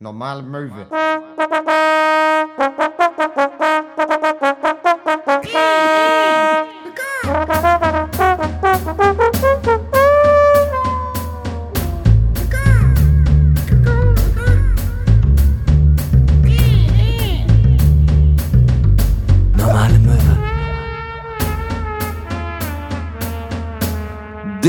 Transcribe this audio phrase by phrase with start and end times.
[0.00, 0.86] Normale Möwe.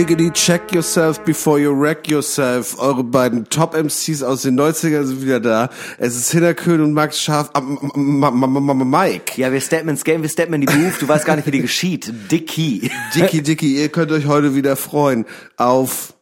[0.08, 2.80] Diggity, check yourself before you wreck yourself.
[2.80, 5.70] Eure beiden Top-MCs aus den 90ern sind wieder da.
[5.98, 7.52] Es ist Hinnerkön und Max Scharf.
[7.94, 9.34] Mike.
[9.36, 10.98] Ja, wir steppen ins Game, wir steppen in die Beruf.
[11.00, 12.14] Du weißt gar nicht, wie die geschieht.
[12.32, 12.90] Dicky.
[13.16, 15.26] Dicky, Dicky, ihr könnt euch heute wieder freuen
[15.58, 16.14] auf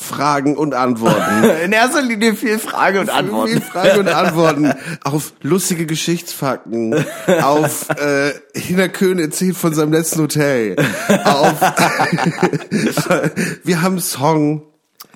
[0.00, 1.44] Fragen und Antworten.
[1.64, 3.62] In erster Linie viel Frage und Viel Antworten.
[3.62, 4.72] Fragen und Antworten
[5.04, 7.04] auf lustige Geschichtsfakten,
[7.42, 10.76] auf äh, Hinnerkön erzählt von seinem letzten Hotel,
[11.24, 11.60] auf
[13.64, 14.62] wir haben einen Song,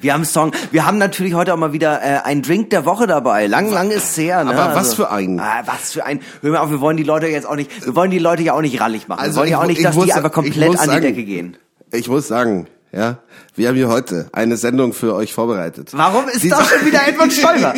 [0.00, 0.52] Wir haben einen Song.
[0.70, 3.46] Wir haben natürlich heute auch mal wieder äh, einen Drink der Woche dabei.
[3.46, 4.44] Lang, lang ist es her.
[4.44, 4.50] Ne?
[4.56, 5.40] Aber was für einen?
[5.40, 6.20] Ah, was für ein?
[6.42, 8.52] Hör mal auf, wir wollen die Leute jetzt auch nicht, wir wollen die Leute ja
[8.52, 9.20] auch nicht rallig machen.
[9.20, 11.24] Also wir wollen ja auch nicht, ich dass die einfach komplett an die sagen- Decke
[11.24, 11.56] gehen.
[11.92, 13.18] Ich muss sagen, ja,
[13.56, 15.90] wir haben hier heute eine Sendung für euch vorbereitet.
[15.92, 17.74] Warum ist das schon wieder Edward Stoiber?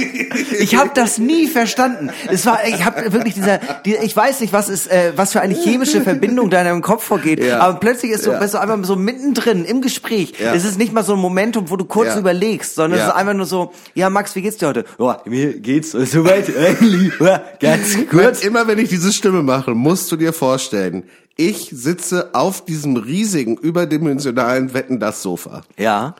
[0.59, 2.11] Ich habe das nie verstanden.
[2.31, 5.41] Es war, ich habe wirklich dieser, die, ich weiß nicht, was ist, äh, was für
[5.41, 7.43] eine chemische Verbindung da in deinem Kopf vorgeht.
[7.43, 7.61] Ja.
[7.61, 8.39] Aber plötzlich ist so, Ja.
[8.39, 10.35] bist du einfach so mittendrin im Gespräch.
[10.39, 10.55] Ja.
[10.55, 12.19] Es ist nicht mal so ein Momentum, wo du kurz Ja.
[12.19, 14.85] überlegst, sondern es ist einfach nur so, ja Max, wie geht's dir heute?
[14.99, 18.43] Ja, mir geht's soweit eigentlich ja, ganz kurz.
[18.45, 21.05] Immer wenn ich diese Stimme mache, musst du dir vorstellen,
[21.37, 26.17] ich sitze auf diesem riesigen, überdimensionalen Wetten das Sofa Ja.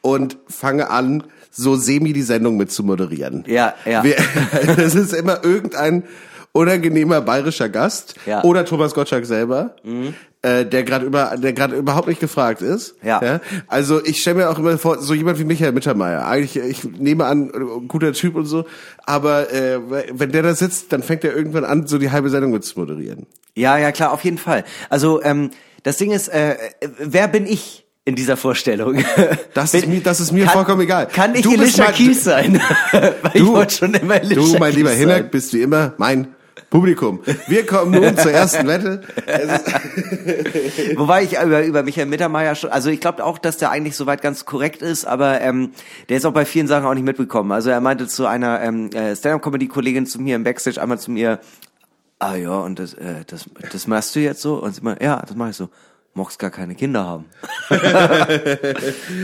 [0.00, 3.44] und fange an, so semi die Sendung mit zu moderieren.
[3.46, 4.02] Ja, ja.
[4.02, 4.16] Wir,
[4.76, 6.04] das ist immer irgendein
[6.52, 8.38] unangenehmer bayerischer Gast Ja.
[8.40, 8.44] Mhm.
[8.44, 9.76] oder Thomas Gottschalk selber,
[10.42, 12.96] äh, der gerade über, der gerade überhaupt nicht gefragt ist.
[13.02, 13.40] Ja.
[13.68, 16.26] Also ich stelle mir auch immer vor, so jemand wie Michael Mittermeier.
[16.26, 18.64] Eigentlich, ich nehme an, äh, guter Typ und so,
[19.04, 19.78] aber äh,
[20.12, 22.78] wenn der da sitzt, dann fängt er irgendwann an, so die halbe Sendung mit zu
[22.78, 23.26] moderieren.
[23.54, 24.64] Ja, ja, klar, auf jeden Fall.
[24.90, 25.50] Also, ähm,
[25.84, 26.56] das Ding ist, äh,
[26.98, 29.04] wer bin ich in dieser Vorstellung?
[29.54, 31.06] Das ist mir, das ist mir kann, vollkommen egal.
[31.08, 32.58] Kann ich Du mein- Keys sein?
[32.92, 35.30] Weil ich wollte schon immer Alicia Du, mein lieber Keys Hinner, sein.
[35.30, 36.28] bist wie immer mein
[36.72, 37.20] Publikum.
[37.48, 39.02] Wir kommen nun zur ersten Wette.
[40.96, 44.22] Wobei ich über, über Michael Mittermeier schon, also ich glaube auch, dass der eigentlich soweit
[44.22, 45.72] ganz korrekt ist, aber ähm,
[46.08, 47.52] der ist auch bei vielen Sachen auch nicht mitbekommen.
[47.52, 51.40] Also er meinte zu einer ähm, äh, Stand-Up-Comedy-Kollegin zu mir im Backstage einmal zu mir,
[52.18, 54.54] ah ja, und das, äh, das, das machst du jetzt so?
[54.54, 55.68] Und sie meinte, ja, das mache ich so.
[56.14, 57.26] Mocht's gar keine Kinder haben.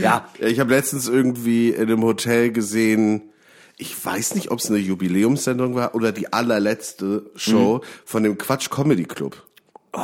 [0.03, 3.23] ja, ich habe letztens irgendwie in einem Hotel gesehen,
[3.81, 7.81] ich weiß nicht, ob es eine Jubiläumssendung war oder die allerletzte Show Mhm.
[8.05, 9.41] von dem Quatsch Comedy Club.
[9.91, 10.01] Oh,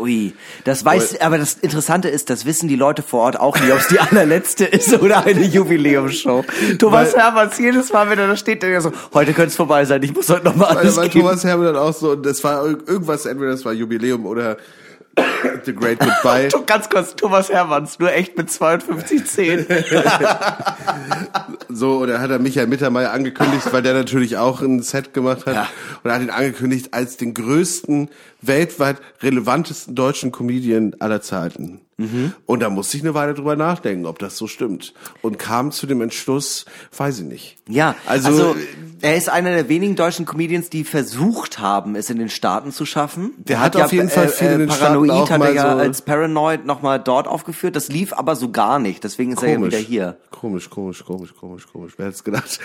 [0.00, 0.32] ui,
[0.64, 3.78] das weiß, aber das Interessante ist, das wissen die Leute vor Ort auch nie, ob
[3.78, 6.44] es die allerletzte ist oder eine Jubiläumsshow.
[6.80, 9.56] Thomas Weil- Hermanns, jedes Mal, wenn er da steht, denkt er so, heute könnte es
[9.56, 11.24] vorbei sein, ich muss heute noch mal Weil, alles weil geben.
[11.26, 14.56] Thomas Hermann dann auch so, und das war irg- irgendwas, entweder das war Jubiläum oder
[15.64, 16.48] The Great Goodbye.
[16.66, 19.66] Ganz kurz, Thomas Hermanns, nur echt mit 52 Zehen.
[21.70, 25.54] So, oder hat er Michael Mittermeier angekündigt, weil der natürlich auch ein Set gemacht hat.
[25.54, 25.68] Ja.
[26.02, 28.08] Und er hat ihn angekündigt als den größten,
[28.40, 31.80] weltweit relevantesten deutschen Comedian aller Zeiten.
[32.00, 32.32] Mhm.
[32.46, 34.94] Und da musste ich eine Weile drüber nachdenken, ob das so stimmt.
[35.20, 36.64] Und kam zu dem Entschluss,
[36.96, 37.56] weiß ich nicht.
[37.68, 38.56] Ja, Also, also,
[39.00, 42.86] er ist einer der wenigen deutschen Comedians, die versucht haben, es in den Staaten zu
[42.86, 43.32] schaffen.
[43.38, 45.72] Der Er hat auf jeden Fall viel in den Paranoid Staaten auch hat er ja
[45.72, 47.74] so- als Paranoid nochmal dort aufgeführt.
[47.74, 49.02] Das lief aber so gar nicht.
[49.02, 49.72] Deswegen ist er ja komisch.
[49.74, 50.16] wieder hier.
[50.30, 51.94] Komisch, komisch, komisch, komisch, komisch.
[51.96, 52.60] Wer hätte es gedacht?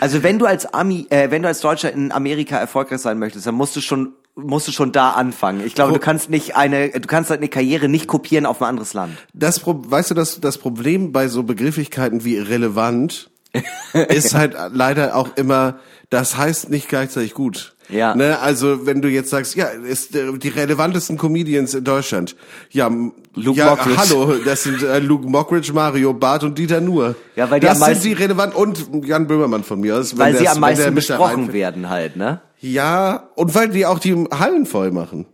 [0.00, 3.46] Also wenn du als Ami, äh, wenn du als Deutscher in Amerika erfolgreich sein möchtest,
[3.46, 5.64] dann musst du schon musst du schon da anfangen.
[5.64, 8.94] Ich glaube, du kannst nicht eine, du kannst deine Karriere nicht kopieren auf ein anderes
[8.94, 9.16] Land.
[9.32, 13.30] das, weißt du, das, das Problem bei so Begrifflichkeiten wie relevant
[13.92, 15.78] ist halt leider auch immer,
[16.10, 17.75] das heißt nicht gleichzeitig gut.
[17.88, 18.14] Ja.
[18.14, 22.34] Ne, also wenn du jetzt sagst, ja, ist äh, die relevantesten Comedians in Deutschland.
[22.70, 22.90] Ja,
[23.34, 23.96] Luke ja Mockridge.
[23.98, 27.14] hallo, das sind äh, Luke Mockridge, Mario Barth und Dieter Nuhr.
[27.36, 30.12] Ja, weil die das am meisten- sind die relevant und Jan Böhmermann von mir aus.
[30.12, 32.40] wenn Weil sie am meisten besprochen werden halt, ne?
[32.60, 35.26] Ja, und weil die auch die Hallen voll machen.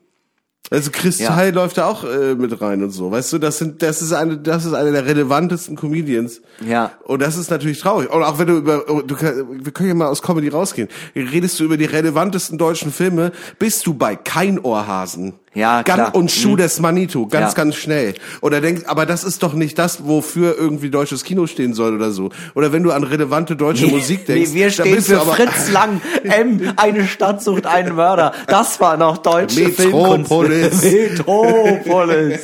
[0.72, 1.28] Also Chris Ja.
[1.34, 3.10] Teil läuft da auch äh, mit rein und so.
[3.10, 6.40] Weißt du, das sind das ist eine das ist einer der relevantesten Comedians.
[6.66, 6.92] Ja.
[7.04, 8.10] Und das ist natürlich traurig.
[8.10, 10.88] Und auch wenn du über du kann- wir können ja mal aus Comedy rausgehen.
[11.14, 15.34] Redest du über die relevantesten deutschen Filme, bist du bei kein Ohrhasen.
[15.54, 16.14] Ja, Ganz, klar.
[16.14, 17.56] und Schuh des Manitou, ganz, Ja.
[17.56, 18.14] ganz schnell.
[18.40, 22.10] Oder denkst, aber das ist doch nicht das, wofür irgendwie deutsches Kino stehen soll oder
[22.10, 22.31] so.
[22.54, 24.50] Oder wenn du an relevante deutsche Musik denkst.
[24.50, 26.00] Nee, wir stehen für Fritz Lang.
[26.25, 28.32] M, eine Stadt sucht einen Mörder.
[28.46, 30.81] Das war noch deutsche Metropolis.
[30.81, 30.84] Filmkunst.
[31.19, 32.40] Metropolis.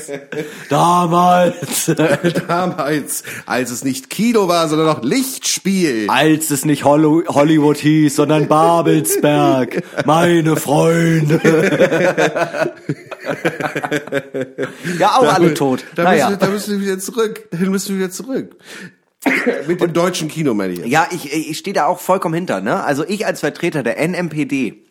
[0.69, 1.90] Damals.
[2.49, 6.06] Damals, als es nicht Kino war, sondern noch Lichtspiel.
[6.08, 9.82] Als es nicht Hollo- Hollywood hieß, sondern Babelsberg.
[10.05, 11.40] Meine Freunde.
[14.98, 15.84] Ja, auch alle tot.
[15.94, 16.28] Da, Naja.
[16.30, 17.48] müssen, wir- da müssen wir wieder zurück.
[17.50, 18.56] Dahin müssen wir wieder zurück.
[19.66, 20.78] Mit dem deutschen Kino, meine ich.
[20.80, 20.88] jetzt.
[20.88, 22.60] Ja, ich, ich stehe da auch vollkommen hinter.
[22.60, 22.82] Ne?
[22.84, 24.84] Also ich als Vertreter der NMPD,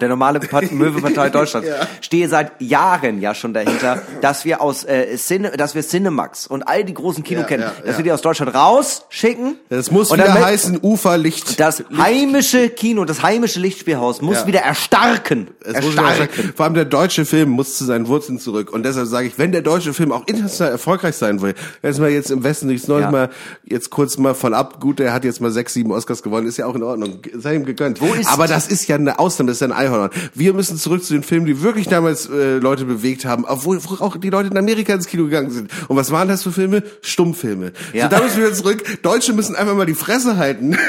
[0.00, 1.86] der normale Part- Möwepartei Deutschlands, Ja.
[2.00, 6.62] stehe seit Jahren ja schon dahinter, dass wir aus äh, Cine, dass wir Cinemax und
[6.62, 9.56] all die großen Kinoketten, Ja, ja, dass wir die aus Deutschland rausschicken.
[9.68, 11.58] Das muss und wieder heißen Uferlicht.
[11.60, 15.48] Das heimische Kino, das heimische Lichtspielhaus muss wieder erstarken.
[15.64, 16.36] Es muss wieder erstarken.
[16.44, 16.52] sein.
[16.56, 18.72] Vor allem der deutsche Film muss zu seinen Wurzeln zurück.
[18.72, 22.10] Und deshalb sage ich, wenn der deutsche Film auch international erfolgreich sein will, jetzt mal
[22.10, 23.30] jetzt im Westen nichts Neues mal,
[23.64, 26.56] jetzt kurz mal von ab, gut, der hat jetzt mal sechs, sieben Oscars gewonnen, ist
[26.56, 28.00] ja auch in Ordnung, sei ihm gegönnt.
[28.00, 30.10] Wo ist- Aber das ist ja eine Ausnahme, das ist ja ein Einhorn.
[30.34, 33.94] Wir müssen zurück zu den Filmen, die wirklich damals äh, Leute bewegt haben, obwohl wo
[34.04, 35.70] auch die Leute in Amerika ins Kino gegangen sind.
[35.88, 36.82] Und was waren das für Filme?
[37.02, 37.72] Stummfilme.
[37.92, 38.04] Ja.
[38.04, 39.02] So, da müssen wir wieder zurück.
[39.02, 40.76] Deutsche müssen einfach mal die Fresse halten.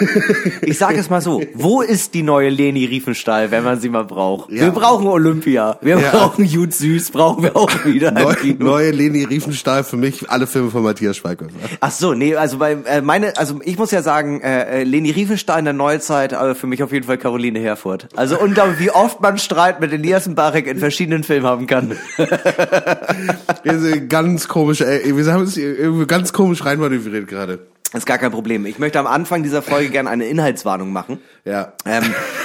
[0.62, 4.04] Ich sage es mal so, wo ist die neue Leni Riefenstahl, wenn man sie mal
[4.06, 4.50] braucht?
[4.52, 4.62] Ja.
[4.62, 6.12] Wir brauchen Olympia, wir Ja.
[6.12, 8.64] brauchen Jud Süß, brauchen wir auch wieder Neu, Kino.
[8.66, 11.52] neue Leni Riefenstahl für mich, alle Filme von Matthias Schweighöfer.
[11.80, 15.12] Ach so, nee, also bei äh, meine, also ich muss ja sagen, äh, äh, Leni
[15.12, 18.08] Riefenstahl in der Neuzeit, aber für mich auf jeden Fall Caroline Herfurth.
[18.16, 21.98] Also unglaublich, wie oft man Streit mit Elias Mbarek in verschiedenen Filmen haben kann.
[23.64, 27.66] Wir sind ganz komisch, ey, wir haben irgendwie ganz komisch reinmanövriert gerade.
[27.92, 28.68] Das ist gar kein Problem.
[28.68, 31.20] Ich möchte am Anfang dieser Folge gerne eine Inhaltswarnung machen.
[31.46, 31.74] Ja.
[31.86, 32.04] Ähm,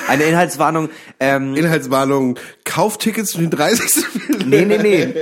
[0.08, 0.90] eine Inhaltswarnung.
[1.18, 4.04] Ähm, Inhaltswarnung, Kauftickets für den 30.
[4.44, 5.14] nee, nee, nee.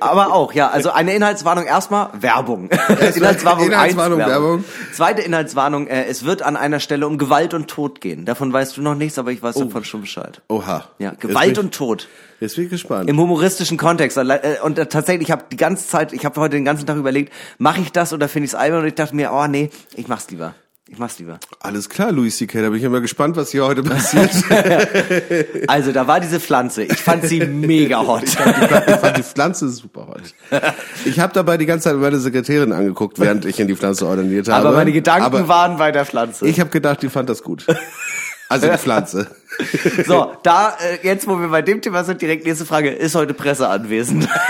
[0.00, 0.68] Aber auch, ja.
[0.68, 2.68] Also eine Inhaltswarnung erstmal Werbung.
[3.14, 4.64] Inhaltswarnung, Inhaltswarnung, eins, Werbung.
[4.92, 8.26] Zweite Inhaltswarnung, äh, es wird an einer Stelle um Gewalt und Tod gehen.
[8.26, 10.42] Davon weißt du noch nichts, aber ich weiß davon schon Bescheid.
[10.48, 10.84] Oha.
[10.98, 12.08] Ja, Gewalt und Tod.
[12.40, 13.08] Jetzt bin ich gespannt.
[13.08, 14.18] Im humoristischen Kontext.
[14.18, 16.98] Äh, Und äh, tatsächlich, ich habe die ganze Zeit, ich habe heute den ganzen Tag
[16.98, 18.82] überlegt, mache ich das oder finde ich es albern?
[18.82, 20.54] Und ich dachte mir, oh nee, ich mach's lieber.
[20.86, 21.38] Ich mach's lieber.
[21.60, 24.30] Alles klar, Louis C.K., da bin ich immer gespannt, was hier heute passiert.
[25.66, 26.82] Also, da war diese Pflanze.
[26.84, 28.24] Ich fand sie mega hot.
[28.24, 30.34] ich fand die Pflanze super hot.
[31.06, 34.48] Ich habe dabei die ganze Zeit meine Sekretärin angeguckt, während ich in die Pflanze ordiniert
[34.48, 34.68] habe.
[34.68, 36.46] Aber meine Gedanken Aber waren bei der Pflanze.
[36.46, 37.66] ich habe gedacht, die fand das gut.
[38.50, 39.26] Also die Pflanze.
[40.06, 43.34] So, da, äh, jetzt wo wir bei dem Thema sind, direkt nächste Frage, ist heute
[43.34, 44.28] Presse anwesend?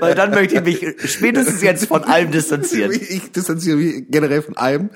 [0.00, 2.92] Weil dann möchte ich mich spätestens jetzt von allem distanzieren.
[3.08, 4.90] Ich distanziere mich generell von allem.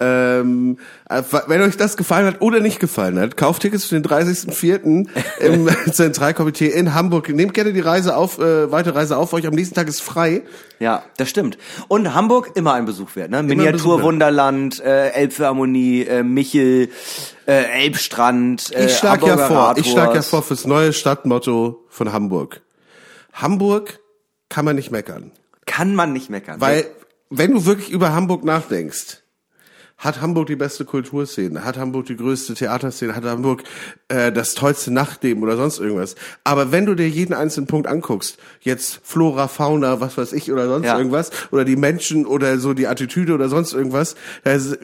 [0.00, 4.04] Ähm, äh, wenn euch das gefallen hat oder nicht gefallen hat, kauft Tickets für den
[4.04, 5.06] 30.04.
[5.40, 7.28] im Zentralkomitee in Hamburg.
[7.28, 9.46] Nehmt gerne die Reise auf, äh, weite Reise auf euch.
[9.46, 10.42] Am nächsten Tag ist frei.
[10.80, 11.58] Ja, das stimmt.
[11.88, 13.42] Und Hamburg immer ein Besuch wert, ne?
[13.42, 16.88] Miniaturwunderland, äh, Elbphilharmonie, äh, Michel,
[17.46, 20.28] äh, Elbstrand, äh, Ich schlag ja vor, ich schlag ja Rathaus.
[20.28, 22.62] vor fürs neue Stadtmotto von Hamburg.
[23.32, 24.00] Hamburg
[24.48, 25.32] kann man nicht meckern.
[25.66, 26.60] Kann man nicht meckern.
[26.60, 26.86] Weil,
[27.30, 29.20] wenn du wirklich über Hamburg nachdenkst,
[29.96, 33.62] hat Hamburg die beste Kulturszene, hat Hamburg die größte Theaterszene, hat Hamburg
[34.08, 36.16] äh, das tollste Nachtleben oder sonst irgendwas.
[36.42, 40.66] Aber wenn du dir jeden einzelnen Punkt anguckst, jetzt Flora, Fauna, was weiß ich oder
[40.66, 40.98] sonst Ja.
[40.98, 44.76] irgendwas, oder die Menschen oder so die Attitüde oder sonst irgendwas, das,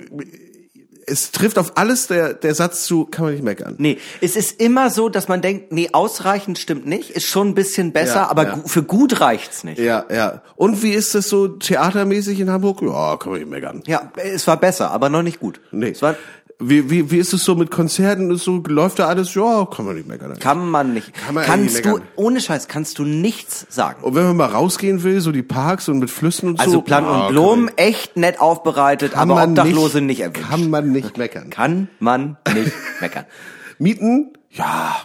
[1.07, 3.75] es trifft auf alles der, der Satz zu, kann man nicht meckern.
[3.79, 7.55] Nee, es ist immer so, dass man denkt, nee, ausreichend stimmt nicht, ist schon ein
[7.55, 8.61] bisschen besser, Ja, aber ja.
[8.67, 9.79] für gut reicht's nicht.
[9.79, 10.43] Ja, ja.
[10.57, 12.83] Und wie ist das so theatermäßig in Hamburg?
[12.83, 13.83] Ja, kann man nicht meckern.
[13.87, 15.61] Ja, es war besser, aber noch nicht gut.
[15.73, 15.91] Nee.
[15.91, 16.17] Es war,
[16.63, 18.31] Wie, wie, wie ist es so mit Konzerten?
[18.31, 19.35] Ist so, läuft da alles?
[19.35, 20.39] Ja, kann man nicht meckern.
[20.39, 21.13] kann man nicht.
[21.15, 22.09] Kann man kannst du, meckern.
[22.17, 24.03] ohne Scheiß, kannst du nichts sagen.
[24.05, 26.83] Und wenn man mal rausgehen will, so die Parks und mit Flüssen und Also so.
[26.83, 30.51] Plan ja, und kann Blumen, man- echt nett aufbereitet, kann aber Obdachlose nicht, erwünscht.
[30.51, 31.49] Kann man nicht meckern.
[31.51, 33.25] Kann man nicht meckern.
[33.79, 34.33] Mieten?
[34.51, 34.97] Ja.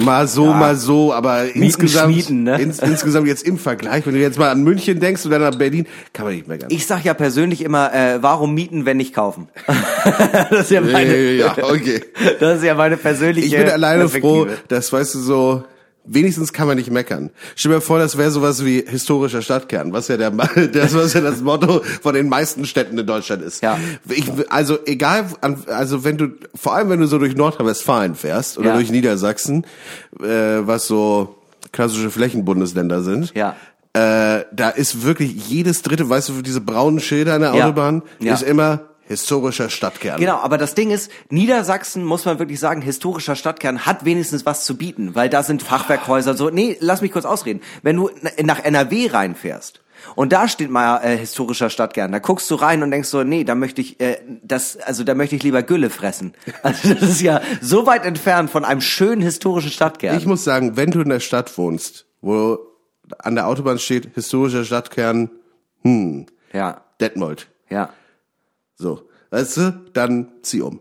[0.00, 2.60] Mal so, mal so, aber insgesamt, schmieden, ne?
[2.60, 5.86] ins, insgesamt jetzt im Vergleich, wenn du jetzt mal an München denkst oder nach Berlin,
[6.12, 6.68] kann man nicht meckern.
[6.70, 9.48] Ich sag ja persönlich immer, äh, warum mieten, wenn nicht kaufen?
[10.50, 12.02] das ist ja meine, ja, okay.
[12.40, 15.64] das ist ja meine persönliche Ich bin alleine froh, dass, weißt du, so,
[16.06, 17.30] wenigstens kann man nicht meckern.
[17.54, 20.30] Stell dir vor, das wäre sowas wie historischer Stadtkern, was ja der,
[20.72, 23.62] das, was ja das Motto von den meisten Städten in Deutschland ist.
[23.62, 23.78] Ja.
[24.08, 25.26] Ich, also, egal,
[25.66, 28.74] also wenn du, vor allem wenn du so durch Nordrhein-Westfalen fährst oder Ja.
[28.76, 29.64] durch Niedersachsen,
[30.20, 30.26] äh,
[30.60, 31.36] was so
[31.72, 33.32] klassische Flächenbundesländer sind.
[33.34, 33.56] Ja.
[33.92, 37.64] Äh, da ist wirklich jedes dritte, weißt du, diese braunen Schilder an der Ja.
[37.66, 38.34] Autobahn Ja.
[38.34, 40.20] ist immer historischer Stadtkern.
[40.20, 44.64] Genau, aber das Ding ist, Niedersachsen, muss man wirklich sagen, historischer Stadtkern hat wenigstens was
[44.64, 46.50] zu bieten, weil da sind Fachwerkhäuser so.
[46.50, 47.60] Nee, lass mich kurz ausreden.
[47.82, 48.10] Wenn du
[48.42, 49.80] nach NRW reinfährst,
[50.14, 52.12] und da steht mal äh, historischer Stadtkern.
[52.12, 55.14] Da guckst du rein und denkst so, nee, da möchte ich äh, das, also da
[55.14, 56.34] möchte ich lieber Gülle fressen.
[56.62, 60.16] Also das ist ja so weit entfernt von einem schönen historischen Stadtkern.
[60.16, 62.58] Ich muss sagen, wenn du in der Stadt wohnst, wo
[63.18, 65.30] an der Autobahn steht historischer Stadtkern,
[65.82, 67.48] hm, ja, Detmold.
[67.68, 67.90] ja.
[68.76, 70.80] So, weißt du, dann zieh um.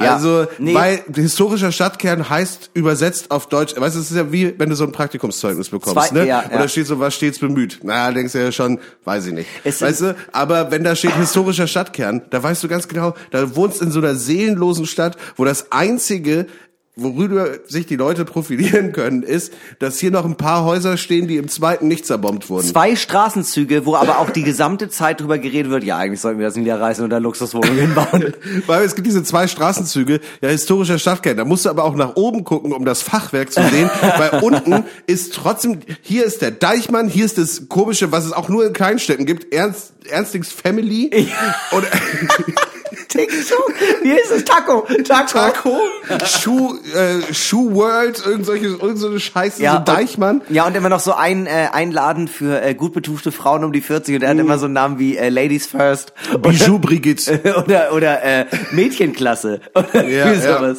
[0.00, 0.74] Ja, also, nee.
[0.74, 4.74] weil historischer Stadtkern heißt übersetzt auf Deutsch, weißt du, es ist ja wie, wenn du
[4.74, 6.26] so ein Praktikumszeugnis bekommst, Zwei- ne?
[6.26, 6.58] ja, Und ja.
[6.58, 7.80] da steht so, was stets bemüht.
[7.82, 9.48] Na, denkst du ja schon, weiß ich nicht.
[9.62, 13.54] Es weißt du, aber wenn da steht historischer Stadtkern, da weißt du ganz genau, da
[13.56, 16.46] wohnst in so einer seelenlosen Stadt, wo das einzige
[17.02, 21.36] worüber sich die Leute profilieren können, ist, dass hier noch ein paar Häuser stehen, die
[21.36, 22.66] im zweiten nicht zerbombt wurden.
[22.66, 26.46] Zwei Straßenzüge, wo aber auch die gesamte Zeit drüber geredet wird, ja, eigentlich sollten wir
[26.46, 28.34] das niederreißen und da Luxuswohnungen hinbauen.
[28.66, 31.36] Weil es gibt diese zwei Straßenzüge, ja, historischer Stadtkern.
[31.36, 33.90] Da musst du aber auch nach oben gucken, um das Fachwerk zu sehen.
[34.18, 38.48] weil unten ist trotzdem, hier ist der Deichmann, hier ist das komische, was es auch
[38.48, 41.28] nur in Kleinstädten gibt, Ernst, Ernstings Family.
[41.70, 41.84] Und
[43.28, 43.74] Tick-Tock.
[44.02, 44.44] Wie ist es?
[44.44, 44.86] Taco.
[45.06, 45.38] Taco.
[45.38, 45.80] Taco,
[46.26, 50.42] Schuh, äh, Schuh World, irgend solche, irgend so eine Scheiße, so und- Deichmann.
[50.48, 53.72] Ja, und immer noch so ein, äh, ein Laden für äh, gut betuchte Frauen um
[53.72, 56.12] die 40 und er hat immer so einen Namen wie äh, Ladies First.
[56.40, 57.40] Bijou Brigitte.
[57.64, 60.74] oder oder äh, Mädchenklasse oder Ja, wie ja.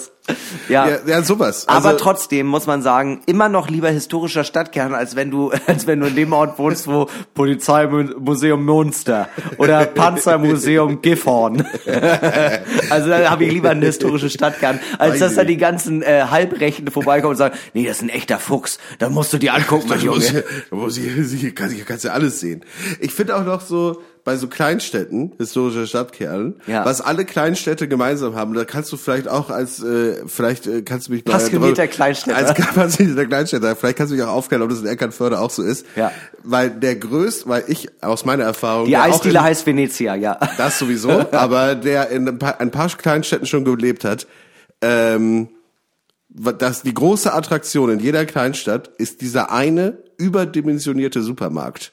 [0.69, 0.87] Ja.
[0.87, 1.67] Ja, ja, sowas.
[1.67, 5.87] Aber Also- trotzdem muss man sagen, immer noch lieber historischer Stadtkern, als wenn du, als
[5.87, 11.65] wenn du in dem Ort wohnst, wo Polizeimuseum Münster oder Panzermuseum Gifhorn.
[12.89, 16.89] also da habe ich lieber einen historischen Stadtkern, als dass da die ganzen äh, Halbrechten
[16.91, 20.05] vorbeikommen und sagen, nee, das ist ein echter Fuchs, da musst du dir angucken, mein
[20.05, 20.43] muss, Junge.
[20.69, 22.63] da muss ich, hier kann, hier kannst du alles sehen.
[22.99, 26.85] Ich finde auch noch so, bei so Kleinstädten, historischer Stadtkern, Ja.
[26.85, 31.07] was alle Kleinstädte gemeinsam haben, da kannst du vielleicht auch als, äh, vielleicht äh, kannst
[31.07, 32.37] du mich bei Passionierter Kleinstädter.
[32.37, 35.63] Als passionierter Kleinstädter, vielleicht kannst du mich auch aufklären, ob das in Eckernförde auch so
[35.63, 35.85] ist.
[35.95, 36.11] Ja.
[36.43, 40.37] Weil der größte, weil ich aus meiner Erfahrung, Die Eisdiele in- heißt Venezia, ja.
[40.57, 44.27] das sowieso, aber der in ein paar, ein paar Kleinstädten schon gelebt hat,
[44.81, 45.49] ähm,
[46.29, 51.91] dass die große Attraktion in jeder Kleinstadt ist dieser eine überdimensionierte Supermarkt.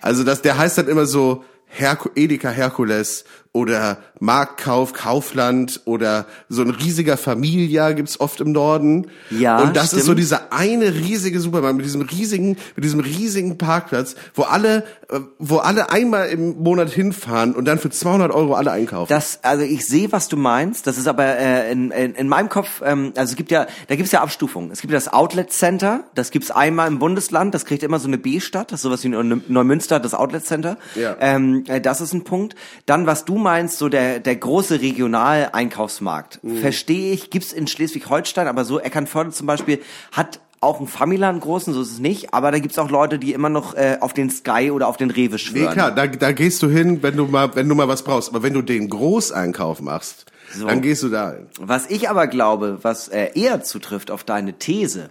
[0.00, 3.24] Also das, der heißt dann immer so Herku Edeka Herkules
[3.58, 9.08] oder Marktkauf Kaufland oder so ein riesiger Familia gibt's oft im Norden.
[9.30, 10.18] Ja, Und das ist so stimmt.
[10.20, 15.58] dieser eine riesige Supermarkt mit diesem riesigen, mit diesem riesigen Parkplatz, wo alle, äh, wo
[15.58, 19.08] alle einmal im Monat hinfahren und dann für 200 Euro alle einkaufen.
[19.08, 20.86] Das, also ich sehe, was du meinst.
[20.86, 23.96] Das ist aber äh, in, in, in meinem Kopf, ähm, also es gibt ja, da
[23.96, 24.70] gibt's ja Abstufungen.
[24.70, 28.18] Es gibt das Outlet Center, das gibt's einmal im Bundesland, das kriegt immer so eine
[28.18, 30.76] B-Stadt, das ist sowas wie Neu- Neumünster, das Outlet Center.
[30.94, 31.16] Ja.
[31.20, 32.54] Ähm, äh, das ist ein Punkt.
[32.86, 33.47] Dann, was du meinst,
[33.78, 36.58] so der, der große Regional-Einkaufsmarkt, Mhm.
[36.58, 39.80] verstehe ich, gibt's in Schleswig-Holstein, aber so Eckernförde zum Beispiel
[40.12, 43.32] hat auch ein Familand großen, so ist es nicht, aber da gibt's auch Leute, die
[43.32, 45.72] immer noch äh, auf den Sky oder auf den Rewe Nee, schwören.
[45.72, 48.30] klar, da, da gehst du hin, wenn du mal, wenn du mal was brauchst.
[48.30, 50.66] Aber wenn du den Großeinkauf machst, So.
[50.66, 51.46] dann gehst du da hin.
[51.60, 55.10] Was ich aber glaube, was äh, eher zutrifft auf deine These,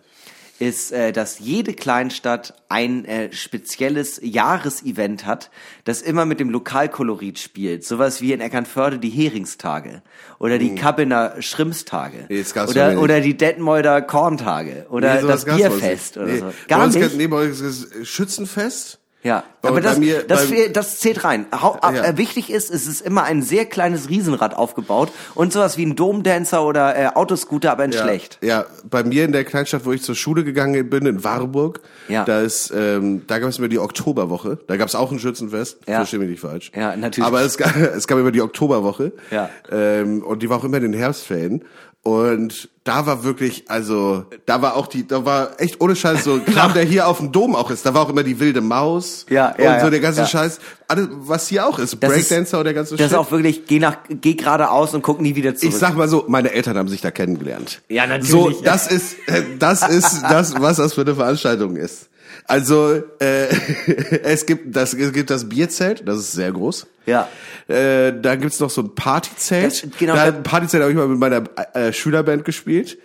[0.60, 5.50] ist, äh, dass jede Kleinstadt ein äh, spezielles Jahresevent hat,
[5.84, 7.86] das immer mit dem Lokalkolorit spielt.
[7.86, 10.02] Sowas wie in Eckernförde die Heringstage
[10.40, 12.26] oder die Kabiner Schrimpstage.
[12.30, 16.46] Nee, bei oder, oder die Detmolder Korntage oder Nee, das bei Bierfest oder nee, so.
[16.46, 17.16] Bei Gar uns nicht.
[17.16, 19.00] Nee, bei uns ist Schützenfest.
[19.24, 21.48] Ja, Bei- aber das, mir- das, bei- das zählt rein.
[21.52, 22.04] Hau, ab, Ja.
[22.06, 25.96] äh, wichtig ist, es ist immer ein sehr kleines Riesenrad aufgebaut und sowas wie ein
[25.96, 28.38] Domdancer oder äh, Autoscooter, aber in Ja, schlecht.
[28.42, 32.24] Ja, bei mir in der Kleinstadt, wo ich zur Schule gegangen bin, in Warburg, Ja.
[32.26, 34.60] da ist, ähm, da gab es immer die Oktoberwoche.
[34.68, 35.80] Da gab es auch ein Schützenfest.
[35.88, 35.96] Ja.
[35.98, 36.72] Versteh mich nicht falsch.
[36.76, 37.28] Ja, natürlich.
[37.28, 39.12] Aber es gab, es gab immer die Oktoberwoche.
[39.32, 39.50] Ja.
[39.72, 41.66] Ähm, und die war auch immer in den Herbstferien.
[42.08, 46.40] Und da war wirklich, also, da war auch die, da war echt ohne Scheiß so
[46.40, 47.86] Kram, der hier auf dem Dom auch ist.
[47.86, 49.26] Da war auch immer die wilde Maus.
[49.30, 50.28] Ja, und ja, so ja, der ganze ja.
[50.28, 50.60] Scheiß.
[50.88, 52.02] Alles, was hier auch ist.
[52.02, 53.12] Das ist- Breakdancer und der ganze Das Shit.
[53.12, 55.74] ist auch wirklich, geh nach, geh geradeaus und guck nie wieder zurück.
[55.74, 57.82] Ich sag mal so, meine Eltern haben sich da kennengelernt.
[57.90, 58.30] Ja, natürlich.
[58.32, 62.08] So, das ist, äh, das ist das, was das für eine Veranstaltung ist.
[62.46, 63.48] Also, äh,
[64.24, 66.88] es gibt das, es gibt das Bierzelt, das ist sehr groß.
[67.06, 67.30] Ja.
[67.70, 69.84] Äh, da gibt's noch so ein Partyzelt.
[69.84, 72.98] Das- genau, da, ein Partyzelt habe ich mal mit meiner äh, Schülerband gespielt.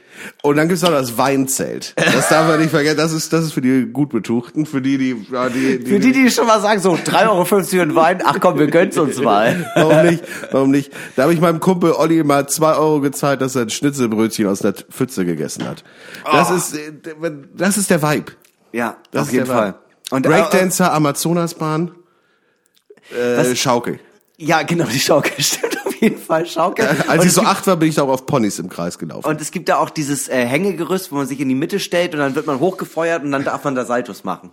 [0.42, 1.94] Und dann gibt's noch das Weinzelt.
[1.96, 2.96] Das darf man nicht vergessen.
[2.96, 6.00] Das ist, das ist für die gut Betuchten, für die, die, ja, die, die Für
[6.00, 8.98] die, die schon mal sagen, so 3,50 Euro für einen Wein, ach komm, wir gönnen's
[8.98, 9.70] uns mal.
[9.76, 10.24] Warum nicht?
[10.50, 10.92] Warum nicht?
[11.16, 14.58] Da habe ich meinem Kumpel Olli mal zwei Euro gezahlt, dass er ein Schnitzelbrötchen aus
[14.58, 15.84] der Pfütze gegessen hat.
[16.30, 16.92] Das ist, äh,
[17.56, 18.32] das ist der Vibe.
[18.72, 19.74] Ja, Das auf jeden Fall.
[20.10, 21.92] Und äh, Breakdancer, Amazonasbahn,
[23.10, 23.98] äh, Was- Schaukel.
[24.38, 26.88] Ja, genau, die Schaukel stimmt auf jeden Fall schaukeln.
[27.06, 29.26] Als Und ich so acht war, bin ich auch auf Ponys im Kreis gelaufen.
[29.28, 32.12] Und es gibt da auch dieses äh, Hängegerüst, wo man sich in die Mitte stellt
[32.14, 34.50] und dann wird man hochgefeuert und dann darf man da Saltos machen.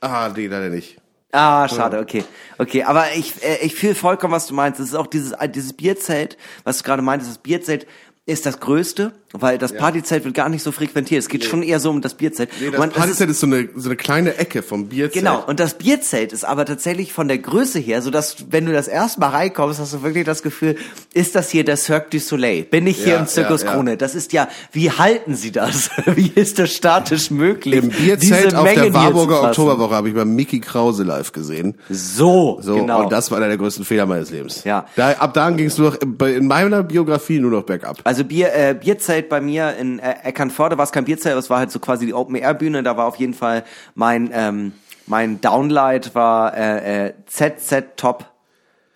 [0.00, 0.96] ah, nee, leider nicht.
[1.30, 2.24] Ah, schade, okay.
[2.56, 4.80] Okay, aber ich, äh, ich fühle vollkommen, was du meinst.
[4.80, 7.86] Es ist auch dieses, äh, dieses Bierzelt, was du gerade meintest, das Bierzelt
[8.28, 11.18] ist das größte, weil das Partyzelt wird gar nicht so frequentiert.
[11.20, 12.50] Es geht schon eher so um das Bierzelt.
[12.60, 15.14] Nee, das man- ist- Partyzelt ist so eine, so eine kleine Ecke vom Bierzelt.
[15.24, 18.72] Genau, und das Bierzelt ist aber tatsächlich von der Größe her, so dass wenn du
[18.72, 20.76] das erste Mal reinkommst, hast du wirklich das Gefühl,
[21.14, 22.64] ist das hier der Cirque du Soleil?
[22.64, 23.74] Bin ich hier Ja, im Zirkus ja, ja.
[23.74, 23.96] Krone?
[23.96, 25.90] Das ist ja, wie halten sie das?
[26.14, 27.82] wie ist das statisch möglich?
[27.82, 29.42] Im Bierzelt auf Mengen der hier Warburger?
[29.44, 31.76] Oktoberwoche habe ich bei Mickey Krause live gesehen.
[31.88, 33.04] So, So, genau.
[33.04, 34.64] und das war einer der größten Fehler meines Lebens.
[34.64, 34.86] Ja.
[34.96, 37.98] Da, ab dann ging es nur noch in meiner Biografie nur noch bergab.
[38.04, 41.50] Also Bier, äh, Bierzelt bei mir in äh, Eckernförde war es kein Bierzelt, aber es
[41.50, 42.82] war halt so quasi die Open-Air-Bühne.
[42.82, 44.72] Da war auf jeden Fall mein, ähm,
[45.06, 48.26] mein Downlight war äh, äh, ZZ Top,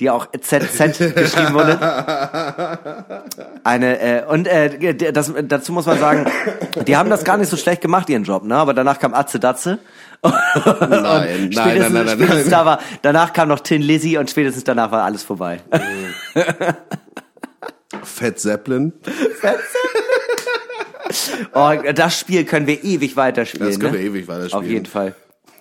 [0.00, 1.78] die auch ZZ geschrieben wurde.
[3.64, 6.26] Eine, äh, und äh, das, dazu muss man sagen,
[6.86, 8.56] die haben das gar nicht so schlecht gemacht, ihren Job, ne?
[8.56, 9.78] Aber danach kam Atze Datze.
[10.24, 10.32] Nein,
[10.88, 12.50] nein, spätestens, nein, nein, nein, spätestens nein.
[12.50, 15.60] Da war, danach kam noch Tin Lizzy und spätestens danach war alles vorbei.
[18.04, 18.92] Fett Zeppelin.
[21.54, 23.68] Oh, das Spiel können wir ewig weiterspielen.
[23.68, 23.98] Das können ne?
[23.98, 24.64] wir ewig weiterspielen.
[24.64, 25.14] Auf jeden Fall.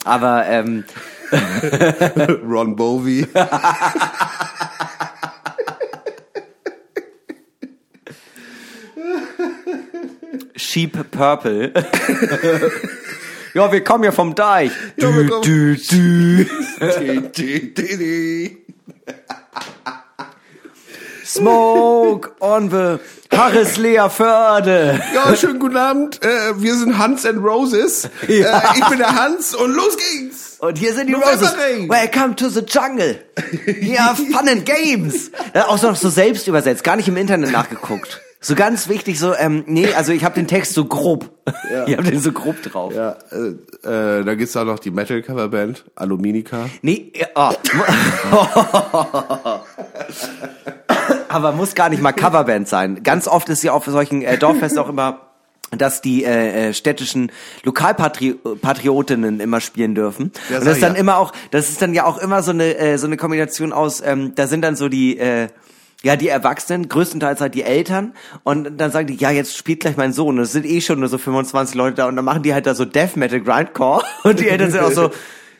[0.05, 0.86] Aber ähm,
[2.48, 3.27] Ron Bovey.
[10.55, 11.74] Sheep Purple.
[13.53, 14.71] ja, wir kommen ja vom Deich.
[14.98, 15.75] Ja, du, du.
[15.75, 16.48] Di,
[17.36, 18.57] di, di, di.
[21.33, 23.00] Smoke on the
[23.31, 25.00] Harrislea Förde.
[25.15, 26.21] Ja, schönen guten Abend.
[26.21, 28.09] Äh, wir sind Hans and Roses.
[28.27, 28.59] Ja.
[28.59, 30.57] Äh, ich bin der Hans und los geht's.
[30.59, 31.53] Und hier sind die Roses.
[31.88, 33.17] Welcome to the jungle.
[33.79, 35.31] Ja, fun and games.
[35.55, 38.19] Ja, auch noch so selbst übersetzt, gar nicht im Internet nachgeguckt.
[38.41, 41.29] So ganz wichtig, so, ähm, nee, also ich habe den Text so grob.
[41.71, 41.88] Ja.
[41.88, 42.91] Ich habe den so grob drauf.
[42.93, 43.51] Ja, äh,
[43.88, 46.67] äh, da gibt's auch noch die Metal-Coverband, Aluminica.
[46.81, 47.51] Nee, oh.
[51.31, 53.03] aber muss gar nicht mal Coverband sein.
[53.03, 55.27] Ganz oft ist ja auf solchen äh, Dorffesten auch immer
[55.77, 57.31] dass die äh, äh, städtischen
[57.63, 60.33] Lokalpatriotinnen immer spielen dürfen.
[60.50, 61.00] Ja, und das ist dann ja.
[61.00, 64.01] immer auch, das ist dann ja auch immer so eine äh, so eine Kombination aus,
[64.05, 65.47] ähm, da sind dann so die äh,
[66.03, 68.13] ja, die Erwachsenen, größtenteils halt die Eltern.
[68.43, 70.38] Und dann sagen die, ja, jetzt spielt gleich mein Sohn.
[70.38, 72.07] Und es sind eh schon nur so 25 Leute da.
[72.07, 74.03] Und dann machen die halt da so Death Metal Grindcore.
[74.24, 75.11] Und die Eltern sind auch so,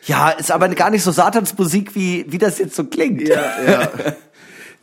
[0.04, 3.28] ja, ist aber gar nicht so Satansmusik, wie, wie das jetzt so klingt.
[3.28, 3.38] Ja.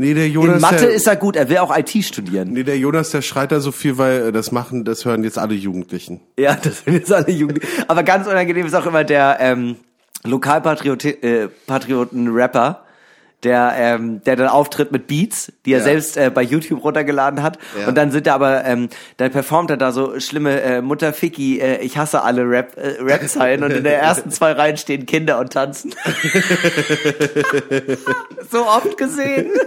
[0.00, 2.52] Nee, der Jonas, In Mathe der, ist er gut, er will auch IT studieren.
[2.52, 5.38] nee, der Jonas, der schreit da so viel, weil äh, das machen, das hören jetzt
[5.38, 6.20] alle Jugendlichen.
[6.38, 7.66] Ja, das sind jetzt alle Jugendliche.
[7.88, 9.74] Aber ganz unangenehm ist auch immer der ähm,
[10.24, 12.84] Lokalpatrioten-Rapper,
[13.44, 15.84] der, ähm, der dann auftritt mit Beats, die er Ja.
[15.84, 17.58] selbst äh, bei YouTube runtergeladen hat.
[17.80, 17.88] Ja.
[17.88, 21.60] Und dann sind da aber, ähm, dann performt er da so schlimme äh, Mutter Ficky,
[21.60, 25.38] äh, ich hasse alle Rap, äh, Rap-Zeilen und in der ersten zwei Reihen stehen Kinder
[25.38, 25.94] und tanzen.
[28.50, 29.50] so oft gesehen.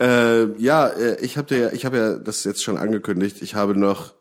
[0.00, 3.36] Äh, ja, ich habe ja, ich habe ja das jetzt schon angekündigt.
[3.40, 4.14] Ich habe noch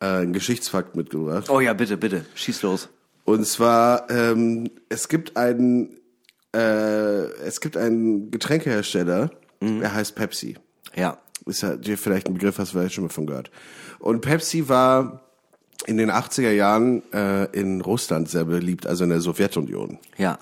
[0.00, 1.50] äh, einen Geschichtsfakt mitgebracht.
[1.50, 2.88] Oh ja, bitte, bitte, schieß los.
[3.24, 5.90] Und zwar, ähm, es gibt einen,
[6.56, 10.56] äh, es gibt einen Getränkehersteller, der heißt Pepsi.
[10.94, 11.18] Ja.
[11.44, 13.50] Ist ja dir vielleicht ein Begriff, hast du vielleicht schon mal von gehört.
[13.98, 15.20] Und Pepsi war
[15.86, 19.98] in den 80er Jahren äh, in Russland sehr beliebt, also in der Sowjetunion.
[20.16, 20.38] Ja.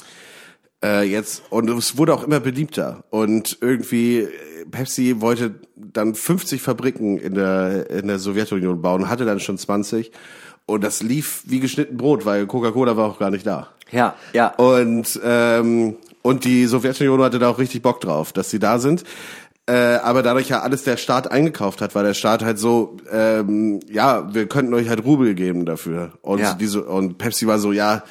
[0.82, 4.28] Äh, jetzt und es wurde auch immer beliebter und irgendwie
[4.70, 10.12] Pepsi wollte dann 50 Fabriken in der in der Sowjetunion bauen, hatte dann schon 20
[10.66, 13.68] und das lief wie geschnitten Brot, weil Coca-Cola war auch gar nicht da.
[13.94, 14.48] Ja, ja.
[14.56, 19.04] Und ähm, und die Sowjetunion hatte da auch richtig Bock drauf, dass sie da sind.
[19.66, 23.80] Äh, aber dadurch ja alles der Staat eingekauft hat, war der Staat halt so, ähm,
[23.90, 26.12] ja, wir könnten euch halt Rubel geben dafür.
[26.20, 26.54] Und Ja.
[26.54, 28.02] diese und Pepsi war so, ja,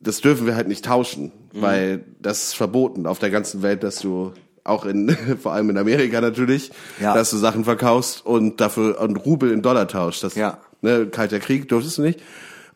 [0.00, 1.62] das dürfen wir halt nicht tauschen, Mhm.
[1.62, 4.32] weil das ist verboten auf der ganzen Welt, dass du
[4.64, 5.08] auch in
[5.42, 7.14] vor allem in Amerika natürlich, Ja.
[7.14, 10.22] dass du Sachen verkaufst und dafür einen Rubel in Dollar tauschst.
[10.22, 10.58] Das, Ja.
[10.82, 12.20] ne, kalter Krieg durftest du nicht.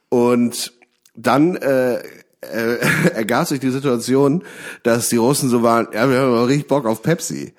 [0.09, 0.72] Und
[1.14, 2.03] dann äh,
[2.42, 2.77] äh,
[3.14, 4.44] ergab sich die Situation,
[4.83, 7.55] dass die Russen so waren, ja, wir haben aber richtig Bock auf Pepsi.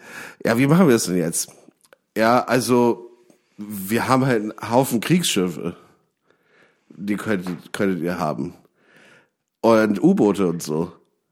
[0.46, 1.50] Ja, wie machen wir das denn jetzt?
[2.16, 3.10] Ja, also
[3.58, 5.76] wir haben halt einen Haufen Kriegsschiffe.
[6.90, 8.54] Die könntet, könntet ihr haben.
[9.62, 10.92] Und U-Boote und so.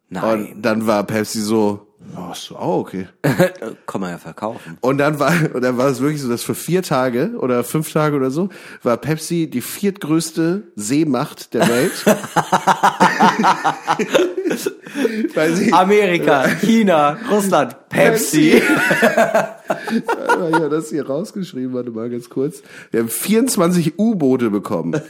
[0.09, 0.53] Nein.
[0.53, 3.07] Und dann war Pepsi so, Ach so, oh, okay.
[3.85, 4.77] Kann man ja verkaufen.
[4.81, 7.91] Und dann war, und dann war es wirklich so, dass für vier Tage oder fünf
[7.91, 8.49] Tage oder so
[8.83, 12.05] war Pepsi die viertgrößte Seemacht der Welt.
[15.55, 18.61] Sie, Amerika, China, Russland, Pepsi.
[18.89, 22.61] Mal, ja, das hier rausgeschrieben, warte mal ganz kurz.
[22.91, 25.01] Wir haben 24 U-Boote bekommen.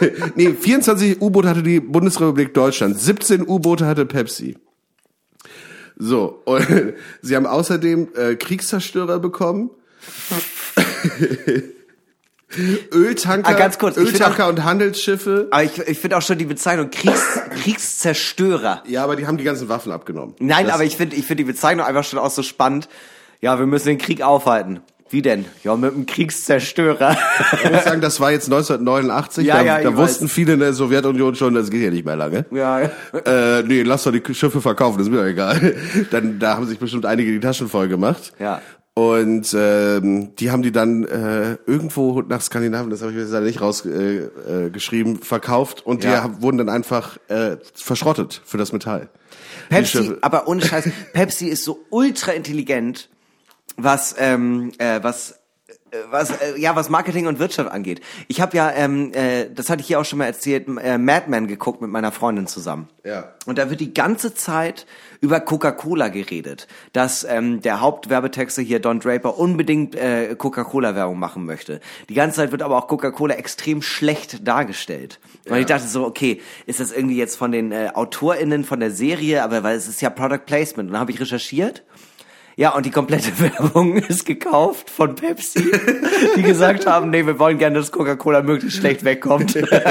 [0.34, 4.56] nee, 24 U-Boote hatte die Bundesrepublik Deutschland, 17 U-Boote hatte Pepsi.
[5.96, 6.66] So, und
[7.22, 9.70] sie haben außerdem äh, Kriegszerstörer bekommen.
[12.92, 15.48] Öltanker, Ah, ganz kurz, Öltanker und Handelsschiffe.
[15.50, 18.84] Aber ich, ich finde auch schon die Bezeichnung Kriegs, Kriegszerstörer.
[18.86, 20.36] Ja, aber die haben die ganzen Waffen abgenommen.
[20.38, 22.88] Nein, Das- aber ich finde ich finde die Bezeichnung einfach schon auch so spannend.
[23.40, 24.80] Ja, wir müssen den Krieg aufhalten.
[25.10, 25.44] Wie denn?
[25.62, 27.16] Ja, mit einem Kriegszerstörer.
[27.62, 29.46] Ich muss sagen, das war jetzt 1989.
[29.46, 30.32] Ja, da ja, da wussten weiß.
[30.32, 32.46] viele in der Sowjetunion schon, das geht ja nicht mehr lange.
[32.50, 32.90] ja, ja.
[33.24, 35.74] Äh, nee, lass doch die Schiffe verkaufen, das ist mir doch egal.
[36.10, 38.32] Dann, da haben sich bestimmt einige die Taschen voll gemacht.
[38.38, 38.60] Ja.
[38.96, 43.32] Und ähm, die haben die dann äh, irgendwo nach Skandinavien, das habe ich mir jetzt
[43.32, 46.22] leider nicht rausgeschrieben, äh, geschrieben, verkauft und die Ja.
[46.22, 49.08] haben- wurden dann einfach äh, verschrottet für das Metall.
[49.68, 53.08] Die Pepsi, aber ohne Scheiß, Pepsi ist so ultra intelligent,
[53.76, 55.40] was ähm, äh, was
[55.90, 58.00] äh, was äh, ja was Marketing und Wirtschaft angeht.
[58.28, 61.26] Ich habe ja, ähm, äh, das hatte ich hier auch schon mal erzählt, äh, Mad
[61.28, 62.88] Men geguckt mit meiner Freundin zusammen.
[63.04, 63.32] Ja.
[63.46, 64.86] Und da wird die ganze Zeit
[65.20, 71.80] über Coca-Cola geredet, dass ähm, der Hauptwerbetexter hier Don Draper unbedingt äh, Coca-Cola-Werbung machen möchte.
[72.08, 75.20] Die ganze Zeit wird aber auch Coca-Cola extrem schlecht dargestellt.
[75.48, 78.90] Und ich dachte so, okay, ist das irgendwie jetzt von den äh, AutorInnen von der
[78.90, 80.88] Serie, aber weil es ist ja Product Placement.
[80.88, 81.84] Und dann habe ich recherchiert.
[82.56, 85.72] Ja, und die komplette Werbung ist gekauft von Pepsi,
[86.36, 89.56] die gesagt haben, nee, wir wollen gerne, dass Coca-Cola möglichst schlecht wegkommt.
[89.56, 89.82] und das,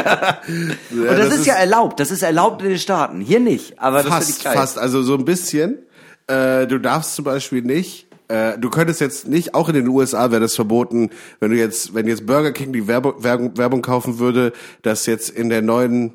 [0.91, 3.19] das ist, ist- ja erlaubt, das ist erlaubt in den Staaten.
[3.21, 4.53] Hier nicht, aber das finde ich Fast, geil.
[4.53, 5.79] fast, also so ein bisschen.
[6.27, 10.31] Äh, du darfst zum Beispiel nicht, äh, du könntest jetzt nicht, auch in den USA
[10.31, 11.09] wäre das verboten,
[11.41, 15.29] wenn du jetzt, wenn jetzt Burger King die Werbung, Werbung, Werbung kaufen würde, dass jetzt
[15.29, 16.13] in der neuen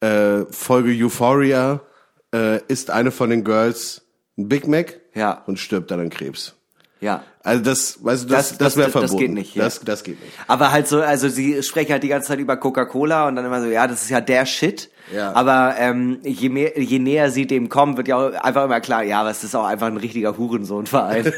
[0.00, 1.82] äh, Folge Euphoria
[2.34, 4.02] äh, ist eine von den Girls
[4.36, 5.42] ein Big Mac Ja.
[5.46, 6.54] und stirbt dann an Krebs.
[7.00, 7.24] Ja.
[7.44, 9.18] Also das, weißt du, das, Das- das, das- wäre das verboten.
[9.18, 9.64] geht nicht, ja.
[9.64, 10.32] Das, das geht nicht.
[10.46, 13.60] Aber halt so, also sie sprechen halt die ganze Zeit über Coca-Cola und dann immer
[13.60, 14.90] so, ja, das ist ja der Shit.
[15.12, 15.32] Ja.
[15.34, 19.02] Aber ähm, je, mehr, je näher sie dem kommen, wird ja auch einfach immer klar,
[19.02, 21.26] ja, aber es ist auch einfach ein richtiger Hurensohnverein.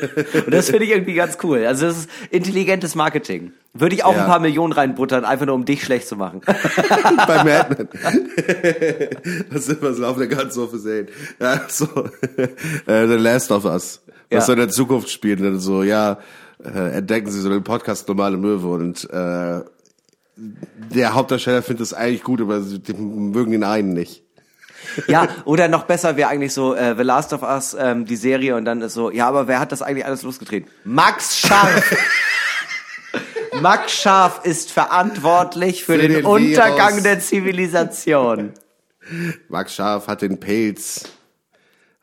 [0.44, 1.64] und das finde ich irgendwie ganz cool.
[1.64, 3.52] Also das ist intelligentes Marketing.
[3.72, 4.20] Würde ich auch Ja.
[4.24, 6.42] ein paar Millionen reinbuttern, einfach nur um dich schlecht zu machen.
[7.26, 7.88] Bei Mad Men.
[9.50, 11.08] das ist was auf der ganzen Hofe sehen.
[11.40, 11.86] Ja, so.
[12.86, 14.00] Äh, The Last of Us.
[14.34, 14.46] Was Ja.
[14.46, 15.40] so in der Zukunft spielt.
[15.40, 16.18] Und dann so, ja,
[16.64, 19.60] äh, entdecken sie so den Podcast Normale Möwe und äh,
[20.36, 24.22] der Hauptdarsteller findet es eigentlich gut, aber sie die mögen den einen nicht.
[25.06, 28.56] ja, oder noch besser wäre eigentlich so äh, The Last of Us, ähm, die Serie,
[28.56, 30.68] und dann ist so, ja, aber wer hat das eigentlich alles losgetreten?
[30.84, 31.96] Max Scharf!
[33.62, 38.52] Max Scharf ist verantwortlich für, Für den, den Untergang der Zivilisation.
[39.48, 41.04] Max Scharf hat den Pilz,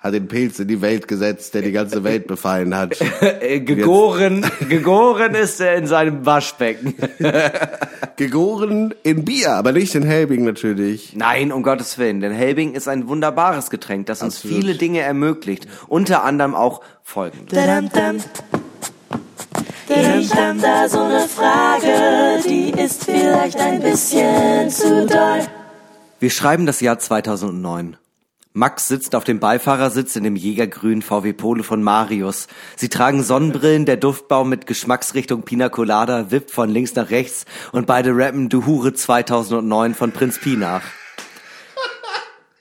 [0.02, 2.98] hat den Pilz in die Welt gesetzt, der die ganze Welt befallen hat.
[3.22, 6.96] Äh, gegoren, gegoren ist er in seinem Waschbecken.
[8.16, 11.16] Gegoren in Bier, aber nicht in Helbing natürlich.
[11.16, 14.58] Nein, um Gottes Willen, denn Helbing ist ein wunderbares Getränk, das uns Absolut.
[14.58, 15.68] viele Dinge ermöglicht.
[15.88, 17.58] Unter anderem auch folgendes.
[19.90, 25.42] Ich hab da so eine Frage, die ist vielleicht ein bisschen zu doll.
[26.20, 27.98] Wir schreiben das Jahr 2009.
[28.54, 32.48] Max sitzt auf dem Beifahrersitz in dem jägergrünen VW Polo von Marius.
[32.76, 37.88] Sie tragen Sonnenbrillen, der Duftbaum mit Geschmacksrichtung Pina Colada wippt von links nach rechts und
[37.88, 40.84] beide rappen Du Hure 2009 von Prinz Pi nach.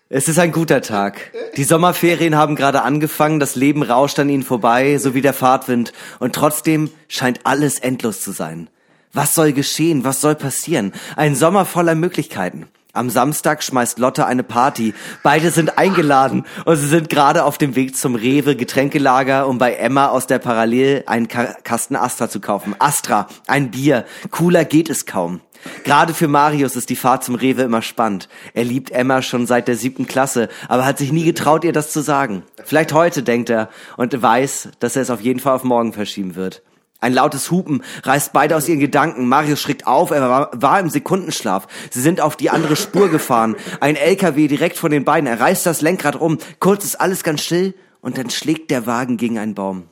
[0.08, 1.32] Es ist ein guter Tag.
[1.56, 5.92] Die Sommerferien haben gerade angefangen, das Leben rauscht an ihnen vorbei, so wie der Fahrtwind,
[6.20, 8.70] und trotzdem scheint alles endlos zu sein.
[9.12, 10.04] Was soll geschehen?
[10.04, 10.92] Was soll passieren?
[11.16, 12.68] Ein Sommer voller Möglichkeiten.
[12.92, 14.94] Am Samstag schmeißt Lotte eine Party.
[15.22, 19.74] Beide sind eingeladen und sie sind gerade auf dem Weg zum Rewe Getränkelager, um bei
[19.74, 22.74] Emma aus der Parallel einen Ka Kasten Astra zu kaufen.
[22.78, 24.04] Astra, ein Bier.
[24.30, 25.40] Cooler geht es kaum.
[25.84, 28.28] Gerade für Marius ist die Fahrt zum Rewe immer spannend.
[28.54, 31.92] Er liebt Emma schon seit der siebten Klasse, aber hat sich nie getraut, ihr das
[31.92, 32.42] zu sagen.
[32.64, 36.34] Vielleicht heute, denkt er, und weiß, dass er es auf jeden Fall auf morgen verschieben
[36.34, 36.62] wird.
[37.00, 39.26] Ein lautes Hupen reißt beide aus ihren Gedanken.
[39.26, 41.66] Marius schreckt auf, er war, war im Sekundenschlaf.
[41.90, 43.56] Sie sind auf die andere Spur gefahren.
[43.80, 45.26] Ein LKW direkt von den beiden.
[45.26, 46.38] Er reißt das Lenkrad um.
[46.58, 49.84] Kurz ist alles ganz still und dann schlägt der Wagen gegen einen Baum.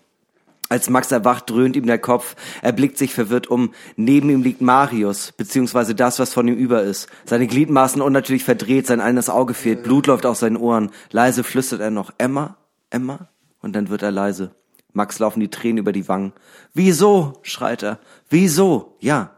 [0.71, 2.37] Als Max erwacht, dröhnt ihm der Kopf.
[2.61, 3.73] Er blickt sich verwirrt um.
[3.97, 7.09] Neben ihm liegt Marius, beziehungsweise das, was von ihm über ist.
[7.25, 10.90] Seine Gliedmaßen unnatürlich verdreht, sein eines Auge fehlt, Blut läuft aus seinen Ohren.
[11.11, 12.59] Leise flüstert er noch, Emma,
[12.90, 13.29] Emma?
[13.61, 14.51] Und dann wird er leise.
[14.99, 16.33] Max laufen die Tränen über die Wangen.
[16.75, 17.39] Wieso?
[17.43, 18.01] schreit er.
[18.29, 18.97] Wieso?
[18.99, 19.38] Ja,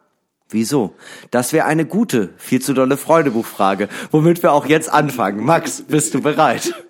[0.52, 0.94] Wieso?
[1.30, 5.44] Das wäre eine gute, viel zu dolle Freudebuchfrage, womit wir auch jetzt anfangen.
[5.44, 6.74] Max, bist du bereit?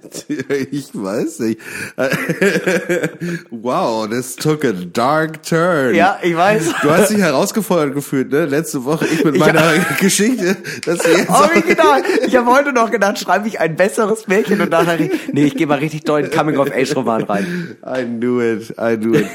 [0.72, 1.60] Ich weiß nicht.
[3.50, 5.94] wow, this took a dark turn.
[5.94, 6.72] Ja, ich weiß.
[6.82, 8.46] Du hast dich herausgefordert gefühlt, ne?
[8.46, 9.82] Letzte Woche ich mit meiner Ja.
[10.00, 12.02] Geschichte, dass wir jetzt Original.
[12.26, 14.98] Ich habe heute noch gedacht, schreibe ich ein besseres Märchen und nachher,
[15.32, 17.76] nee, ich gehe mal richtig doll in Coming-of-Age-Roman rein.
[17.86, 19.28] I knew it, I knew it.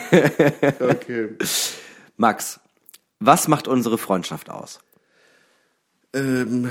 [0.82, 1.30] Okay.
[2.18, 2.60] Max,
[3.20, 4.80] was macht unsere Freundschaft aus?
[6.14, 6.70] Ähm,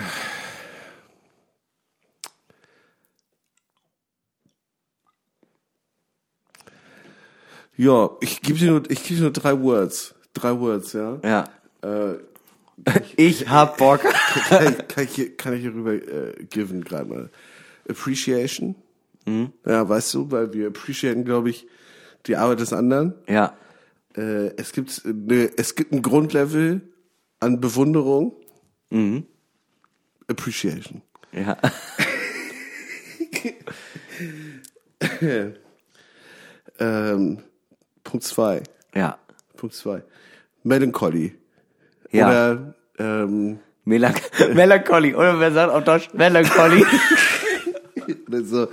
[7.76, 11.18] ja, ich gebe dir nur, ich gebe dir nur drei Words, drei Words, ja.
[11.22, 11.44] Ja.
[11.82, 12.18] Äh,
[13.16, 14.00] Ich hab Bock.
[14.48, 17.30] kann, ich, kann, ich hier, kann ich hier rüber äh, given gerade mal.
[17.88, 18.74] Appreciation.
[19.64, 21.66] Ja, weißt du, weil wir appreciaten, glaube ich,
[22.26, 23.14] die Arbeit des anderen.
[23.26, 23.54] Ja.
[24.16, 26.82] Äh, es gibt eine, es gibt ein Grundlevel
[27.40, 28.34] an Bewunderung.
[30.28, 31.02] Appreciation.
[31.32, 31.56] Ja.
[36.78, 37.38] Ähm,
[38.02, 38.62] Punkt zwei.
[38.94, 39.18] Ja.
[39.56, 40.02] Punkt zwei.
[40.62, 41.34] Melancholy.
[42.10, 42.28] Ja.
[42.28, 44.20] Oder ähm, Melanch
[44.54, 45.14] Melancholy.
[45.14, 46.84] Oder wer sagt auf Deutsch Melancholy?
[48.42, 48.68] so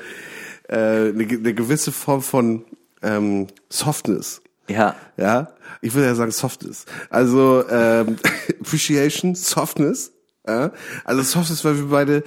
[0.67, 2.65] äh, eine, eine gewisse Form von
[3.01, 4.41] ähm, Softness.
[4.71, 4.95] Ja.
[5.17, 5.49] Ja,
[5.81, 6.86] ich würde ja sagen Softness.
[7.10, 8.15] Also ähm,
[8.62, 10.12] Appreciation, Softness.
[10.47, 10.71] Ja?
[11.05, 12.23] Also Softness, weil wir beide,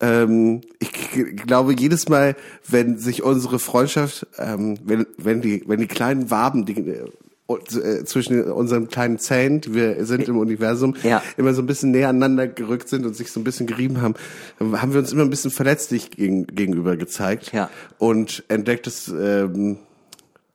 [0.00, 0.90] ähm, ich
[1.46, 2.36] glaube jedes Mal,
[2.68, 7.04] wenn sich unsere Freundschaft, ähm, wenn wenn die wenn die kleinen Waben, die äh,
[7.48, 11.22] äh, zwischen unseren kleinen Zähnen, die wir sind im Universum, Ja.
[11.38, 14.14] immer so ein bisschen näher aneinander gerückt sind und sich so ein bisschen gerieben haben,
[14.60, 17.70] haben wir uns immer ein bisschen verletzlich gegen, gegenüber gezeigt Ja.
[17.96, 19.78] und entdeckt, dass, ähm,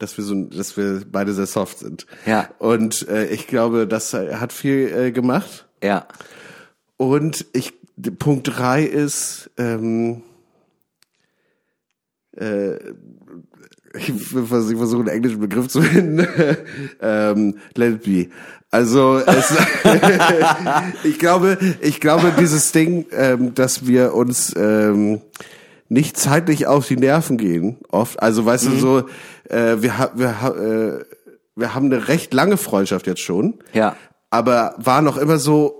[0.03, 2.05] dass wir so, dass wir beide sehr soft sind.
[2.25, 2.49] Ja.
[2.59, 5.67] Und äh, ich glaube, das hat viel äh, gemacht.
[5.81, 6.07] Ja.
[6.97, 7.73] Und ich
[8.19, 10.23] Punkt drei ist ähm,
[12.35, 12.75] äh,
[13.95, 16.27] ich versuche ich versuche einen englischen Begriff zu finden.
[17.01, 18.29] ähm, let it be.
[18.71, 19.53] Also es,
[21.03, 25.21] ich glaube, ich glaube, dieses Ding, ähm, dass wir uns ähm,
[25.93, 28.21] nicht zeitlich auf die Nerven gehen, oft.
[28.21, 28.99] Also weißt du so,
[29.49, 31.05] äh, wir, ha wir, ha äh,
[31.55, 33.95] wir haben eine recht lange Freundschaft jetzt schon Ja.
[34.29, 35.79] aber war noch immer so,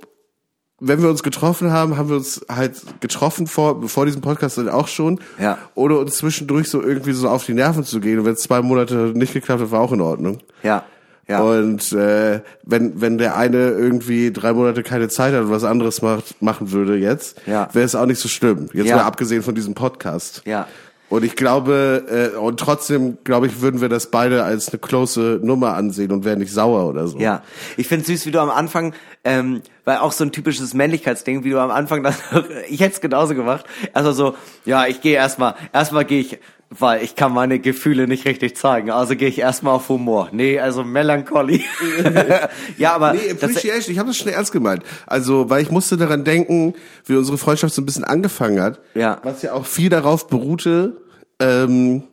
[0.79, 4.69] wenn wir uns getroffen haben, haben wir uns halt getroffen vor, bevor diesem Podcast dann
[4.69, 5.57] auch schon, Ja.
[5.75, 8.19] ohne uns zwischendurch so irgendwie so auf die Nerven zu gehen.
[8.19, 10.39] Und wenn es zwei Monate nicht geklappt hat, war auch in Ordnung.
[10.61, 10.83] Ja.
[11.27, 11.41] Ja.
[11.41, 16.01] Und äh, wenn wenn der eine irgendwie drei Monate keine Zeit hat und was anderes
[16.01, 17.69] macht, machen würde jetzt, Ja.
[17.73, 18.67] wäre es auch nicht so schlimm.
[18.73, 18.97] Jetzt Ja.
[18.97, 20.41] mal abgesehen von diesem Podcast.
[20.45, 20.67] Ja.
[21.09, 25.39] Und ich glaube, äh, und trotzdem, glaube ich, würden wir das beide als eine close
[25.43, 27.19] Nummer ansehen und wären nicht sauer oder so.
[27.19, 27.43] Ja,
[27.77, 31.51] ich find's süß, wie du am Anfang, ähm, weil auch so ein typisches Männlichkeitsding, wie
[31.51, 32.15] du am Anfang dann,
[32.67, 33.63] ich hätte es genauso gemacht.
[33.93, 36.39] Also so, ja, ich gehe erstmal, erstmal gehe ich,
[36.79, 38.89] weil ich kann meine Gefühle nicht richtig zeigen.
[38.91, 40.29] Also gehe ich erstmal auf Humor.
[40.31, 41.63] Nee, also Melancholy.
[42.77, 44.83] ja, aber Nee, Appreciation, ich habe das schon ernst gemeint.
[45.05, 46.73] Also, weil ich musste daran denken,
[47.05, 48.79] wie unsere Freundschaft so ein bisschen angefangen hat.
[48.95, 49.19] Ja.
[49.23, 50.97] Was ja auch viel darauf beruhte,
[51.39, 52.03] ähm,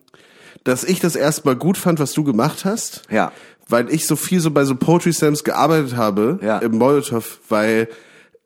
[0.63, 3.03] dass ich das erstmal gut fand, was du gemacht hast.
[3.09, 3.31] Ja.
[3.67, 6.59] Weil ich so viel so bei so Poetry Slams gearbeitet habe Ja.
[6.59, 7.87] im Molotow, weil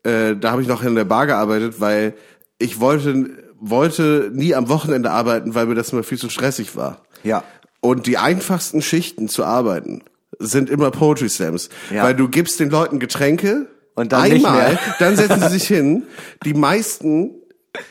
[0.04, 2.14] äh, da habe ich noch in der Bar gearbeitet, weil
[2.58, 3.28] ich wollte
[3.60, 7.02] wollte nie am Wochenende arbeiten, weil mir das immer viel zu stressig war.
[7.22, 7.42] Ja.
[7.80, 10.02] Und die einfachsten Schichten zu arbeiten
[10.38, 12.02] sind immer Poetry Slams, Ja.
[12.04, 14.78] weil du gibst den Leuten Getränke Und dann nicht einmal, mehr.
[14.98, 16.02] dann setzen sie sich hin.
[16.44, 17.30] Die meisten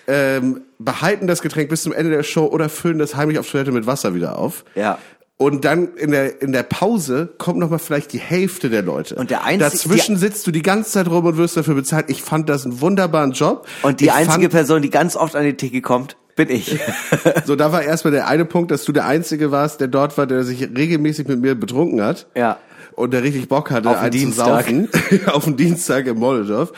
[0.08, 3.71] ähm, behalten das Getränk bis zum Ende der Show oder füllen das heimlich auf Toilette
[3.71, 4.65] mit Wasser wieder auf.
[4.75, 4.97] Ja.
[5.38, 9.15] Und dann in der in der Pause kommt noch mal vielleicht die Hälfte der Leute.
[9.15, 12.06] Und der einzige- dazwischen sitzt du die ganze Zeit rum und wirst dafür bezahlt.
[12.10, 13.67] Ich fand das einen wunderbaren Job.
[13.82, 16.80] und die ich einzige Person, die ganz oft an die Theke kommt, bin ich.
[17.45, 20.26] so da war erstmal der eine Punkt, dass du der einzige warst, der dort war,
[20.26, 22.28] der sich regelmäßig mit mir betrunken hat.
[22.36, 22.58] Ja.
[22.93, 24.48] Und der richtig Bock hatte, Auf den einen zu Dienstag.
[24.65, 24.89] saufen.
[25.34, 26.71] auf den Dienstag im Molotow.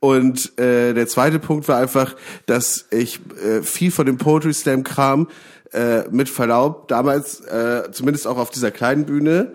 [0.00, 2.14] Und äh, der zweite Punkt war einfach,
[2.46, 5.26] dass ich äh, viel von dem Poetry Slam Kram
[5.72, 9.52] äh, mit Verlaub damals, äh, zumindest auch auf dieser kleinen Bühne,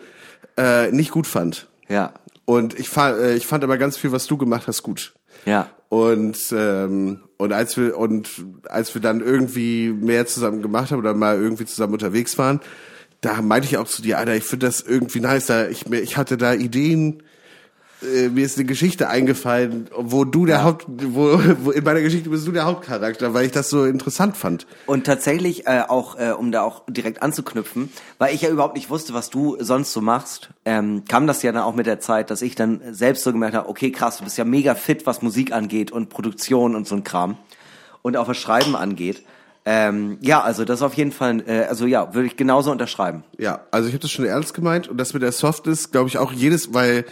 [0.57, 1.67] äh, nicht gut fand.
[1.89, 2.13] Ja.
[2.45, 5.13] Und ich, fa äh, ich fand aber ganz viel, was du gemacht hast, gut.
[5.45, 5.69] Ja.
[5.89, 8.29] Und ähm, und als wir und
[8.69, 12.61] als wir dann irgendwie mehr zusammen gemacht haben oder mal irgendwie zusammen unterwegs waren,
[13.21, 15.45] da meinte ich auch zu dir, Alter, ich finde das irgendwie nice.
[15.45, 17.23] Da ich, mir- ich hatte da Ideen,
[18.03, 22.29] äh, mir ist eine Geschichte eingefallen, wo du der Haupt, wo, wo in meiner Geschichte
[22.29, 24.67] bist du der Hauptcharakter, weil ich das so interessant fand.
[24.85, 28.89] Und tatsächlich äh, auch, äh, um da auch direkt anzuknüpfen, weil ich ja überhaupt nicht
[28.89, 32.29] wusste, was du sonst so machst, ähm, kam das ja dann auch mit der Zeit,
[32.29, 35.21] dass ich dann selbst so gemerkt habe, okay, krass, du bist ja mega fit, was
[35.21, 37.37] Musik angeht und Produktion und so ein Kram
[38.01, 39.23] und auch was Schreiben angeht.
[39.65, 43.23] Ähm, ja, also das auf jeden Fall, äh, also ja, würde ich genauso unterschreiben.
[43.37, 46.17] Ja, also ich habe das schon ernst gemeint und das mit der Softness, glaube ich
[46.17, 47.05] auch jedes, weil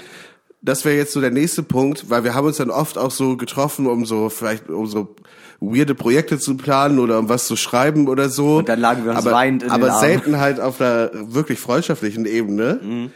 [0.61, 3.35] das wäre jetzt so der nächste Punkt, weil wir haben uns dann oft auch so
[3.37, 5.15] getroffen, um so vielleicht um so
[5.59, 8.57] weirde Projekte zu planen oder um was zu schreiben oder so.
[8.57, 9.99] Und dann lagen wir uns aber, weinend in den Aber Armen.
[10.01, 12.79] selten halt auf einer wirklich freundschaftlichen Ebene.
[12.81, 13.11] Mhm.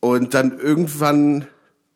[0.00, 1.46] Und dann irgendwann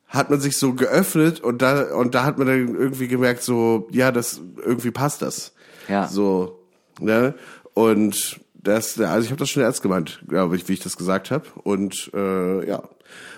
[0.07, 3.87] hat man sich so geöffnet und da und da hat man dann irgendwie gemerkt so
[3.91, 5.53] ja das irgendwie passt das
[5.87, 6.09] Ja.
[6.09, 6.59] so
[6.99, 7.35] ne
[7.75, 11.31] und das also ich habe das schon ernst gemeint glaube ich wie ich das gesagt
[11.31, 12.83] habe und äh, ja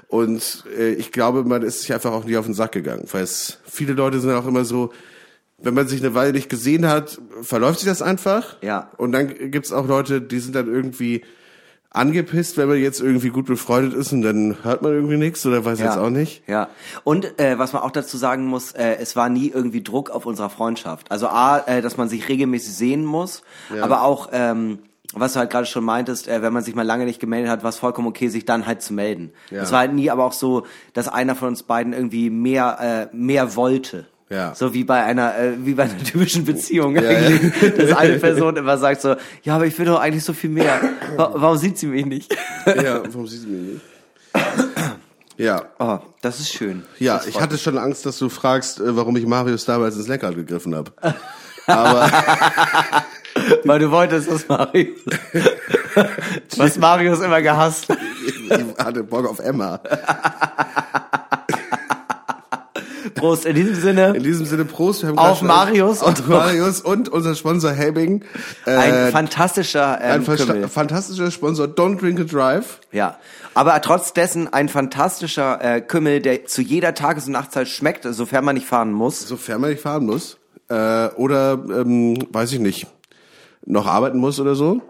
[0.08, 3.22] und äh, ich glaube man ist sich einfach auch nicht auf den Sack gegangen weil
[3.22, 4.92] es viele Leute sind auch immer so
[5.58, 8.90] wenn man sich eine Weile nicht gesehen hat verläuft sich das einfach Ja.
[8.96, 11.22] und dann gibt's auch Leute die sind dann irgendwie
[11.92, 15.64] angepisst, wenn man jetzt irgendwie gut befreundet ist und dann hört man irgendwie nichts oder
[15.64, 16.44] weiß jetzt auch nicht.
[16.46, 16.68] Ja.
[17.02, 20.24] Und äh, was man auch dazu sagen muss, äh, es war nie irgendwie Druck auf
[20.24, 21.10] unserer Freundschaft.
[21.10, 23.42] Also A, äh, dass man sich regelmäßig sehen muss,
[23.80, 24.78] aber auch, ähm,
[25.14, 27.62] was du halt gerade schon meintest, äh, wenn man sich mal lange nicht gemeldet hat,
[27.62, 29.32] war es vollkommen okay, sich dann halt zu melden.
[29.50, 29.62] Ja.
[29.62, 33.16] Es war halt nie aber auch so, dass einer von uns beiden irgendwie mehr, äh,
[33.16, 34.06] mehr wollte.
[34.28, 34.54] Ja.
[34.54, 38.78] So wie bei einer, äh, wie bei einer typischen Beziehung eigentlich, dass eine Person immer
[38.78, 40.80] sagt so, ja, aber ich will doch eigentlich so viel mehr.
[41.16, 42.32] Wa- Warum sieht sie mich nicht?
[42.66, 43.80] Ja, warum siehst du mich nicht?
[45.36, 46.84] Ja, Oh, das ist schön.
[46.98, 50.06] ja, Das ich hatte schon Angst, dass du fragst, äh, warum ich Marius damals ins
[50.06, 50.92] Lenkrad gegriffen habe.
[53.64, 54.98] Weil du wolltest, dass Marius.
[56.56, 57.86] Was Marius immer gehasst.
[58.46, 58.50] Ich
[58.84, 59.80] hatte Bock auf Emma.
[63.14, 64.14] Prost, in diesem Sinne.
[64.16, 65.02] In diesem Sinne, Prost.
[65.02, 68.24] Wir haben Auf Marius auf und- Marius und unser Sponsor Helbing.
[68.66, 70.68] Äh, Ein fantastischer ein ähm, Kümmel.
[70.68, 71.66] fantastischer Sponsor.
[71.66, 72.78] Don't drink and drive.
[72.92, 73.18] Ja.
[73.54, 78.44] Aber trotz dessen ein fantastischer äh, Kümmel, der zu jeder Tages- und Nachtzeit schmeckt, sofern
[78.44, 79.20] man nicht fahren muss.
[79.26, 80.38] Sofern man nicht fahren muss.
[80.68, 82.86] Äh, oder, ähm, weiß ich nicht,
[83.66, 84.80] noch arbeiten muss oder so.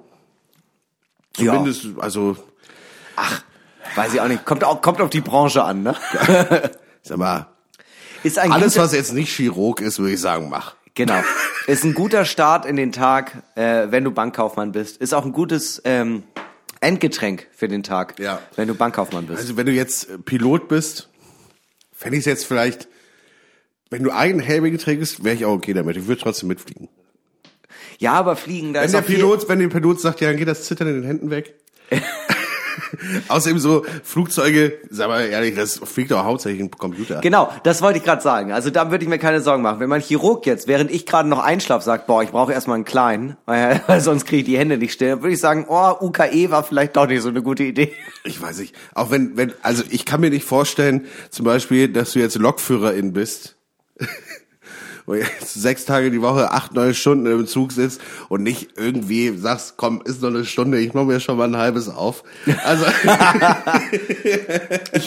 [1.34, 2.36] Zumindest, also,
[3.94, 4.44] Weiß ich auch nicht.
[4.44, 5.96] Kommt, auch, kommt auf die Branche an, ne?
[7.02, 7.48] sag mal,
[8.22, 10.74] Ist ein alles, was jetzt nicht Chirurg ist, würde ich sagen, mach.
[10.94, 11.20] Genau.
[11.66, 14.96] Ist ein guter Start in den Tag, äh, wenn du Bankkaufmann bist.
[14.98, 16.22] Ist auch ein gutes ähm,
[16.80, 18.40] Endgetränk für den Tag, Ja.
[18.56, 19.40] wenn du Bankkaufmann bist.
[19.40, 21.08] Also wenn du jetzt äh, Pilot bist,
[21.92, 22.88] fände ich es jetzt vielleicht,
[23.90, 25.96] wenn du einen Helming trägst, wäre ich auch okay damit.
[25.96, 26.88] Ich würde trotzdem mitfliegen.
[28.00, 30.48] Ja, aber fliegen, da Wenn ist der Pilot, wenn der Pilot sagt, ja, dann geht
[30.48, 31.54] das Zittern in den Händen weg.
[33.28, 37.20] Außerdem so Flugzeuge, sag mal ehrlich, das fliegt auch hauptsächlich im Computer.
[37.20, 38.52] Genau, das wollte ich gerade sagen.
[38.52, 39.80] Also da würde ich mir keine Sorgen machen.
[39.80, 42.86] Wenn mein Chirurg jetzt, während ich gerade noch einschlaf, sagt, boah, ich brauche erstmal einen
[42.86, 45.92] kleinen, weil, weil sonst kriege ich die Hände nicht still, dann würde ich sagen, oh,
[46.00, 47.92] UKE war vielleicht doch nicht so eine gute Idee.
[48.24, 48.74] Ich weiß nicht.
[48.94, 53.12] Auch wenn, wenn, also ich kann mir nicht vorstellen, zum Beispiel, dass du jetzt Lokführerin
[53.12, 53.56] bist.
[55.10, 59.36] Wo jetzt sechs Tage die Woche, acht, neun Stunden im Zug sitzt und nicht irgendwie
[59.36, 62.22] sagst, komm, ist noch eine Stunde, ich mache mir schon mal ein halbes auf.
[62.64, 62.84] Also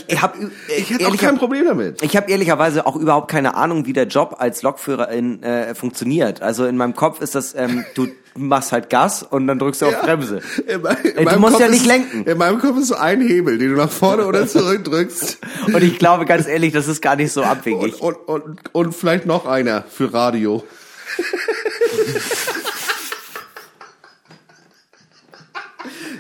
[0.08, 2.02] Ich habe ich hätte auch kein Problem damit.
[2.02, 6.42] Ich habe ehrlicherweise auch überhaupt keine Ahnung, wie der Job als Lokführerin äh, funktioniert.
[6.42, 9.86] Also in meinem Kopf ist das, ähm, du machst halt Gas und dann drückst du
[9.88, 10.42] auf Bremse.
[10.68, 12.24] In mein- in Ey, du musst Kopf ja nicht ist, lenken.
[12.26, 15.38] In meinem Kopf ist so ein Hebel, den du nach vorne oder zurück drückst.
[15.68, 18.02] Und ich glaube ganz ehrlich, das ist gar nicht so abwegig.
[18.02, 20.64] Und, und, und, und vielleicht noch einer für Radio.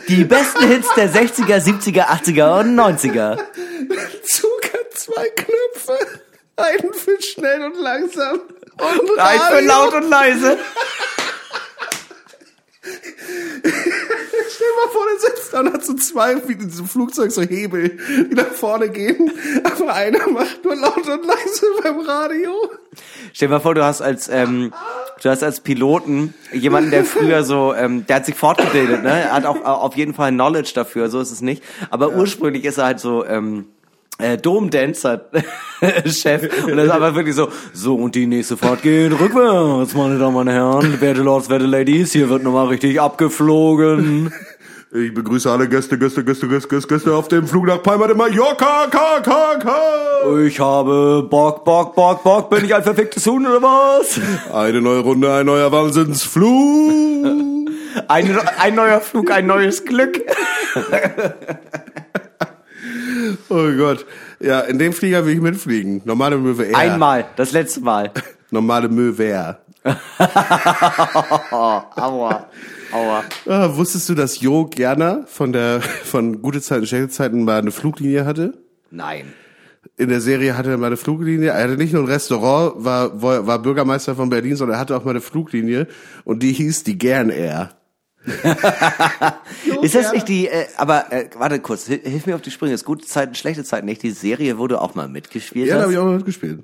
[0.08, 3.38] Die besten Hits der 60er, 70er, 80er und 90er.
[4.24, 5.98] Zug hat zwei Knöpfe.
[6.58, 8.40] Einen für schnell und langsam.
[8.78, 10.58] Und Ein für laut und leise.
[13.64, 17.32] Stell dir mal vor, der sitzt da und hat so zwei, wie in diesem Flugzeug,
[17.32, 17.98] so Hebel,
[18.30, 19.32] die nach vorne gehen.
[19.64, 22.52] Aber einer macht nur laut und leise beim Radio.
[23.32, 24.74] Stell dir mal vor, du hast als ähm,
[25.22, 29.22] du hast als Piloten jemanden, der früher so, ähm, der hat sich fortgebildet, ne?
[29.22, 31.64] Er hat auch auf jeden Fall Knowledge dafür, so ist es nicht.
[31.90, 33.68] Aber ursprünglich ist er halt so ähm,
[34.20, 35.26] äh, Domdancer
[36.06, 40.18] Chef und das ist aber wirklich so so und die nächste Fahrt geht rückwärts, meine
[40.18, 44.32] Damen und Herren, werte Lords, werte Ladies, hier wird nochmal richtig abgeflogen.
[44.96, 48.16] Ich begrüße alle Gäste, Gäste, Gäste, Gäste, Gäste, Gäste auf dem Flug nach Palma de
[48.16, 50.38] Mallorca, ka, ka, ka.
[50.46, 54.22] Ich habe Bock, Bock, Bock, Bock, bin ich ein verficktes Huhn oder was?
[54.54, 56.52] Eine neue Runde, ein neuer Wahnsinnsflug.
[58.08, 60.20] Ein, ein neuer Flug, ein neues Glück.
[63.50, 64.06] Oh Gott.
[64.40, 66.02] Ja, in dem Flieger will ich mitfliegen.
[66.06, 66.78] Normale Möwe Air.
[66.78, 68.12] Einmal, das letzte Mal.
[68.52, 69.60] Normale Möwe Air.
[71.96, 72.48] Aua.
[72.92, 73.24] Aua.
[73.48, 77.72] Ah, wusstest du, dass Jo Gerner von der von Gute Zeiten, Schlechte Zeiten mal eine
[77.72, 78.54] Fluglinie hatte?
[78.92, 79.34] Nein.
[79.98, 81.50] In der Serie hatte er mal eine Fluglinie.
[81.50, 85.04] Er hatte nicht nur ein Restaurant, war, war, Bürgermeister von Berlin, sondern er hatte auch
[85.04, 85.88] mal eine Fluglinie
[86.24, 87.72] und die hieß die Gern Air.
[89.82, 92.74] Ist das nicht die, äh, aber äh, warte kurz, hil- hilf mir auf die Sprünge.
[92.74, 94.02] Ist gute Zeiten, schlechte Zeiten nicht?
[94.04, 95.68] Die Serie wurde auch mal mitgespielt.
[95.68, 96.60] Ja, da habe ich auch mal mitgespielt.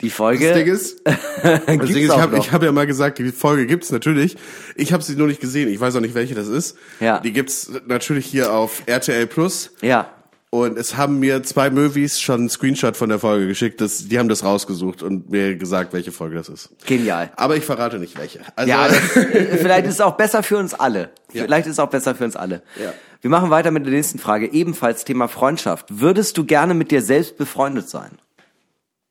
[0.00, 0.48] die Folge.
[0.48, 1.00] Das Ding ist,
[1.42, 4.36] das Ding ist ich habe hab ja mal gesagt, die Folge gibt's natürlich.
[4.76, 5.68] Ich habe sie nur nicht gesehen.
[5.68, 6.76] Ich weiß auch nicht, welche das ist.
[7.00, 7.18] Ja.
[7.20, 9.70] Die gibt's natürlich hier auf RTL Plus.
[9.82, 10.12] Ja.
[10.50, 13.80] Und es haben mir zwei Movies schon einen Screenshot von der Folge geschickt.
[13.80, 16.70] Das, die haben das rausgesucht und mir gesagt, welche Folge das ist.
[16.86, 17.30] Genial.
[17.36, 18.40] Aber ich verrate nicht welche.
[18.54, 21.10] Also, Ja, das, vielleicht ist es auch besser für uns alle.
[21.32, 21.44] Ja.
[21.44, 22.62] Vielleicht ist es auch besser für uns alle.
[22.80, 22.92] Ja.
[23.20, 24.52] Wir machen weiter mit der nächsten Frage.
[24.52, 25.86] Ebenfalls Thema Freundschaft.
[26.00, 28.12] Würdest du gerne mit dir selbst befreundet sein?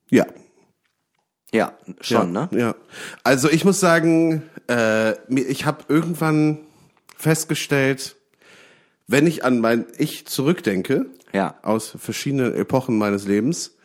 [0.10, 0.26] ja.
[1.54, 2.60] Ja, schon, ja, ne?
[2.60, 2.76] Ja.
[3.24, 6.60] Also ich muss sagen, äh, ich habe irgendwann
[7.18, 8.15] festgestellt,
[9.08, 11.56] wenn ich an mein Ich zurückdenke, Ja.
[11.62, 13.76] aus verschiedenen Epochen meines Lebens,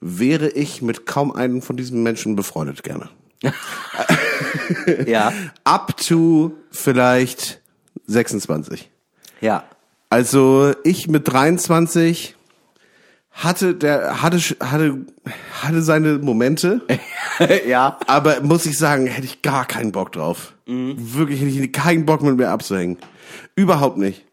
[0.00, 3.08] wäre ich mit kaum einem von diesen Menschen befreundet gerne.
[5.06, 5.32] Ja.
[5.64, 7.60] Up to vielleicht
[8.06, 8.90] 26.
[9.40, 9.64] Ja.
[10.10, 12.34] Also ich mit 23
[13.30, 15.04] hatte der hatte hatte
[15.62, 16.80] hatte seine Momente,
[17.68, 17.98] ja.
[18.06, 20.54] aber muss ich sagen, hätte ich gar keinen Bock drauf.
[20.66, 20.94] Mhm.
[21.14, 22.96] Wirklich hätte ich keinen Bock mit mir abzuhängen.
[23.54, 24.24] Überhaupt nicht.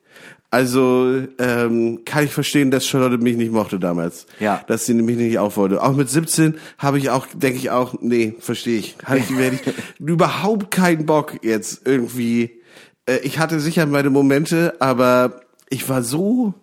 [0.55, 4.25] Also ähm, kann ich verstehen, dass Charlotte mich nicht mochte damals.
[4.39, 4.63] Ja.
[4.67, 5.83] Dass sie mich nicht auf wollte.
[5.83, 8.95] Auch mit 17 habe ich auch, denke ich auch, nee, verstehe ich.
[9.03, 12.51] Hatte ich, ich überhaupt keinen Bock jetzt irgendwie.
[13.05, 16.53] Äh, ich hatte sicher meine Momente, aber ich war so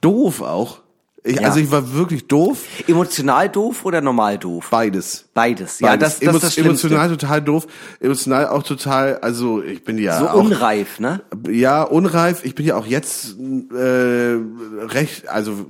[0.00, 0.83] doof auch.
[1.26, 1.48] Ich, Ja.
[1.48, 2.64] Also ich war wirklich doof.
[2.86, 4.68] Emotional doof oder normal doof?
[4.70, 5.24] Beides.
[5.32, 5.80] Beides.
[5.80, 6.26] Ja, das, Beides.
[6.26, 6.86] das ist das Schlimmste.
[6.88, 7.66] Emotional total doof,
[8.00, 11.22] emotional auch total, also ich bin ja so auch, unreif, ne?
[11.48, 12.44] ja unreif.
[12.44, 14.36] Ich bin ja auch jetzt äh,
[14.86, 15.64] recht, also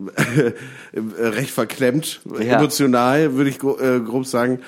[0.92, 2.58] recht verklemmt, Ja.
[2.58, 4.60] emotional würde ich äh, grob sagen.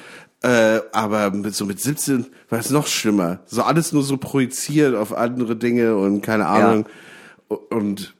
[0.42, 3.40] Äh, aber mit, so mit 17 war es noch schlimmer.
[3.46, 6.86] So alles nur so projiziert auf andere Dinge und keine Ahnung.
[7.70, 8.14] Und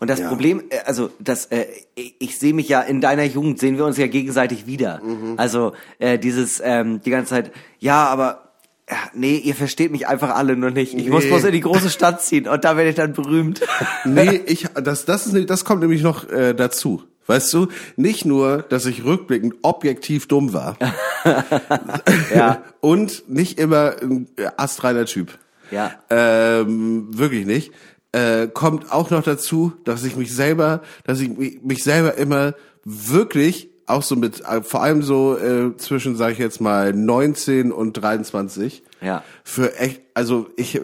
[0.00, 0.28] Und das Ja.
[0.28, 3.96] Problem, äh, also das, äh, ich, sehe mich ja in deiner Jugend, sehen wir uns
[3.98, 5.00] ja gegenseitig wieder.
[5.02, 5.34] Mhm.
[5.36, 8.48] Also äh, dieses ähm, die ganze Zeit, ja, aber
[8.90, 10.94] ja, nee, ihr versteht mich einfach alle nur nicht.
[10.94, 11.30] Ich muss Nee.
[11.30, 13.60] bloß in die große Stadt ziehen und da werde ich dann berühmt.
[14.04, 17.04] Nee, ich, das, das, ist, das kommt nämlich noch äh, dazu.
[17.26, 20.76] Weißt du, nicht nur, dass ich rückblickend objektiv dumm war.
[22.34, 22.62] Ja.
[22.80, 24.26] Und nicht immer ein
[24.56, 25.38] astreiner Typ.
[25.70, 25.92] Ja.
[26.08, 27.72] Ähm, wirklich nicht.
[28.12, 31.30] Äh, kommt auch noch dazu, dass ich mich selber, dass ich
[31.62, 32.54] mich, selber immer
[32.84, 37.70] wirklich auch so mit, äh, vor allem so äh, zwischen, sage ich jetzt mal, 19
[37.72, 39.22] und 23, Ja.
[39.44, 40.82] für echt, also ich äh,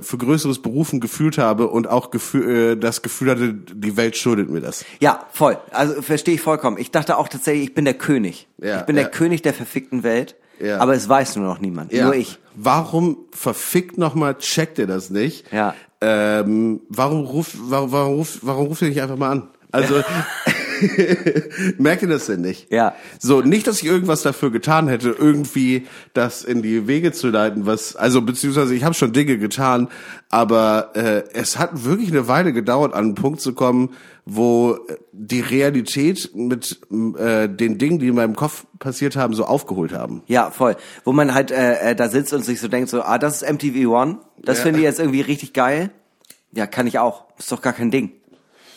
[0.00, 4.50] für größeres Berufen gefühlt habe und auch gefühl, äh, das Gefühl hatte, die Welt schuldet
[4.50, 4.84] mir das.
[5.00, 5.56] Ja, voll.
[5.70, 6.78] Also verstehe ich vollkommen.
[6.78, 8.48] Ich dachte auch tatsächlich, ich bin der König.
[8.62, 9.02] Ja, ich bin ja.
[9.02, 10.36] der König der verfickten Welt.
[10.60, 10.78] Ja.
[10.78, 11.92] Aber es weiß nur noch niemand.
[11.92, 12.38] Nur ich.
[12.56, 15.52] Warum verfickt nochmal checkt ihr das nicht?
[15.52, 15.74] Ja.
[16.00, 19.48] Ähm, warum ruft, warum, warum ruft, warum ruft ihr nicht einfach mal an?
[19.72, 20.02] Also
[21.78, 22.70] merkt ihr das denn nicht?
[22.72, 22.94] Ja.
[23.18, 27.66] So, nicht, dass ich irgendwas dafür getan hätte, irgendwie das in die Wege zu leiten,
[27.66, 29.88] was, also beziehungsweise ich habe schon Dinge getan,
[30.28, 33.90] aber äh, es hat wirklich eine Weile gedauert, an einen Punkt zu kommen,
[34.24, 34.78] wo
[35.12, 36.80] die Realität mit
[37.18, 40.22] äh, den Dingen, die in meinem Kopf passiert haben, so aufgeholt haben.
[40.26, 40.76] Ja, voll.
[41.04, 43.50] Wo man halt äh, äh, da sitzt und sich so denkt, so, ah, das ist
[43.50, 44.64] MTV One, das Ja.
[44.64, 45.90] finde ich jetzt irgendwie richtig geil.
[46.52, 47.24] Ja, kann ich auch.
[47.38, 48.12] Ist doch gar kein Ding.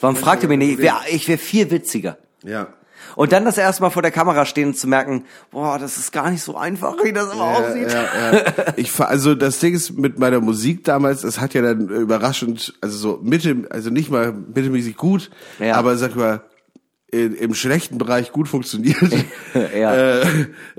[0.01, 0.71] Warum fragt ihr mich nicht?
[0.73, 2.17] Ich wäre ich wär viel witziger.
[2.43, 2.67] Ja.
[3.15, 6.11] Und dann das erste Mal vor der Kamera stehen und zu merken, boah, das ist
[6.11, 7.91] gar nicht so einfach, wie das immer aussieht.
[7.91, 8.43] Ja, ja.
[8.77, 12.97] Ich also das Ding ist mit meiner Musik damals, es hat ja dann überraschend, also
[12.97, 15.29] so mittel, also nicht mal mittelmäßig gut,
[15.59, 15.75] Ja.
[15.75, 16.41] aber sag mal
[17.11, 18.97] in, im schlechten Bereich gut funktioniert.
[19.75, 19.93] Ja.
[20.21, 20.25] Äh,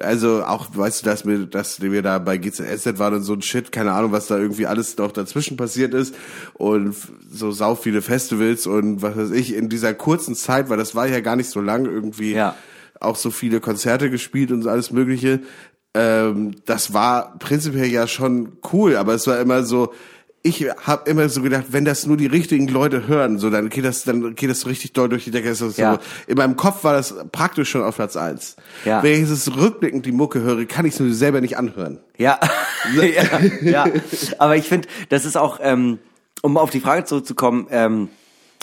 [0.01, 3.43] also auch, weißt du, dass wir, dass wir da bei GZSZ waren und so ein
[3.43, 6.15] Shit, keine Ahnung, was da irgendwie alles noch dazwischen passiert ist
[6.55, 6.97] und
[7.31, 11.07] so sau viele Festivals und was weiß ich in dieser kurzen Zeit, weil das war
[11.07, 12.57] ja gar nicht so lang irgendwie Ja.
[12.99, 15.41] auch so viele Konzerte gespielt und alles Mögliche.
[15.93, 19.93] Ähm, das war prinzipiell ja schon cool, aber es war immer so,
[20.45, 23.85] ich habe immer so gedacht, wenn das nur die richtigen Leute hören, so dann geht
[23.85, 25.55] das, dann geht das so richtig doll durch die Decke.
[25.55, 26.01] So, Ja.
[26.27, 28.57] In meinem Kopf war das praktisch schon auf Platz eins.
[28.85, 29.03] Ja.
[29.03, 32.01] Wenn ich jetzt rückblickend die Mucke höre, kann ich es mir selber nicht anhören.
[32.19, 32.41] Ja,
[33.01, 33.87] ja, ja.
[34.39, 35.99] Aber ich finde, das ist auch, ähm,
[36.43, 38.09] um auf die Frage zurückzukommen, ähm,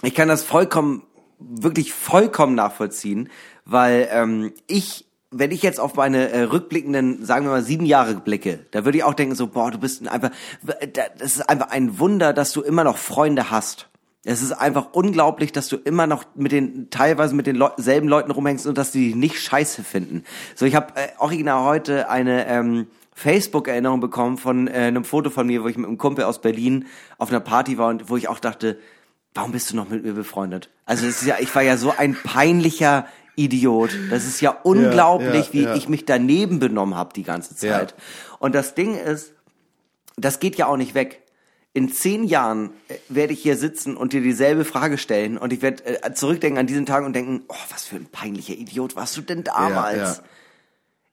[0.03, 1.03] ich kann das vollkommen,
[1.39, 3.29] wirklich vollkommen nachvollziehen,
[3.63, 8.15] weil ähm, ich, wenn ich jetzt auf meine äh, rückblickenden, sagen wir mal, sieben Jahre
[8.15, 10.31] blicke, da würde ich auch denken so, boah, du bist einfach,
[10.63, 13.89] das ist einfach ein Wunder, dass du immer noch Freunde hast.
[14.25, 18.07] Es ist einfach unglaublich, dass du immer noch mit den teilweise mit den Leu selben
[18.07, 20.23] Leuten rumhängst und dass die dich nicht scheiße finden.
[20.55, 25.47] So, ich habe äh, original heute eine ähm, Facebook-Erinnerung bekommen von äh, einem Foto von
[25.47, 28.27] mir, wo ich mit einem Kumpel aus Berlin auf einer Party war und wo ich
[28.27, 28.77] auch dachte,
[29.33, 30.69] warum bist du noch mit mir befreundet?
[30.85, 33.05] Also es ist ja, ich war ja so ein peinlicher
[33.39, 33.91] Idiot.
[34.09, 35.75] Das ist ja unglaublich, ja, wie ja.
[35.75, 37.55] ich mich daneben benommen habe die ganze.
[37.55, 37.95] Zeit.
[38.39, 39.33] Und das Ding ist,
[40.17, 41.21] das geht ja auch nicht weg.
[41.73, 45.61] In zehn Jahren äh, werde ich hier sitzen und dir dieselbe Frage stellen und ich
[45.61, 49.15] werde äh, zurückdenken an diesen Tag und denken, oh, was für ein peinlicher Idiot warst
[49.17, 50.21] du denn damals?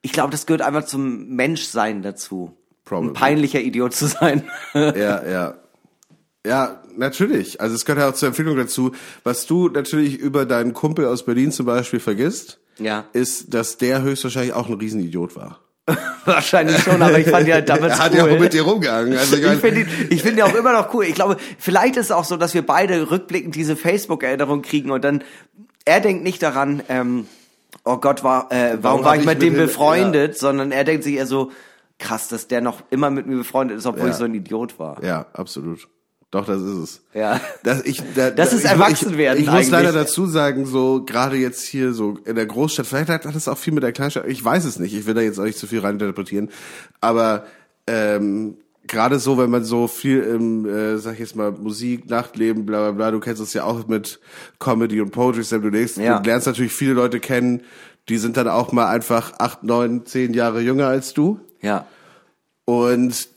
[0.03, 2.57] Ich glaube, das gehört einfach zum Menschsein dazu.
[2.85, 3.11] Probably.
[3.11, 4.49] Ein peinlicher Idiot zu sein.
[4.73, 5.55] Ja, ja.
[6.47, 7.61] Ja, natürlich.
[7.61, 8.93] Also es gehört ja auch zur Empfehlung dazu.
[9.25, 13.05] Was du natürlich über deinen Kumpel aus Berlin zum Beispiel vergisst, Ja.
[13.13, 15.61] ist, dass der höchstwahrscheinlich auch ein Riesenidiot war.
[16.25, 18.19] Wahrscheinlich schon, aber ich fand ja damals er hat cool.
[18.19, 19.17] ja auch mit dir rumgehangen.
[19.17, 21.05] Also ich Ich finde ihn, ich finde ihn auch immer noch cool.
[21.05, 25.05] Ich glaube, vielleicht ist es auch so, dass wir beide rückblickend diese Facebook-Erinnerung kriegen und
[25.05, 25.23] dann,
[25.85, 27.27] er denkt nicht daran, ähm,
[27.85, 31.27] oh Gott, war, äh, warum, war ich mit dem befreundet, sondern er denkt sich eher
[31.27, 31.53] so,
[31.99, 34.11] krass, dass der noch immer mit mir befreundet ist, obwohl Ja.
[34.11, 35.03] ich so ein Idiot war.
[35.05, 35.89] ja, absolut.
[36.31, 37.03] Doch, das ist es.
[37.15, 37.41] Ja.
[37.63, 41.37] Das, ich, da, Das ist ich, Erwachsenwerden Ich, ich muss leider dazu sagen, so gerade
[41.37, 44.45] jetzt hier so in der Großstadt, vielleicht hat das auch viel mit der Kleinstadt, ich
[44.45, 46.51] weiß es nicht, ich will da jetzt auch nicht zu viel reininterpretieren,
[47.01, 47.47] aber
[47.87, 48.57] ähm,
[48.87, 52.83] gerade so, wenn man so viel im, äh, sag ich jetzt mal, Musik, Nachtleben, bla
[52.83, 54.21] bla bla, du kennst es ja auch mit
[54.59, 56.19] Comedy und Poetry Slam, du, denkst, Ja.
[56.19, 57.63] du lernst natürlich viele Leute kennen,
[58.09, 61.41] die sind dann auch mal einfach acht, neun, zehn Jahre jünger als du.
[61.61, 61.87] Ja.
[62.65, 63.29] Und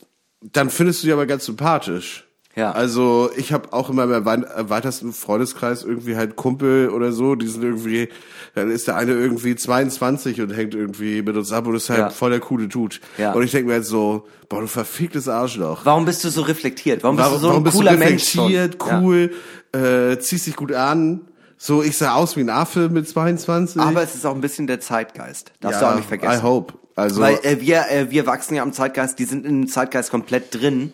[0.42, 2.28] dann findest du die aber ganz sympathisch.
[2.56, 2.72] Ja.
[2.72, 7.48] Also ich habe auch in meinem erwein- erweitersten Freundeskreis irgendwie halt Kumpel oder so, die
[7.48, 8.10] sind irgendwie,
[8.56, 12.00] dann ist der eine irgendwie 22 und hängt irgendwie mit uns ab und ist halt
[12.00, 12.10] Ja.
[12.10, 12.98] voll der coole Dude.
[13.18, 13.34] Ja.
[13.34, 15.82] Und ich denke mir halt so, boah, du verficktes Arschloch.
[15.86, 17.04] Warum bist du so reflektiert?
[17.04, 18.36] Warum, bist du so warum ein cooler du Mensch?
[18.36, 19.00] reflektiert, Ja.
[19.00, 19.32] cool,
[19.72, 21.22] äh, ziehst dich gut an.
[21.62, 23.80] So, ich sah aus wie ein Affe mit 22.
[23.82, 25.52] Aber es ist auch ein bisschen der Zeitgeist.
[25.60, 26.40] Darfst ja, du auch nicht vergessen.
[26.40, 26.74] I hope.
[26.96, 30.10] Also, Weil äh, wir, äh, wir wachsen ja am Zeitgeist, die sind in dem Zeitgeist
[30.10, 30.94] komplett drin.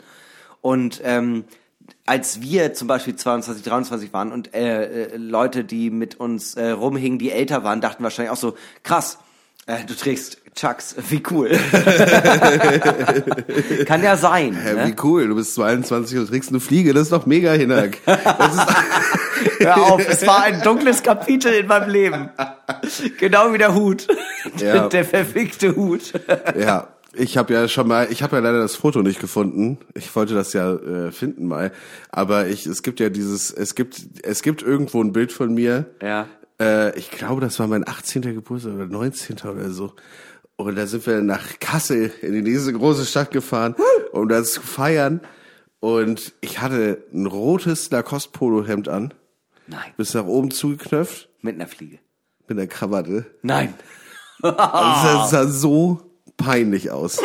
[0.65, 1.43] Und ähm,
[2.07, 6.71] als wir zum Beispiel 22, 23 waren und äh, äh, Leute, die mit uns äh,
[6.71, 9.19] rumhingen, die älter waren, dachten wahrscheinlich auch so, krass,
[9.67, 11.49] äh, du trägst Chucks, wie cool.
[13.85, 14.55] Kann ja sein.
[14.55, 14.87] hä, ne?
[14.87, 17.99] wie cool, du bist 22 und trägst eine Fliege, das ist doch mega, Hinak.
[19.59, 22.29] Hör auf, es war ein dunkles Kapitel in meinem Leben.
[23.19, 24.07] Genau wie der Hut.
[24.57, 24.87] Ja.
[24.87, 26.13] Der verfickte Hut.
[26.57, 26.87] Ja,
[27.17, 29.77] ich habe ja schon mal, ich habe ja leider das Foto nicht gefunden.
[29.93, 31.71] Ich wollte das ja äh, finden mal,
[32.09, 35.85] aber ich, es gibt ja dieses, es gibt, es gibt irgendwo ein Bild von mir.
[36.01, 36.27] Ja.
[36.59, 38.21] Äh, ich glaube, das war mein 18.
[38.21, 39.37] Geburtstag oder 19.
[39.49, 39.93] oder so.
[40.57, 43.75] Und da sind wir nach Kassel in die nächste große Stadt gefahren,
[44.13, 45.19] um das zu feiern.
[45.81, 49.13] Und ich hatte ein rotes Lacoste-Polo-Hemd an,
[49.67, 51.99] Nein, bis nach oben zugeknöpft, mit einer Fliege.
[52.47, 53.25] mit der Krawatte.
[53.41, 53.73] Nein.
[54.41, 56.01] Und das sah so
[56.37, 57.19] peinlich aus.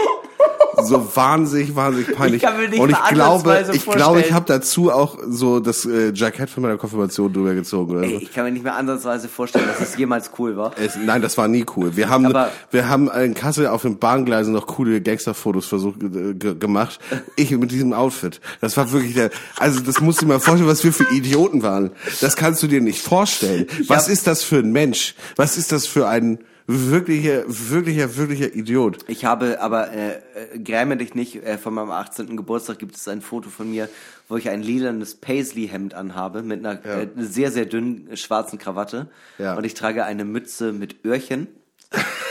[0.82, 2.42] So wahnsinnig, wahnsinnig peinlich.
[2.42, 4.34] Ich kann mir nicht Und ich glaube, ich glaube, ich vorstellen.
[4.34, 8.18] habe dazu auch so das äh, Jackett von meiner Konfirmation drüber gezogen oder Ey, so.
[8.20, 10.70] ich kann mir nicht mehr ansatzweise vorstellen, dass es jemals cool war.
[10.78, 11.96] Es, nein, das war nie cool.
[11.96, 16.32] Wir haben, Aber- wir haben in Kassel auf den Bahngleisen noch coole Gangsterfotos versucht äh,
[16.34, 16.98] ge- gemacht.
[17.36, 18.40] Ich mit diesem Outfit.
[18.62, 21.62] Das war wirklich der, also das musst du dir mal vorstellen, was wir für Idioten
[21.62, 21.90] waren.
[22.22, 23.66] Das kannst du dir nicht vorstellen.
[23.88, 25.14] Was ist das für ein Mensch?
[25.36, 26.38] Was ist das für ein
[26.70, 28.98] wirklicher, wirklicher, wirklicher Idiot?
[29.08, 30.16] Ich habe aber, äh,
[30.54, 32.36] äh, gräme dich nicht, äh, von meinem 18.
[32.36, 33.88] Geburtstag gibt es ein Foto von mir,
[34.28, 39.08] wo ich ein lilanes Paisley-Hemd anhabe mit einer äh, sehr, sehr dünnen schwarzen Krawatte.
[39.38, 39.56] Ja.
[39.56, 41.48] Und ich trage eine Mütze mit Öhrchen.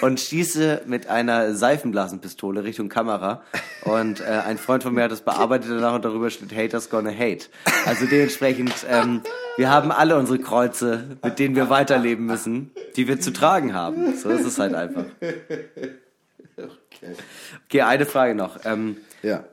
[0.00, 3.42] und schieße mit einer Seifenblasenpistole Richtung Kamera.
[3.82, 7.10] Und äh, ein Freund von mir hat das bearbeitet danach und darüber steht Haters gonna
[7.10, 7.46] hate.
[7.86, 9.22] Also dementsprechend, ähm,
[9.56, 14.16] wir haben alle unsere Kreuze, mit denen wir weiterleben müssen, die wir zu tragen haben.
[14.16, 15.04] So ist es halt einfach.
[17.66, 18.58] Okay, eine Frage noch.
[18.64, 19.44] Ähm, Ja,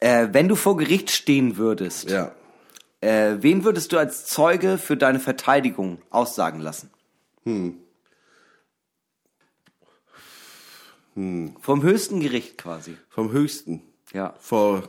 [0.00, 2.32] äh, wenn du vor Gericht stehen würdest, ja.
[3.00, 6.90] äh, wen würdest du als Zeuge für deine Verteidigung aussagen lassen?
[11.14, 12.96] Vom höchsten Gericht quasi.
[13.08, 13.82] Vom Höchsten.
[14.12, 14.34] Ja.
[14.38, 14.82] Vor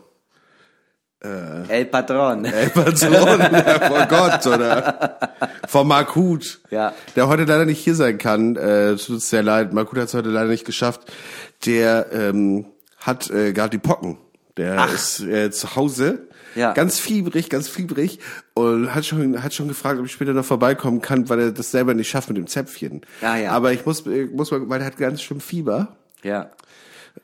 [1.67, 2.45] El Patron.
[2.45, 3.41] El Patron,
[3.87, 5.19] vor Gott, oder?
[5.67, 6.59] Vor Markut.
[6.69, 6.93] Ja.
[7.15, 8.55] Der heute leider nicht hier sein kann.
[8.55, 9.73] Äh, tut uns sehr leid.
[9.73, 11.11] Markut hat es heute leider nicht geschafft.
[11.65, 12.65] Der ähm,
[12.97, 14.17] hat äh, gerade die Pocken.
[14.57, 16.27] Der ist äh, zu Hause.
[16.53, 16.73] Ja.
[16.73, 18.19] Ganz fiebrig, ganz fiebrig.
[18.53, 21.71] Und hat schon, hat schon gefragt, ob ich später noch vorbeikommen kann, weil er das
[21.71, 23.01] selber nicht schafft mit dem Zäpfchen.
[23.21, 23.51] Ja, ja.
[23.51, 25.97] Aber ich muss, ich muss mal, weil er hat ganz schlimm Fieber.
[26.25, 26.49] Ja.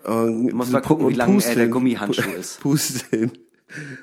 [0.03, 2.59] Und muss mal gucken, wie lang, äh, der Gummihandschuh ist.
[2.61, 3.31] Pusten.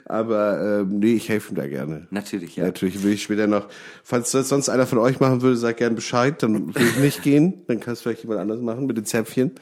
[0.06, 2.06] Aber ähm, nee, ich helfe ihm da gerne.
[2.10, 2.64] Natürlich, ja.
[2.64, 3.68] Natürlich will ich später noch,
[4.02, 7.22] falls das sonst einer von euch machen würde, sag gern Bescheid, dann will ich nicht
[7.22, 7.64] gehen.
[7.68, 9.52] Dann kann es vielleicht jemand anders machen mit den Zäpfchen.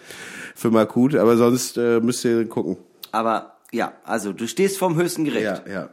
[0.54, 2.78] Für mal gut, aber sonst äh, müsst ihr gucken.
[3.12, 5.42] Aber ja, also du stehst vorm höchsten Gericht.
[5.42, 5.90] Ja, ja.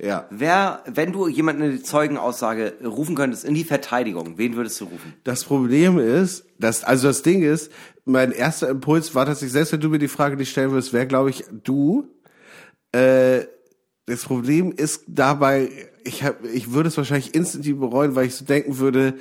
[0.00, 0.26] Ja.
[0.30, 4.84] Wer, wenn du jemanden in die Zeugenaussage rufen könntest in die Verteidigung, wen würdest du
[4.84, 5.14] rufen?
[5.24, 7.72] Das Problem ist, dass, also das Ding ist,
[8.08, 11.06] mein erster Impuls war tatsächlich, selbst wenn du mir die Frage nicht stellen würdest, wäre,
[11.06, 12.08] glaube ich, du.
[12.92, 13.40] Äh,
[14.06, 15.70] das Problem ist dabei,
[16.04, 19.14] ich hab, ich würde es wahrscheinlich instinktiv bereuen, weil ich so denken würde,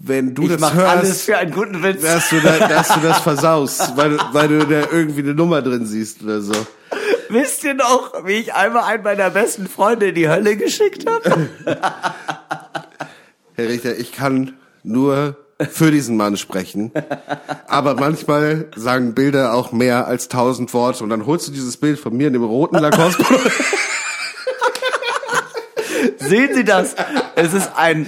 [0.00, 2.02] wenn du Ich das mach hörst, alles für einen guten Witz.
[2.02, 5.62] dass du, da, dass du das versaust, weil, du- weil du da irgendwie eine Nummer
[5.62, 6.54] drin siehst oder so.
[7.30, 11.48] Wisst ihr noch, wie ich einmal einen meiner besten Freunde in die Hölle geschickt habe?
[13.54, 15.36] Herr Richter, ich kann nur
[15.70, 16.92] für diesen Mann sprechen.
[17.66, 21.02] Aber manchmal sagen Bilder auch mehr als tausend Worte.
[21.02, 23.24] Und dann holst du dieses Bild von mir in dem roten Lacoste.
[26.18, 26.94] Sehen Sie das?
[27.34, 28.06] Es ist ein.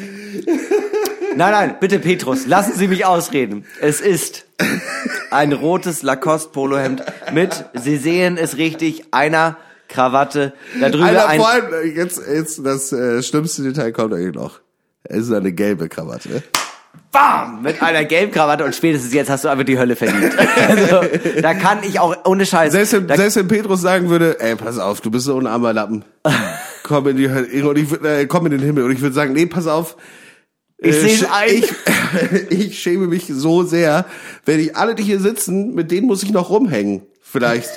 [1.37, 3.65] Nein, nein, bitte Petrus, lassen Sie mich ausreden.
[3.81, 4.45] Es ist
[5.31, 9.57] ein rotes Lacoste-Polohemd mit, Sie sehen es richtig, einer
[9.89, 11.41] Krawatte, da drüber Alter, ein.
[11.41, 14.61] vor allem, jetzt, jetzt das äh, schlimmste Detail kommt eigentlich noch.
[15.05, 16.43] Es ist eine gelbe Krawatte.
[17.13, 17.63] Bam!
[17.63, 20.33] Mit einer gelben Krawatte und spätestens jetzt hast du einfach die Hölle verdient.
[20.69, 21.01] Also,
[21.41, 22.73] da kann ich auch, ohne Scheiß.
[22.73, 25.73] Selbst wenn, selbst wenn Petrus sagen würde, ey, pass auf, du bist so ein armer
[25.73, 26.05] Lappen.
[26.85, 28.85] komm in die Hölle, ich, äh, komm in den Himmel.
[28.85, 29.97] Und ich würde sagen, nee, pass auf.
[30.79, 31.49] Ich Äh, ein.
[31.49, 34.07] Ich, ich schäme mich so sehr,
[34.45, 37.03] wenn ich alle, die hier sitzen, mit denen muss ich noch rumhängen.
[37.21, 37.71] Vielleicht.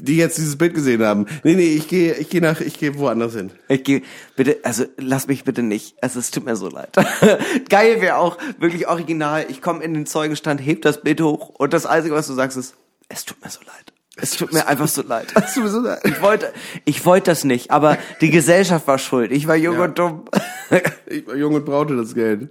[0.00, 1.26] Die jetzt dieses Bild gesehen haben.
[1.44, 3.50] Nee, nee, ich gehe, ich gehe nach, ich gehe woanders hin.
[3.68, 4.02] ich geh,
[4.36, 5.96] bitte, also lass mich bitte nicht.
[6.02, 6.90] Also es tut mir so leid.
[7.68, 9.46] Geil wäre auch, wirklich original.
[9.48, 12.56] Ich komme in den Zeugenstand, heb das Bild hoch und das Einzige, was du sagst,
[12.56, 12.74] ist,
[13.08, 13.92] es tut mir so leid.
[14.20, 15.28] Es tut mir einfach so leid.
[15.34, 16.00] Hast du mir so leid?
[16.04, 16.52] Ich wollte,
[16.84, 19.30] ich wollte das nicht, aber die Gesellschaft war schuld.
[19.30, 19.84] Ich war jung Ja.
[19.84, 20.24] und dumm.
[21.06, 22.50] Ich war jung und brauchte das Geld.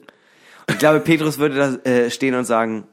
[0.70, 2.86] Ich glaube, Petrus würde da äh, stehen und sagen,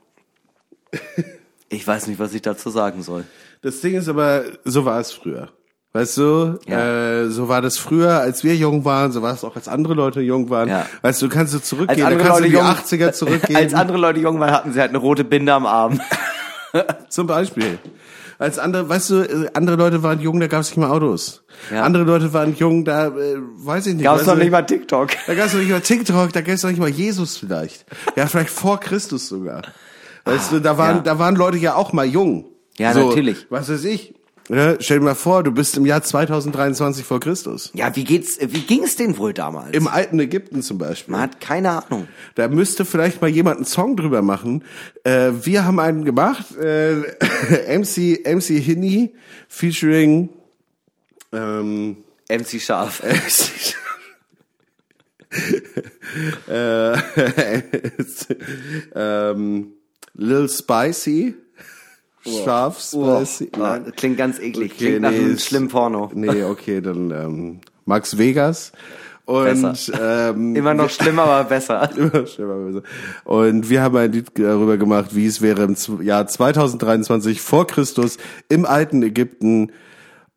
[1.68, 3.24] ich weiß nicht, was ich dazu sagen soll.
[3.64, 5.48] Das Ding ist aber, so war es früher.
[5.94, 7.22] Weißt du, Ja.
[7.22, 9.94] äh, so war das früher, als wir jung waren, so war es auch, als andere
[9.94, 10.68] Leute jung waren.
[10.68, 10.86] Ja.
[11.02, 12.66] Weißt du, du kannst du zurückgehen, da andere kannst du Leute in die jung,
[13.08, 13.56] 80er zurückgehen.
[13.56, 16.00] als andere Leute jung waren, hatten sie halt eine rote Binde am Arm.
[17.08, 17.78] Zum Beispiel.
[18.38, 21.44] Als andere, weißt du, äh, andere Leute waren jung, da gab es nicht mal Autos.
[21.72, 21.84] Ja.
[21.84, 24.02] Andere Leute waren jung, da äh, weiß ich nicht.
[24.04, 25.10] Gab es noch du, nicht mal TikTok.
[25.28, 27.86] Da gab es noch nicht mal TikTok, da gab es noch nicht mal Jesus vielleicht.
[28.16, 29.62] Ja, vielleicht vor Christus sogar.
[30.24, 32.46] Weißt du, da waren, da waren Leute ja auch mal jung.
[32.78, 33.46] Ja, natürlich.
[33.50, 34.14] Was weiß ich.
[34.50, 37.70] Ja, stell dir mal vor, du bist im Jahr 2023 vor Christus.
[37.72, 39.74] Ja, wie geht's, wie ging's denn wohl damals?
[39.74, 41.12] Im alten Ägypten zum Beispiel.
[41.12, 42.08] Man hat keine Ahnung.
[42.34, 44.62] Da müsste vielleicht mal jemand einen Song drüber machen.
[45.04, 46.94] Äh, wir haben einen gemacht, äh,
[47.78, 49.14] MC, MC Hinny
[49.48, 50.28] featuring
[51.32, 51.96] ähm,
[52.28, 53.02] MC Scharf.
[56.48, 56.98] äh,
[58.94, 59.72] ähm,
[60.14, 61.34] Lil Spicy.
[62.26, 63.50] Scharf Spicy.
[63.56, 63.92] Oh, Nein.
[63.96, 64.72] klingt ganz eklig.
[64.72, 66.10] Okay, klingt nach nee, einem schlimmen Porno.
[66.14, 68.72] Nee, okay, dann ähm, Max Vegas.
[69.26, 70.30] Und Besser.
[70.30, 71.90] ähm, Immer noch schlimmer, aber besser.
[71.96, 72.82] Immer schlimmer böse.
[73.24, 78.18] Und wir haben ein Lied darüber gemacht, wie es wäre im Jahr 2023 vor Christus
[78.48, 79.72] im alten Ägypten.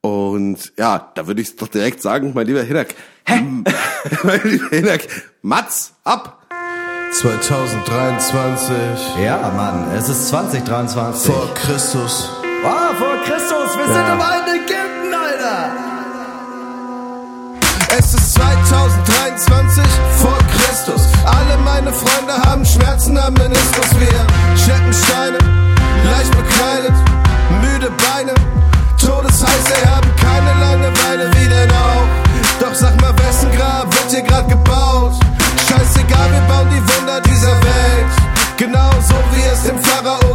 [0.02, 2.96] Und ja, da würde ich doch direkt sagen, mein lieber Hinak.
[3.26, 3.42] Hä?
[4.24, 5.08] mein lieber Hinak,
[5.42, 6.37] Mats, ab!
[7.12, 11.34] 2023 Ja, Mann, es ist 2023.
[11.34, 12.30] vor Christus.
[12.66, 15.72] Ah, vor Christus, wir sind im alten Ägypten, Alter!
[17.98, 19.84] Es ist 2023
[20.22, 21.02] vor Christus.
[21.26, 23.90] Alle meine Freunde haben Schmerzen am Meniskus.
[24.00, 24.26] Wir
[24.58, 25.38] schleppen Steine,
[26.12, 26.94] leicht bekleidet,
[27.62, 28.34] müde Beine.
[38.58, 38.70] Welt.
[38.70, 40.27] Genau so wie es dem Pharao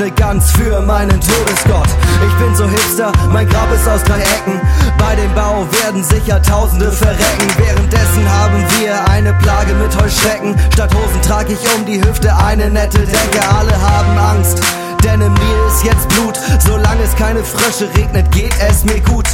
[0.00, 1.88] opfer ich ne Gans für meinen Todesgott.
[2.26, 4.60] Ich bin so hipster, mein Grab ist aus drei Ecken.
[4.98, 7.48] Bei dem Bau werden sicher Tausende verrecken.
[7.58, 10.54] Währenddessen haben wir eine Plage mit Heuschrecken.
[10.72, 13.48] Statt Hosen trag ich um die Hüfte eine nette Decke.
[13.48, 14.62] Alle haben Angst
[15.04, 16.38] denn in mir ist jetzt Blut.
[16.64, 19.26] Solange es keine Frösche regnet, geht es mir gut.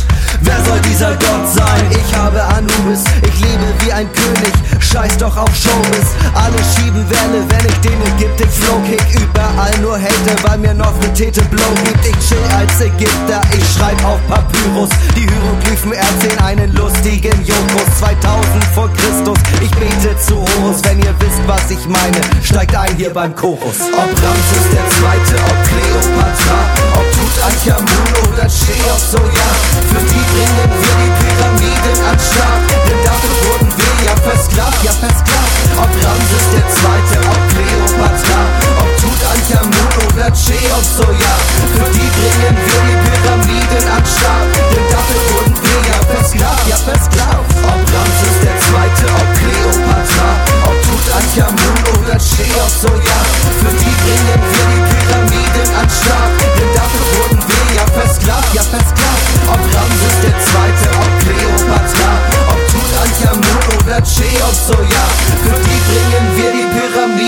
[0.42, 1.84] Wer soll dieser Gott sein?
[1.90, 6.08] Ich habe Anubis, ich lebe wie ein König, scheiß doch auf Showbiz.
[6.34, 9.02] Alle schieben Welle, wenn ich den Ägyptik Flow kick.
[9.20, 12.06] Überall nur Hate, weil mir noch ne Tete Blow gibt.
[12.06, 14.90] Ich chill als Ägypter, ich schreib auf Papyrus.
[15.14, 17.86] Die Hieroglyphen erzählen einen lustigen Jokus.
[17.98, 20.82] 2000 vor Christus, ich bete zu Horus.
[20.84, 23.80] Wenn ihr wisst, was ich meine, steigt ein hier beim Chorus.
[23.92, 26.58] Ob Ramses der Zweite, ob Kleopatra,
[26.94, 29.50] ob Tutanchamun oder Cheops, so ja,
[29.92, 34.92] für die bringen wir die Pyramiden an Start, denn dafür wurden wir ja versklavt, ja
[34.96, 35.52] versklavt.
[35.76, 38.40] Ob Ramses der Zweite, ob Kleopatra,
[38.80, 41.34] ob Tutanchamun oder Cheops, so ja,
[41.76, 46.78] für die bringen wir die Pyramiden an Start, denn dafür wurden wir ja versklavt, ja
[46.88, 47.52] versklavt.
[47.68, 50.28] Ob Ramses der Zweite, ob Kleopatra,
[50.72, 53.20] ob Tutanchamun oder Cheops, so ja,
[53.60, 55.45] für die bringen wir die Pyramiden
[55.76, 59.26] an Start, denn dafür wurden wir ja versklavt, ja versklavt.
[59.52, 62.10] Ob Ramses der Zweite, ob Kleopatra,
[62.52, 65.06] ob Tutanchamun oder Cheops, so ja,
[65.44, 67.25] für die bringen wir die Pyramiden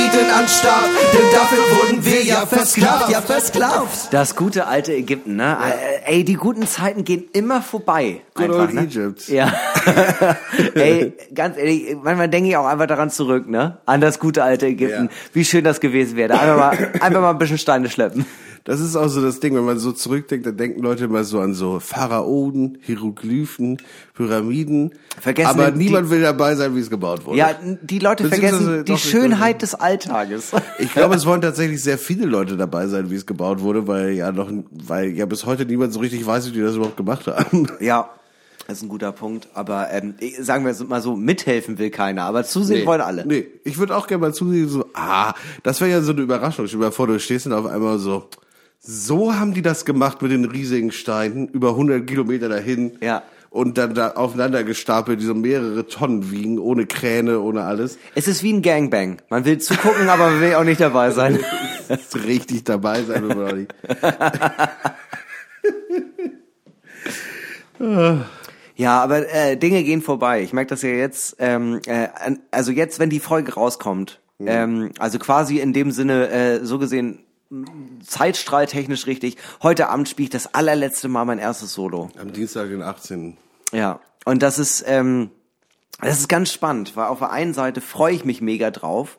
[0.49, 4.13] Start, denn dafür wurden wir ja versklavt, ja versklavt.
[4.13, 5.59] Das gute alte Ägypten, ne?
[6.07, 8.23] Äh, Ey, die guten Zeiten gehen immer vorbei.
[8.35, 8.81] Good einfach, old ne?
[8.83, 9.29] Egypt.
[9.29, 9.53] Ja.
[10.75, 13.77] Ey, ganz ehrlich, manchmal denke ich auch einfach daran zurück, ne?
[13.85, 15.05] An das gute alte Ägypten.
[15.05, 15.11] Ja.
[15.35, 16.33] Wie schön das gewesen wäre.
[16.33, 18.25] Einfach mal, einfach mal ein bisschen Steine schleppen.
[18.69, 21.41] Das ist auch so das Ding, wenn man so zurückdenkt, dann denken Leute immer so
[21.41, 23.79] an so Pharaonen, Hieroglyphen,
[24.15, 24.93] Pyramiden.
[25.19, 27.39] Vergessen aber die- niemand will dabei sein, wie es gebaut wurde.
[27.39, 27.51] Ja,
[27.83, 30.53] die Leute vergessen die Schönheit des Alltages.
[30.79, 34.11] Ich glaube, es wollen tatsächlich sehr viele Leute dabei sein, wie es gebaut wurde, weil
[34.13, 37.27] ja noch, weil ja bis heute niemand so richtig weiß, wie die das überhaupt gemacht
[37.27, 37.69] haben.
[37.81, 38.11] Ja,
[38.67, 39.49] das ist ein guter Punkt.
[39.55, 43.27] Aber ähm, sagen wir es mal so, mithelfen will keiner, aber zusehen wollen alle.
[43.27, 46.67] Nee, ich würde auch gerne mal zusehen, so, ah, das wäre ja so eine Überraschung.
[46.67, 48.29] Stell dir mal vor, du stehst dann auf einmal so,
[48.81, 52.93] so haben die das gemacht mit den riesigen Steinen, über 100 Kilometer dahin.
[53.01, 53.23] Ja.
[53.51, 57.99] Und dann da aufeinander gestapelt, die so mehrere Tonnen wiegen, ohne Kräne, ohne alles.
[58.15, 59.23] Es ist wie ein Gangbang.
[59.31, 61.39] Man will zugucken, aber man will auch nicht dabei sein.
[62.27, 63.75] richtig dabei sein, wenn man auch nicht.
[68.79, 70.43] Ja, aber äh, Dinge gehen vorbei.
[70.43, 72.09] Ich merke das ja jetzt, ähm, äh,
[72.51, 77.19] also jetzt, wenn die Folge rauskommt, ähm, also quasi in dem Sinne, äh, so gesehen,
[78.05, 82.11] zeitstrahltechnisch richtig, heute Abend spiele ich das allerletzte Mal mein erstes Solo.
[82.19, 83.37] Am Dienstag, den 18.
[83.73, 85.31] Ja, und das ist, ähm,
[86.01, 89.19] das ist ganz spannend, weil auf der einen Seite freue ich mich mega drauf.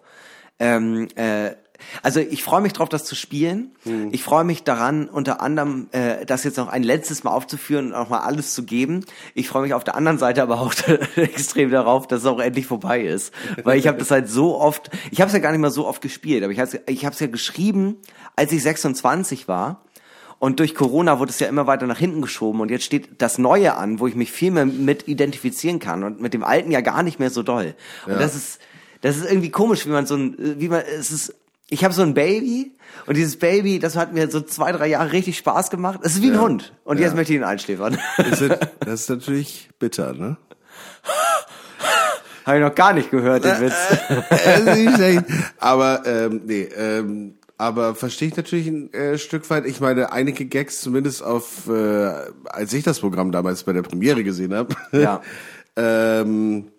[0.60, 1.56] Ähm, äh,
[2.04, 3.72] also ich freue mich drauf, das zu spielen.
[4.12, 7.94] Ich freue mich daran, unter anderem äh, das jetzt noch ein letztes Mal aufzuführen und
[7.94, 9.06] auch mal alles zu geben.
[9.34, 10.74] Ich freue mich auf der anderen Seite aber auch
[11.16, 13.34] extrem darauf, dass es auch endlich vorbei ist.
[13.64, 15.88] Weil ich habe das halt so oft, ich habe es ja gar nicht mal so
[15.88, 17.98] oft gespielt, aber ich habe ich es ja geschrieben,
[18.36, 19.84] als ich 26 war.
[20.40, 23.38] Und durch Corona wurde es ja immer weiter nach hinten geschoben und jetzt steht das
[23.38, 26.80] Neue an, wo ich mich viel mehr mit identifizieren kann und mit dem Alten ja
[26.80, 27.76] gar nicht mehr so doll.
[28.06, 28.60] Und das ist,
[29.02, 31.36] das ist irgendwie komisch, wie man so ein, wie man, es ist,
[31.70, 32.74] ich habe so ein Baby
[33.06, 36.00] und dieses Baby, das hat mir so zwei, drei Jahre richtig Spaß gemacht.
[36.04, 37.98] Es ist wie ein Hund und jetzt möchte ich ihn einschläfern.
[38.18, 40.38] Das ist, das ist natürlich bitter, ne?
[42.46, 43.74] habe ich noch gar nicht gehört, den Witz.
[44.32, 45.24] Äh, ist nicht schlecht.
[45.60, 49.66] Aber ähm, nee, ähm, aber verstehe ich natürlich ein äh, Stück weit.
[49.66, 52.10] Ich meine, einige Gags, zumindest auf, äh,
[52.46, 55.22] als ich das Programm damals bei der Premiere gesehen habe, Ja.
[55.76, 56.72] ähm,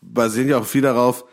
[0.00, 1.24] basieren ja auch viel darauf.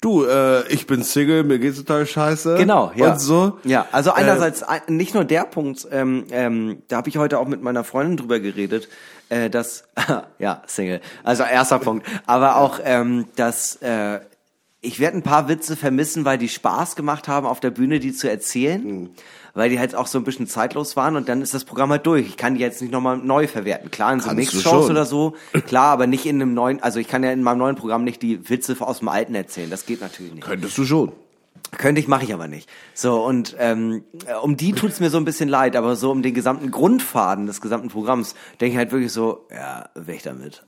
[0.00, 2.54] Du, äh, ich bin Single, mir geht's total scheiße.
[2.56, 3.12] Genau, ja.
[3.12, 3.58] Und so.
[3.64, 7.46] Ja, also einerseits ein- nicht nur der Punkt, ähm, ähm, da habe ich heute auch
[7.46, 8.88] mit meiner Freundin drüber geredet,
[9.28, 9.84] äh, dass,
[10.38, 14.20] ja, Single, also erster Punkt, aber auch, ähm, dass äh,
[14.80, 18.14] ich werde ein paar Witze vermissen, weil die Spaß gemacht haben, auf der Bühne die
[18.14, 19.10] zu erzählen, Hm.
[19.54, 22.06] Weil die halt auch so ein bisschen zeitlos waren und dann ist das Programm halt
[22.06, 22.26] durch.
[22.26, 23.90] Ich kann die jetzt nicht nochmal neu verwerten.
[23.90, 25.34] Klar, in so Mix-Shows oder so,
[25.66, 28.22] klar, aber nicht in einem neuen, also ich kann ja in meinem neuen Programm nicht
[28.22, 30.44] die Witze aus dem alten erzählen, das geht natürlich nicht.
[30.44, 31.12] Könntest du schon.
[31.76, 32.68] Könnte ich, mache ich aber nicht.
[32.94, 36.22] So, und ähm, äh, um die tut's mir so ein bisschen leid, aber so um
[36.22, 40.64] den gesamten Grundfaden des gesamten Programms denke ich halt wirklich so, ja, weg damit.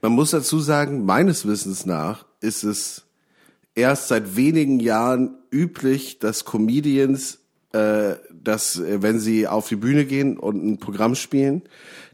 [0.00, 3.04] Man muss dazu sagen, meines Wissens nach ist es
[3.74, 7.40] erst seit wenigen Jahren üblich, dass Comedians,
[7.74, 11.62] äh, dass äh, wenn sie auf die Bühne gehen und ein Programm spielen,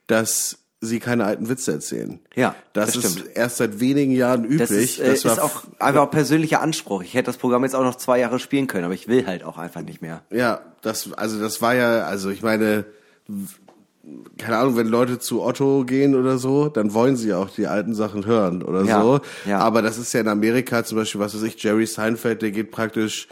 [0.07, 2.21] dass sie keine alten Witze erzählen.
[2.35, 3.37] Ja, das, das ist stimmt.
[3.37, 4.61] erst seit wenigen Jahren üblich.
[4.61, 7.03] Das ist, äh, das ist auch einfach auch persönlicher Anspruch.
[7.03, 9.45] Ich hätte das Programm jetzt auch noch zwei Jahre spielen können, aber ich will halt
[9.45, 10.23] auch einfach nicht mehr.
[10.31, 12.87] Ja, das, also das war ja, also ich meine,
[14.39, 17.95] keine Ahnung, wenn Leute zu Otto gehen oder so, dann wollen sie auch die alten
[17.95, 19.21] Sachen hören oder Ja, so.
[19.47, 19.59] ja.
[19.59, 22.71] Aber das ist ja in Amerika zum Beispiel, was weiß ich, Jerry Seinfeld, der geht
[22.71, 23.29] praktisch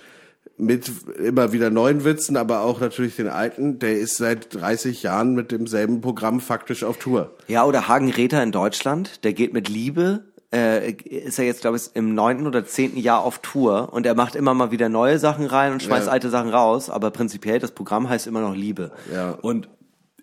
[0.56, 3.78] mit immer wieder neuen Witzen, aber auch natürlich den alten.
[3.78, 7.34] Der ist seit 30 Jahren mit demselben Programm faktisch auf Tour.
[7.46, 11.76] Ja, oder Hagen Räther in Deutschland, der geht mit Liebe, äh, ist er jetzt, glaube
[11.76, 15.18] ich, im neunten oder zehnten Jahr auf Tour und er macht immer mal wieder neue
[15.18, 16.12] Sachen rein und schmeißt Ja.
[16.12, 18.90] alte Sachen raus, aber prinzipiell das Programm heißt immer noch Liebe.
[19.12, 19.32] Ja.
[19.42, 19.68] Und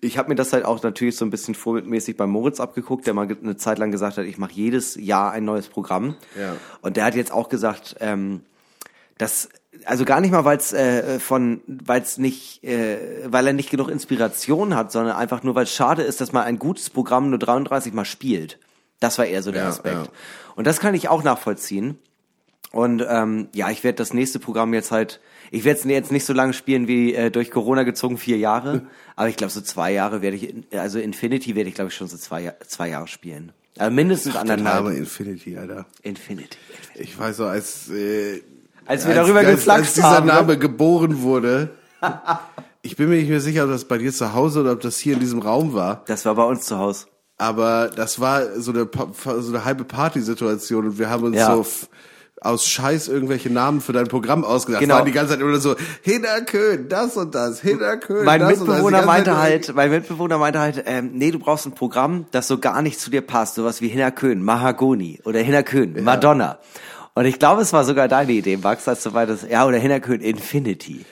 [0.00, 3.14] ich habe mir das halt auch natürlich so ein bisschen vorbildmäßig bei Moritz abgeguckt, der
[3.14, 6.16] mal eine Zeit lang gesagt hat, ich mache jedes Jahr ein neues Programm.
[6.38, 6.56] Ja.
[6.82, 8.42] Und der hat jetzt auch gesagt, ähm,
[9.18, 9.48] dass
[9.86, 13.70] also gar nicht mal, weil es äh, von, weil es nicht, äh, weil er nicht
[13.70, 17.30] genug Inspiration hat, sondern einfach nur, weil es schade ist, dass man ein gutes Programm
[17.30, 18.58] nur 33 Mal spielt.
[19.00, 19.94] Das war eher so der Ja, Aspekt.
[19.94, 20.04] ja.
[20.56, 21.98] Und das kann ich auch nachvollziehen.
[22.72, 25.20] Und ähm, ja, ich werde das nächste Programm jetzt halt,
[25.50, 28.86] ich werde es jetzt nicht so lange spielen wie äh, durch Corona gezogen vier Jahre,
[29.16, 32.08] aber ich glaube so zwei Jahre werde ich, also Infinity werde ich glaube ich schon
[32.08, 33.52] so zwei, zwei Jahre spielen.
[33.78, 34.84] Also mindestens Der anderthalb.
[34.84, 35.86] Name Infinity, Alter.
[36.02, 36.58] Infinity.
[36.94, 38.42] Ich weiß so, als, äh,
[38.86, 40.32] Als wir darüber geflaxt als dieser haben, ne?
[40.34, 41.70] Name geboren wurde.
[42.82, 44.98] ich bin mir nicht mehr sicher, ob das bei dir zu Hause oder ob das
[44.98, 46.02] hier in diesem Raum war.
[46.06, 47.06] Das war bei uns zu Hause.
[47.38, 48.88] Aber das war so eine,
[49.40, 51.54] so eine halbe Partysituation und wir haben uns Ja.
[51.54, 51.66] so
[52.42, 54.80] aus Scheiß irgendwelche Namen für dein Programm ausgedacht.
[54.82, 54.96] Genau.
[54.96, 58.76] Waren die ganze Zeit immer so, Hinterkön, das und das, Hinterkön, Mein das und das.
[58.76, 62.58] Mitbewohner meinte halt, mein Mitbewohner meinte halt, ähm, nee, du brauchst ein Programm, das so
[62.58, 66.58] gar nicht zu dir passt, sowas wie Hinnerkön, Mahagoni oder Hinnerkön, Madonna.
[67.16, 70.20] Und ich glaube, es war sogar deine Idee, Max, als du meintest, ja, oder Hinnerkön
[70.20, 71.06] Infinity.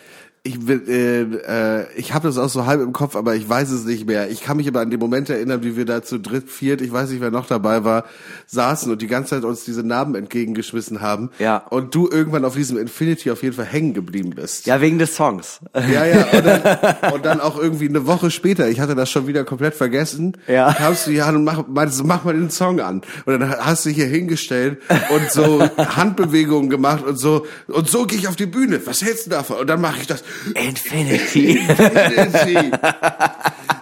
[0.46, 3.86] Ich äh, äh, ich habe das auch so halb im Kopf, aber ich weiß es
[3.86, 4.30] nicht mehr.
[4.30, 6.92] Ich kann mich aber an den Moment erinnern, wie wir da zu dritt, viert, ich
[6.92, 8.04] weiß nicht, wer noch dabei war,
[8.48, 11.30] saßen und die ganze Zeit uns diese Namen entgegengeschmissen haben.
[11.38, 11.56] Ja.
[11.70, 14.66] Und du irgendwann auf diesem Infinity auf jeden Fall hängen geblieben bist.
[14.66, 15.60] Ja, wegen des Songs.
[15.74, 16.60] Ja, ja, und dann,
[17.14, 20.74] und dann auch irgendwie eine Woche später, ich hatte das schon wieder komplett vergessen, Ja.
[20.74, 23.00] kamst du hier an und mach, meintest, du, mach mal den Song an.
[23.24, 28.18] Und dann hast du hier hingestellt und so Handbewegungen gemacht und so, und so gehe
[28.18, 28.78] ich auf die Bühne.
[28.84, 29.56] Was hältst du davon?
[29.56, 30.22] Und dann mache ich das.
[30.54, 31.58] Infinity.
[31.58, 32.70] Infinity.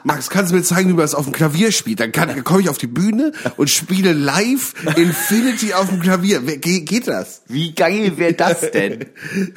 [0.05, 2.01] Max, kannst du mir zeigen, wie man das auf dem Klavier spielt?
[2.01, 6.41] Dann kann, komme ich auf die Bühne und spiele live Infinity auf dem Klavier.
[6.41, 7.43] Ge geht das?
[7.47, 9.07] Wie geil wäre das denn?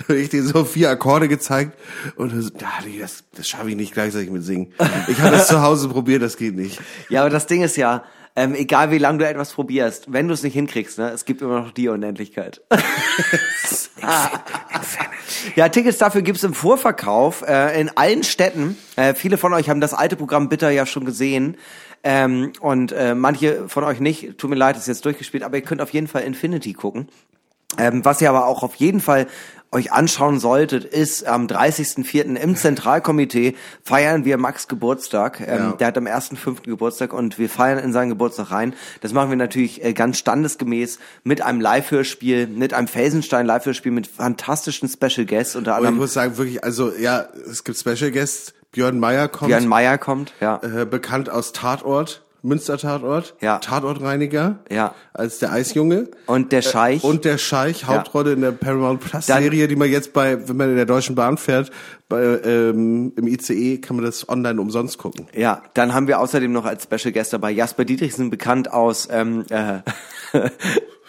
[0.07, 1.77] Und ich dir so vier Akkorde gezeigt
[2.15, 4.73] und so, das, das schaffe ich nicht gleichzeitig mit Singen.
[5.07, 6.79] Ich habe das zu Hause probiert, das geht nicht.
[7.09, 8.03] Ja, aber das Ding ist ja,
[8.35, 11.41] ähm, egal wie lange du etwas probierst, wenn du es nicht hinkriegst, ne, es gibt
[11.41, 12.61] immer noch die Unendlichkeit.
[15.55, 18.77] ja, Tickets dafür gibt's im Vorverkauf äh, in allen Städten.
[18.97, 21.57] Äh, viele von euch haben das alte Programm Bitter ja schon gesehen.
[22.03, 24.37] Ähm, und äh, manche von euch nicht.
[24.37, 27.07] Tut mir leid, ist jetzt durchgespielt, aber ihr könnt auf jeden Fall Infinity gucken.
[27.77, 29.27] Ähm, was ihr aber auch auf jeden Fall
[29.75, 32.35] euch anschauen solltet, ist am 30.04.
[32.35, 35.41] im Zentralkomitee feiern wir Max Geburtstag.
[35.41, 35.71] Ähm, Ja.
[35.73, 36.63] Der hat am 1.5.
[36.63, 38.73] Geburtstag und wir feiern in seinen Geburtstag rein.
[39.01, 44.89] Das machen wir natürlich äh, ganz standesgemäß mit einem Live-Hörspiel, mit einem Felsenstein-Live-Hörspiel mit fantastischen
[44.89, 48.53] Special Guests, unter Aber ich anderem muss sagen, wirklich, also ja, es gibt Special Guests.
[48.71, 50.33] Björn Meyer kommt, Björn Meyer kommt.
[50.41, 50.59] Ja.
[50.61, 53.57] äh, bekannt aus Tatort, Münster Tatort, Ja.
[53.59, 54.93] Tatortreiniger, Ja.
[55.13, 56.09] als der Eisjunge.
[56.27, 57.03] Und der Scheich.
[57.03, 60.55] Und der Scheich, Hauptrolle in der Paramount Plus Dann- Serie, die man jetzt bei, wenn
[60.57, 61.71] man in der Deutschen Bahn fährt,
[62.07, 65.27] bei, ähm, im ICE kann man das online umsonst gucken.
[65.35, 69.43] Ja, dann haben wir außerdem noch als Special Guest dabei Jasper Dietrichsen, bekannt aus ähm,
[69.49, 69.79] äh,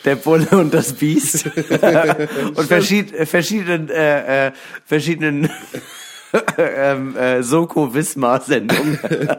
[0.05, 1.47] Der Bulle und das Biest
[2.55, 4.53] und verschied, äh, verschiedenen äh, äh,
[4.84, 5.51] verschiedenen
[6.59, 8.99] ähm, äh, Soko Wismar Sendungen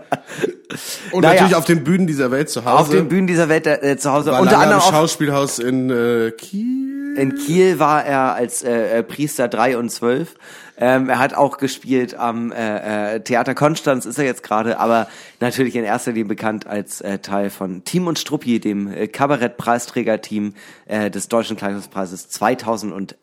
[1.11, 1.33] Und Naja.
[1.33, 2.77] natürlich auf den Bühnen dieser Welt zu Hause.
[2.79, 4.31] auf den Bühnen dieser Welt äh, zu Hause.
[4.31, 7.15] war Unter anderem auch Schauspielhaus in äh, Kiel.
[7.17, 10.35] in Kiel war er als äh, äh, Priester 3 und 12.
[10.79, 15.07] Ähm, er hat auch gespielt am äh, äh, Theater Konstanz, ist er jetzt gerade, aber
[15.39, 20.53] natürlich in erster Linie bekannt als äh, Teil von Team und Struppi, dem äh, Kabarett-Preisträger-Team
[20.85, 23.15] äh, des Deutschen Kleidungspreises 2011.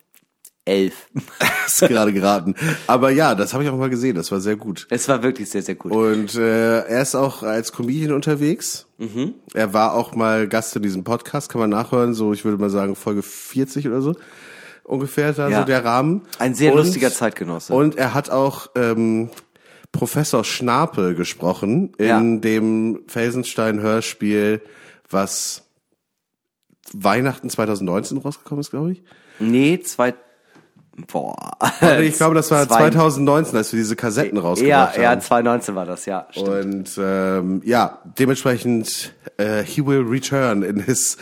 [1.66, 2.54] Hast du gerade geraten.
[2.86, 4.16] Aber ja, das habe ich auch mal gesehen.
[4.16, 4.86] Das war sehr gut.
[4.90, 5.92] es war wirklich sehr, sehr gut.
[5.92, 8.86] Und äh, er ist auch als Comedian unterwegs.
[8.98, 9.34] Mhm.
[9.52, 12.14] Er war auch mal Gast in diesem Podcast, kann man nachhören.
[12.14, 14.14] So, ich würde mal sagen Folge 40 oder so
[14.84, 15.60] ungefähr da Ja.
[15.60, 16.22] so der Rahmen.
[16.38, 17.72] Ein sehr Und- lustiger Zeitgenosse.
[17.74, 19.30] Und er hat auch ähm,
[19.92, 22.20] Professor Schnapel gesprochen in Ja.
[22.20, 24.60] dem Felsenstein-Hörspiel,
[25.08, 25.62] was
[26.92, 29.02] Weihnachten 2019 rausgekommen ist, glaube ich.
[29.38, 30.14] nee, zwei,
[31.10, 31.56] Boah.
[32.02, 35.20] Ich glaube, das war Zwei- 2019, als wir diese Kassetten Ja, rausgebracht ja, haben.
[35.20, 36.26] 2019 war das, ja.
[36.30, 36.48] Stimmt.
[36.48, 41.16] Und ähm, ja, dementsprechend äh, he will return in his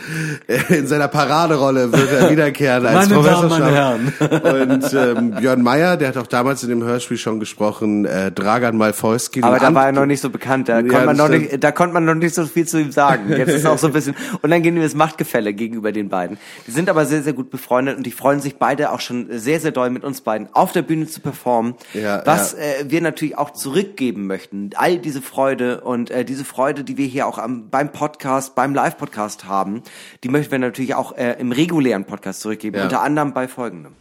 [0.47, 4.93] äh, in seiner Paraderolle wird er wiederkehren als Meine Professor Damen, meine Schnapp.
[4.93, 8.77] Und ähm, Björn Meyer, der hat auch damals in dem Hörspiel schon gesprochen, äh, Dragan
[8.77, 9.41] Malfoyski.
[9.41, 11.51] Aber da war er noch nicht so bekannt, da, Ja, konnte man noch stimmt.
[11.51, 13.29] nicht, da konnte man noch nicht so viel zu ihm sagen.
[13.29, 16.37] Jetzt ist auch so ein bisschen unangenehmes Machtgefälle gegenüber den beiden.
[16.67, 19.59] Die sind aber sehr, sehr gut befreundet und die freuen sich beide auch schon sehr,
[19.63, 21.73] sehr doll mit uns beiden auf der Bühne zu performen.
[21.93, 22.59] Ja, was ja.
[22.59, 24.69] Äh, wir natürlich auch zurückgeben möchten.
[24.75, 28.75] All diese Freude und äh, diese Freude, die wir hier auch am, beim Podcast, beim
[28.75, 29.81] Live-Podcast haben,
[30.23, 32.77] die möchten wir natürlich auch äh, im regulären Podcast zurückgeben.
[32.77, 32.83] Ja.
[32.83, 33.93] Unter anderem bei folgendem.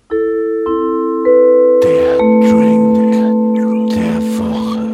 [1.83, 2.82] Der Drink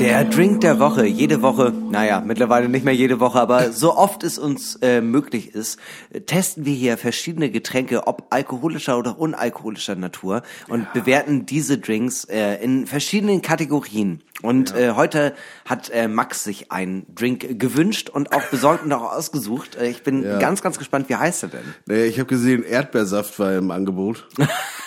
[0.03, 4.77] der Woche, jede Woche, naja, mittlerweile nicht mehr jede Woche, aber so oft es uns
[4.77, 5.79] äh, möglich ist,
[6.13, 12.25] äh, testen wir hier verschiedene Getränke, ob alkoholischer oder unalkoholischer Natur und bewerten diese Drinks
[12.25, 14.23] äh, in verschiedenen Kategorien.
[14.41, 15.35] Und äh, heute
[15.65, 19.75] hat äh, Max sich einen Drink gewünscht und auch besorgt und auch ausgesucht.
[19.75, 20.39] Äh, ich bin Ja.
[20.39, 21.65] ganz, ganz gespannt, wie heißt er denn?
[21.87, 24.29] Nee, ich habe gesehen, Erdbeersaft war im Angebot.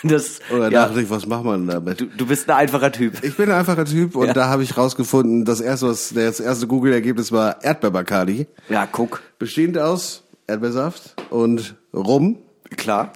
[0.04, 2.02] Das, Oder ja, dachte ich, was macht man damit?
[2.02, 3.24] du, du bist ein einfacher Typ.
[3.24, 4.34] Ich bin ein einfacher Typ und Ja.
[4.34, 8.48] da habe ich rausgefunden, das erste, was das erste Google-Ergebnis war Erdbeerbacardi.
[8.70, 12.38] Ja, guck, Bestehend aus Erdbeersaft und Rum.
[12.78, 13.14] klar.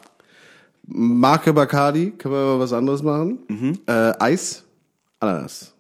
[0.88, 3.40] Marke Bacardi, können wir mal was anderes machen.
[3.48, 3.80] Mhm.
[3.88, 4.64] Äh, Eis,
[5.20, 5.74] Ananas.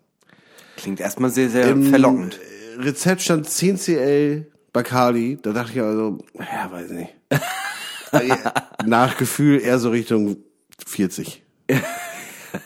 [0.77, 2.39] Klingt erstmal sehr, sehr Im verlockend.
[2.79, 5.37] Rezept stand 10 CL Bacardi.
[5.39, 7.13] Da dachte ich also, ja, weiß nicht.
[8.85, 10.37] Nach Gefühl eher so Richtung
[10.87, 11.43] 40.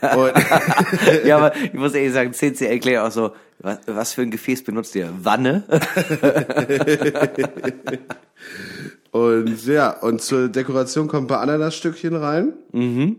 [1.24, 4.64] Ja, aber ich muss ehrlich sagen, CCL klingt auch so, was, was für ein Gefäß
[4.64, 5.12] benutzt ihr?
[5.22, 5.64] Wanne?
[9.10, 12.52] und ja, und zur Dekoration kommen ein paar Ananasstückchen rein.
[12.72, 13.16] Mhm.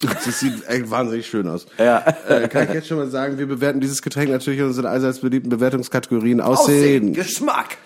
[0.00, 1.66] Das sieht echt wahnsinnig schön aus.
[1.78, 2.04] Ja.
[2.28, 5.20] Äh, kann ich jetzt schon mal sagen, wir bewerten dieses Getränk natürlich in unseren allseits
[5.20, 7.78] beliebten Bewertungskategorien Aussehen, Geschmack.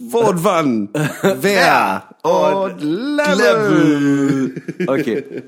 [0.00, 0.88] Wo und wann,
[1.40, 4.62] wer und Level.
[4.86, 5.42] Okay.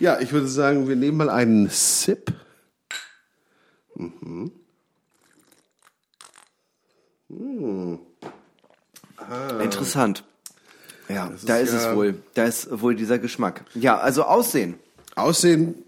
[0.00, 2.32] Ja, ich würde sagen, wir nehmen mal einen Sip.
[9.62, 10.24] Interessant.
[11.08, 12.14] Ja, da ist ist, es ja- wohl.
[12.34, 13.64] Da ist wohl dieser Geschmack.
[13.74, 14.78] Ja, also Aussehen.
[15.16, 15.84] Aussehen,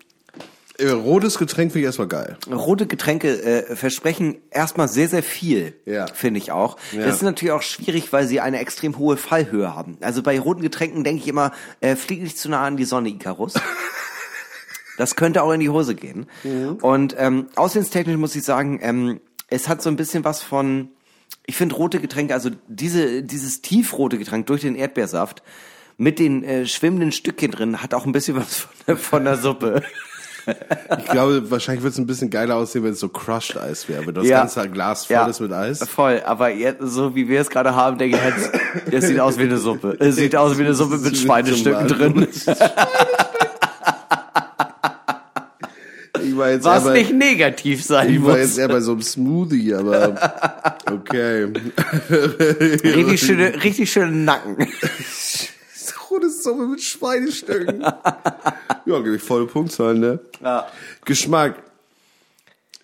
[0.81, 2.37] rotes Getränk finde ich erstmal geil.
[2.51, 6.07] Rote Getränke äh, versprechen erstmal sehr, sehr viel, Ja.
[6.13, 6.77] finde ich auch.
[6.93, 7.05] Ja.
[7.05, 9.99] Das ist natürlich auch schwierig, weil sie eine extrem hohe Fallhöhe haben.
[10.01, 13.09] Also bei roten Getränken denke ich immer, äh, flieg nicht zu nah an die Sonne,
[13.11, 13.55] Icarus.
[14.99, 16.27] Das könnte auch in die Hose gehen.
[16.83, 20.91] Und ähm, aussehenstechnisch muss ich sagen, ähm, es hat so ein bisschen was von,
[21.47, 25.43] ich finde rote Getränke, also diese, dieses tiefrote Getränk durch den Erdbeersaft
[25.97, 29.83] mit den äh, schwimmenden Stückchen drin, hat auch ein bisschen was von, von der Suppe.
[30.99, 34.07] Ich glaube, wahrscheinlich wird es ein bisschen geiler aussehen, wenn es so Crushed Eis wäre,
[34.07, 34.41] wenn das Ja.
[34.41, 35.79] ganze Glas voll ist mit Eis.
[35.89, 38.51] Voll, aber jetzt, so wie wir es gerade haben, denke ich jetzt,
[38.93, 39.97] es sieht aus wie eine Suppe.
[40.01, 42.29] Es sieht aus wie eine Suppe mit Schweinestücken drin.
[46.25, 48.39] Ich war jetzt Was bei, nicht negativ sein ich war muss.
[48.39, 50.15] jetzt eher bei so einem Smoothie, aber
[50.91, 51.45] okay.
[52.11, 54.57] Richtig schöne, richtig schöne Nacken.
[56.11, 57.83] Rote Suppe mit Schweinestücken.
[58.93, 60.21] Ja, gebe ich volle Punktzahl, ne?
[60.43, 60.67] Ja.
[61.05, 61.57] Geschmack.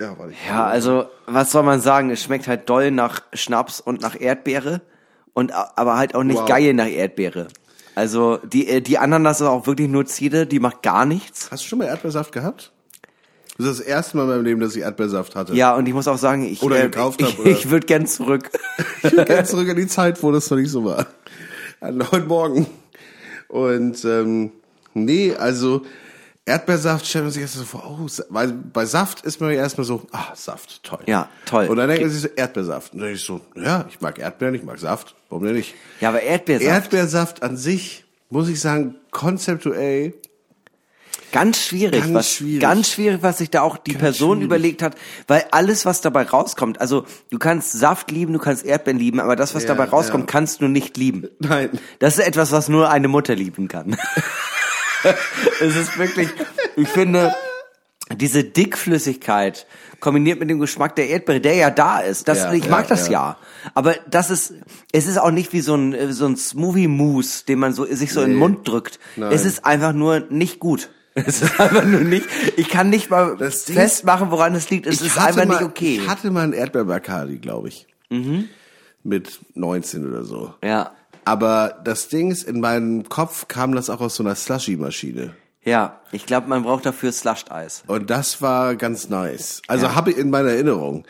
[0.00, 0.32] Ja, warte.
[0.48, 2.10] Ja, also, was soll man sagen?
[2.10, 4.80] Es schmeckt halt doll nach Schnaps und nach Erdbeere.
[5.34, 6.48] Und, aber halt auch nicht Wow.
[6.48, 7.48] geil nach Erdbeere.
[7.94, 11.50] Also, die, äh, die Ananas ist auch wirklich nur Ziede, die macht gar nichts.
[11.50, 12.72] Hast du schon mal Erdbeersaft gehabt?
[13.56, 15.52] Das ist das erste Mal in meinem Leben, dass ich Erdbeersaft hatte.
[15.54, 17.50] Ja, und ich muss auch sagen, ich, Oder äh, gekauft ich, hab, oder?
[17.50, 18.50] ich würde gern zurück.
[19.02, 21.06] Ich will ganz zurück in die Zeit, wo das noch nicht so war.
[21.80, 22.66] An heute Morgen.
[23.48, 24.52] Und ähm,
[25.04, 25.82] nee, also
[26.44, 29.84] Erdbeersaft stellt man sich erst so vor, oh, weil bei Saft ist man ja erstmal
[29.84, 31.00] so, ah, Saft, toll.
[31.06, 31.66] Ja, toll.
[31.66, 32.94] Und dann denkt man sich so, Erdbeersaft.
[32.94, 35.74] Und dann denke ich so, ja, ich mag Erdbeeren, ich mag Saft, warum denn nicht?
[36.00, 36.70] Ja, aber Erdbeersaft.
[36.70, 40.14] Erdbeersaft an sich, muss ich sagen, konzeptuell,
[41.30, 42.60] Ganz schwierig, Ganz was schwierig.
[42.62, 44.44] ganz schwierig, was sich da auch die Person schwierig.
[44.46, 44.96] überlegt hat,
[45.26, 49.36] weil alles, was dabei rauskommt, also du kannst Saft lieben, du kannst Erdbeeren lieben, aber
[49.36, 50.32] das, was Ja, dabei rauskommt, ja.
[50.32, 51.28] kannst du nicht lieben.
[51.38, 51.68] Nein.
[51.98, 53.98] Das ist etwas, was nur eine Mutter lieben kann.
[55.60, 56.28] es ist wirklich,
[56.76, 57.34] ich finde,
[58.16, 59.66] diese Dickflüssigkeit
[60.00, 62.88] kombiniert mit dem Geschmack der Erdbeere, der ja da ist, das, Ja, ich mag ja,
[62.88, 63.12] das ja.
[63.12, 63.36] ja.
[63.74, 64.54] Aber das ist,
[64.92, 68.20] es ist auch nicht wie so ein, so ein Smoothie-Mousse, den man so, sich so
[68.20, 68.40] in den Nee.
[68.40, 68.98] Mund drückt.
[69.16, 69.32] Nein.
[69.32, 70.90] Es ist einfach nur nicht gut.
[71.14, 72.26] Es ist einfach nur nicht,
[72.56, 74.86] ich kann nicht mal Das festmachen, woran es liegt.
[74.86, 76.00] Es ist einfach mal, nicht okay.
[76.00, 77.88] Ich hatte mal einen Erdbeerbacardi, glaube ich.
[78.08, 78.48] Mhm.
[79.02, 80.54] Mit 19 oder so.
[80.62, 80.92] ja.
[81.28, 85.34] Aber das Ding ist, in meinem Kopf kam das auch aus so einer Slushy-Maschine.
[85.62, 87.82] Ja, ich glaube, man braucht dafür Slushed-Eis.
[87.86, 89.60] Und das war ganz nice.
[89.66, 91.04] Also habe ich in meiner Erinnerung,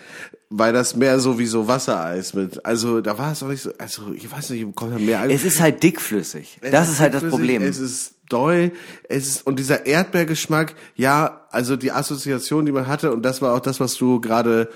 [0.51, 3.71] weil das mehr so wie so Wassereis mit, also da war es auch nicht so,
[3.79, 6.59] also ich weiß nicht, kommt da mehr Es ist halt dickflüssig.
[6.63, 7.63] Es Das ist halt das Problem.
[7.63, 8.73] Es ist doll,
[9.09, 13.55] es ist, und dieser Erdbeergeschmack, ja, also die Assoziation, die man hatte, und das war
[13.55, 14.69] auch das, was du gerade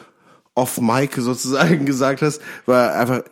[0.55, 3.25] off Mic sozusagen gesagt hast, war einfach,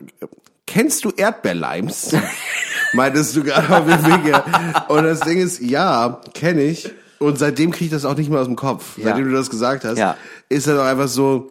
[0.70, 2.14] kennst du Erdbeerleims?
[2.92, 4.42] Meintest du gerade auf dem Wege.
[4.88, 6.90] Und das Ding ist, ja, kenne ich.
[7.18, 8.96] Und seitdem kriege ich das auch nicht mehr aus dem Kopf.
[8.96, 9.04] Ja.
[9.06, 10.16] Seitdem du das gesagt hast, Ja.
[10.48, 11.50] ist das auch einfach so,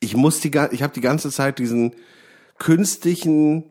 [0.00, 1.92] ich muss die, ich habe die ganze Zeit diesen
[2.58, 3.64] künstlichen,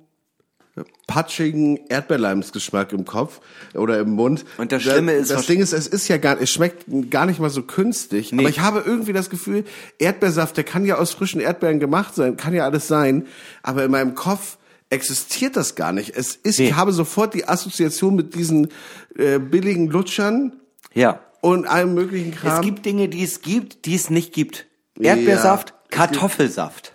[1.07, 3.41] patschigen Erdbeerleimsgeschmack im Kopf
[3.74, 4.45] oder im Mund.
[4.57, 7.39] Und das Schlimme ist das Ding ist, es ist ja gar, es schmeckt gar nicht
[7.39, 8.32] mal so künstlich.
[8.32, 8.43] Nee.
[8.43, 9.65] Aber ich habe irgendwie das Gefühl,
[9.97, 13.26] Erdbeersaft, der kann ja aus frischen Erdbeeren gemacht sein, kann ja alles sein.
[13.63, 14.57] Aber in meinem Kopf
[14.90, 16.16] existiert das gar nicht.
[16.16, 16.70] Es ist, Nee.
[16.70, 18.70] ich habe sofort die Assoziation mit diesen
[19.18, 20.60] äh, billigen Lutschern
[20.94, 21.20] ja.
[21.42, 22.56] und allem möglichen Kram.
[22.56, 24.66] Es gibt Dinge, die es gibt, die es nicht gibt.
[25.00, 26.94] Erdbeersaft, Kartoffelsaft.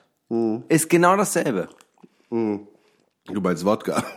[0.68, 1.68] Ist genau dasselbe.
[2.30, 2.66] du
[3.26, 4.02] meinst Wodka.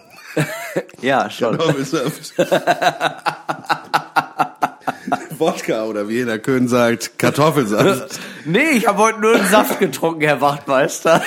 [1.01, 1.57] Ja, schon.
[1.57, 2.33] Kartoffelsaft.
[5.39, 8.19] Wodka oder wie jeder Köhn sagt, Kartoffelsaft.
[8.45, 11.21] Nee, ich habe heute nur einen Saft getrunken, Herr Wachtmeister.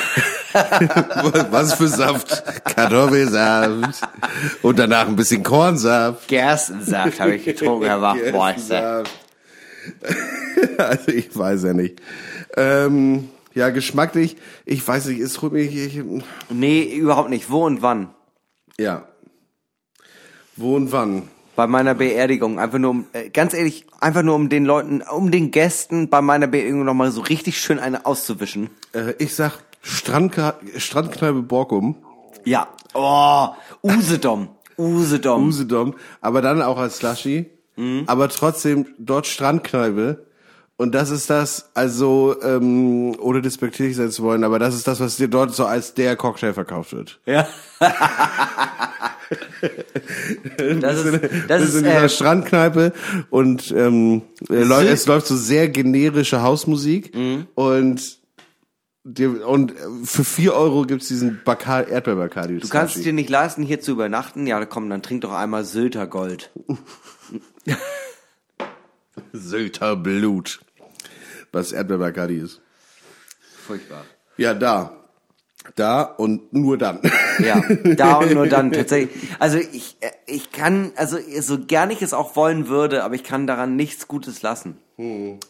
[1.50, 2.44] Was für Saft?
[2.64, 4.02] Kartoffelsaft.
[4.62, 6.28] Und danach ein bisschen Kornsaft.
[6.28, 9.04] Gerstensaft habe ich getrunken, Herr Wachtmeister.
[10.76, 12.02] Also ich weiß ja nicht.
[12.56, 14.36] Ähm, ja, geschmacklich,
[14.66, 16.02] ich weiß nicht, es holt mich, ich,
[16.50, 17.50] Nee, überhaupt nicht.
[17.50, 18.10] Wo und wann?
[18.78, 19.06] ja.
[20.56, 21.28] Wo und wann?
[21.56, 22.58] Bei meiner Beerdigung.
[22.58, 26.20] Einfach nur um, äh, ganz ehrlich, einfach nur um den Leuten, um den Gästen bei
[26.20, 28.68] meiner Beerdigung nochmal so richtig schön eine auszuwischen.
[28.92, 31.96] Äh, ich sag Strandka Strandkneipe Borkum.
[32.44, 32.68] Ja.
[32.94, 33.48] Oh,
[33.82, 34.48] Usedom.
[34.78, 35.46] Usedom.
[35.48, 37.50] Usedom, aber dann auch als Slushy,
[38.06, 40.26] aber trotzdem dort Strandkneipe.
[40.76, 44.98] Und das ist das, also, ähm, ohne despektierlich sein zu wollen, aber das ist das,
[45.00, 47.20] was dir dort so als der Cocktail verkauft wird.
[47.26, 47.46] Ja.
[50.80, 52.92] das ist, das Wir ist, sind in dieser äh, Strandkneipe
[53.28, 57.46] und ähm, äh, es läuft so sehr generische Hausmusik Mhm.
[57.54, 58.19] und
[59.44, 62.58] und für vier Euro gibt's diesen Bacar Erdbeer-Bacardi.
[62.58, 64.46] du kannst es dir nicht leisten, hier zu übernachten.
[64.46, 66.50] Ja, komm, dann trink doch einmal Sylter Gold.
[69.32, 70.60] Sylter Blut.
[71.52, 72.60] Was Erdbeer-Bacardi ist.
[73.66, 74.04] Furchtbar.
[74.36, 74.96] Ja, da.
[75.76, 77.00] Da und nur dann.
[77.40, 77.62] Ja,
[77.96, 79.18] da und nur dann tatsächlich.
[79.38, 83.24] Also ich, äh, ich kann, also so gern ich es auch wollen würde, aber ich
[83.24, 84.76] kann daran nichts Gutes lassen.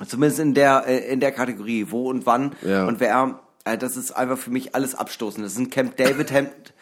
[0.06, 2.86] Zumindest in der äh, in der Kategorie wo und wann Ja.
[2.86, 3.40] und wer.
[3.64, 5.44] Äh, das ist einfach für mich alles abstoßend.
[5.44, 6.74] Das sind Camp David Hemd,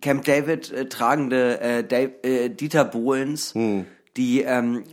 [0.00, 3.54] Camp David äh, tragende äh, Dave, äh, Dieter Bohlens,
[4.16, 4.84] die ähm,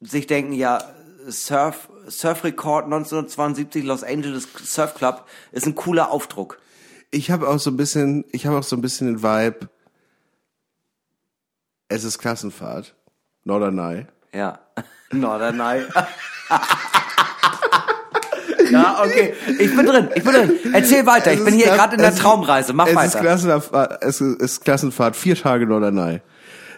[0.00, 0.82] sich denken, ja
[1.28, 6.58] Surf Surfrekord 1972 Los Angeles Surf Club ist ein cooler Aufdruck.
[7.10, 9.68] Ich habe auch so ein bisschen, ich habe auch so ein bisschen den Vibe.
[11.88, 12.94] Es ist Klassenfahrt.
[13.44, 14.06] Norderney.
[14.32, 14.60] Ja.
[15.10, 15.84] Norderney.
[18.70, 19.34] ja, okay.
[19.58, 20.52] Ich bin drin, ich bin drin.
[20.72, 21.32] Erzähl weiter.
[21.32, 22.72] Ich bin ist hier gerade in der ist- Traumreise.
[22.72, 23.20] Mach es Ist weiter.
[23.20, 26.20] Klassenfahrt, es ist, ist Klassenfahrt, vier Tage Norderney.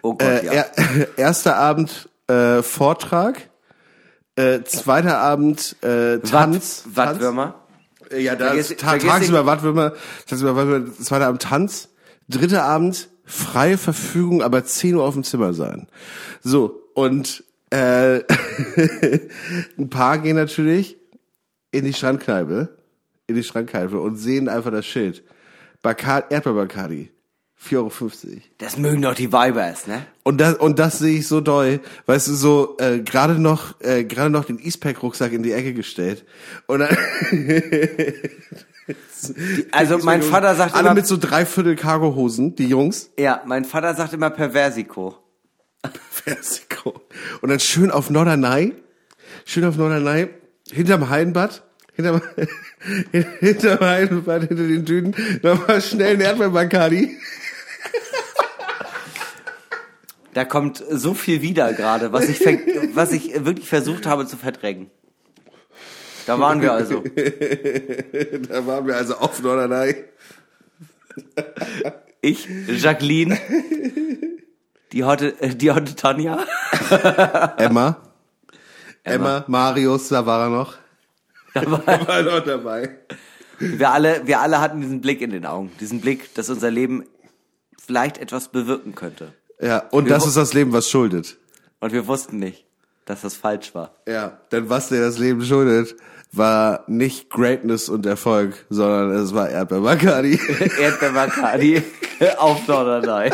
[0.02, 0.52] Oh Gott, Äh, ja.
[0.52, 3.38] er, erster Abend äh, Vortrag,
[4.36, 6.84] äh, zweiter Abend äh, Tanz.
[6.94, 7.54] Watt, Wattwürmer.
[8.10, 9.92] Äh, Ja, da Vergiss- ist ta vergiss tagsüber Wattwürmer,
[10.28, 11.88] tagsüber Wattwürmer, zweiter Abend Tanz,
[12.28, 15.86] dritter Abend freie Verfügung, aber 10 Uhr auf dem Zimmer sein.
[16.42, 18.20] So, und äh,
[19.78, 20.96] ein paar gehen natürlich
[21.70, 22.76] in die Strandkneipe,
[23.26, 25.22] in die Strandkneipe und sehen einfach das Schild.
[25.82, 27.10] Bacardi, Erdbeer-Bacardi,
[27.62, 27.90] 4,50 Euro.
[28.58, 30.06] Das mögen doch die Vibers, ne?
[30.22, 34.04] Und das, und das sehe ich so doll, weißt du, so äh, gerade noch, äh,
[34.04, 36.24] gerade noch den Eastpack-Rucksack in die Ecke gestellt.
[36.66, 36.96] Und dann
[39.70, 43.10] Also mein Vater sagt alle immer, mit so dreiviertel Cargohosen, die Jungs.
[43.18, 45.16] ja, mein Vater sagt immer Perversico.
[46.10, 47.00] Versiko.
[47.40, 48.74] Und dann schön auf Norderney,
[49.44, 50.28] schön auf Norderney,
[50.72, 51.62] hinterm Hallenbad,
[51.94, 52.22] hinterm,
[53.40, 57.16] hinterm Hallenbad, hinter den Dünen, nochmal schnell ein Erdbeer-Bacardi.
[60.32, 62.40] Da kommt so viel wieder gerade, was ich,
[62.94, 64.90] was ich wirklich versucht habe zu verdrängen.
[66.26, 67.02] Da waren wir also.
[68.48, 69.96] Da waren wir also auf Norderney.
[72.20, 73.38] Ich, Jacqueline,
[74.92, 76.44] die heute, äh, die heute Tanja.
[77.56, 78.09] Emma.
[79.04, 80.74] Emma, Marius, da war er noch.
[81.54, 82.98] Da war, Da war er noch dabei.
[83.58, 85.72] wir alle, wir alle hatten diesen Blick in den Augen.
[85.80, 87.04] Diesen Blick, dass unser Leben
[87.82, 89.32] vielleicht etwas bewirken könnte.
[89.60, 91.36] Ja, und das ist das Leben, was schuldet.
[91.80, 92.64] Und wir wussten nicht.
[93.06, 93.94] dass das falsch war.
[94.06, 95.96] Ja, denn was dir das Leben schuldet,
[96.32, 100.38] war nicht Greatness und Erfolg, sondern es war Erdbeer-Bacardi.
[100.78, 101.82] Erdbeer-Bacardi
[102.38, 103.30] auf Norderney.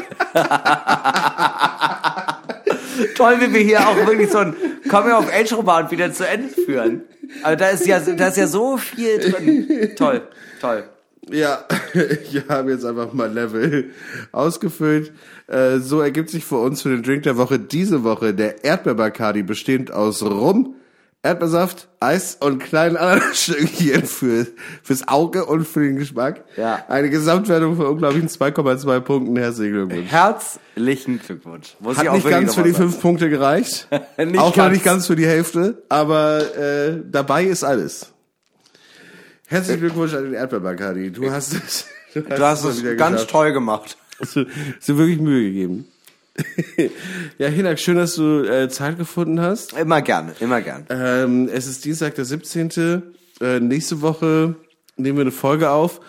[3.16, 4.56] Toll, wie wir hier auch wirklich so ein
[4.88, 7.02] Coming-of-Age-Roman wieder zu Ende führen.
[7.42, 9.90] Also da ist ja, da ist ja so viel drin.
[9.96, 10.22] Toll,
[10.60, 10.84] toll.
[11.28, 11.64] Ja,
[11.94, 13.90] ich habe jetzt einfach mal Level
[14.32, 15.12] ausgefüllt.
[15.48, 19.42] Äh, So ergibt sich für uns für den Drink der Woche diese Woche der Erdbeer-Bacardi
[19.42, 20.76] bestehend aus Rum,
[21.27, 24.47] Erdbeersaft, Eis und kleinen Ananasstückchen für,
[24.82, 26.44] fürs Auge und für den Geschmack.
[26.57, 26.85] Ja.
[26.89, 29.36] Eine Gesamtwertung von unglaublichen 2,2 Punkten.
[29.36, 30.11] Herzlichen Glückwunsch.
[30.11, 31.77] Herzlichen Glückwunsch.
[31.81, 33.89] Muss Hat nicht ganz für noch die fünf Punkte gereicht.
[34.19, 34.73] Nicht auch noch ganz.
[34.74, 38.12] nicht ganz für die Hälfte, aber äh, dabei ist alles.
[39.48, 41.11] Herzlichen Glückwunsch an den Erdbeer-Bacardi.
[41.12, 41.86] Du hast es.
[42.15, 43.31] Du hast mal es wieder ganz geschafft.
[43.31, 43.98] toll gemacht.
[44.20, 44.47] Hast du,
[44.77, 45.89] hast du wirklich Mühe gegeben.
[47.38, 49.72] Ja, Hinak, schön, dass du äh, Zeit gefunden hast.
[49.72, 50.84] Immer gerne, immer gerne.
[50.90, 53.02] Ähm, es ist Dienstag, der 17.
[53.40, 54.54] Äh, nächste Woche
[54.96, 56.00] nehmen wir eine Folge auf.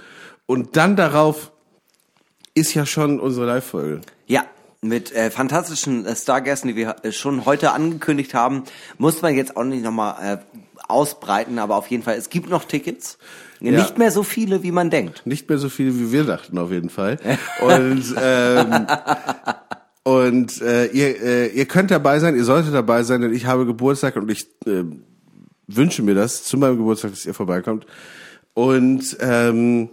[0.45, 1.51] Und dann darauf
[2.53, 4.01] ist ja schon unsere Live-Folge.
[4.25, 4.45] Ja,
[4.81, 8.63] mit äh, fantastischen äh, Stargästen, die wir äh, schon heute angekündigt haben,
[8.97, 12.63] muss man jetzt auch nicht nochmal äh, ausbreiten, aber auf jeden Fall, es gibt noch
[12.63, 13.17] Tickets.
[13.59, 15.25] Nicht mehr so viele, wie man denkt.
[15.25, 17.17] Nicht mehr so viel, wie wir dachten, auf jeden Fall.
[17.59, 18.87] Und, ähm,
[20.07, 23.65] und äh, ihr, äh, ihr könnt dabei sein, ihr solltet dabei sein, denn ich habe
[23.65, 24.85] Geburtstag und ich äh,
[25.67, 27.85] wünsche mir das zu meinem Geburtstag, dass ihr vorbeikommt.
[28.53, 29.89] Und ähm,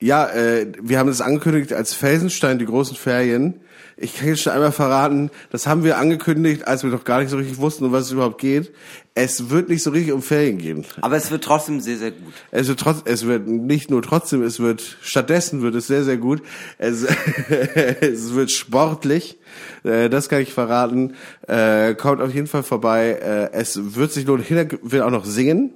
[0.00, 3.60] ja, äh, wir haben das angekündigt als Felsenstein, die großen Ferien.
[4.02, 7.28] Ich kann jetzt schon einmal verraten, das haben wir angekündigt, als wir noch gar nicht
[7.28, 8.72] so richtig wussten, um was es überhaupt geht.
[9.14, 10.86] Es wird nicht so richtig um Ferien gehen.
[11.02, 12.32] Aber es wird trotzdem sehr, sehr gut.
[12.50, 16.16] Es wird trotz, es wird nicht nur trotzdem, es wird stattdessen wird es sehr sehr
[16.16, 16.40] gut.
[16.78, 17.02] Es,
[18.00, 19.38] es wird sportlich,
[19.84, 21.14] äh, das kann ich verraten.
[21.46, 23.18] Äh, kommt auf jeden Fall vorbei.
[23.20, 24.42] Äh, es wird sich lohnen.
[24.42, 25.74] Hinak will auch noch singen.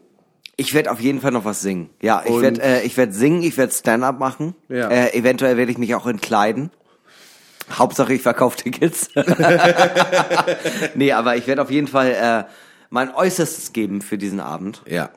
[0.57, 1.91] Ich werde auf jeden Fall noch was singen.
[2.01, 4.55] Ja, ich werde äh, ich werd singen, ich werde Stand-up machen.
[4.71, 4.89] Ja.
[4.89, 6.71] Äh, eventuell werde ich mich auch entkleiden.
[7.73, 9.09] Hauptsache ich verkaufe Tickets.
[10.95, 12.51] nee, aber ich werde auf jeden Fall äh,
[12.91, 14.83] mein Äußerstes geben für diesen Abend.
[14.87, 15.11] Ja.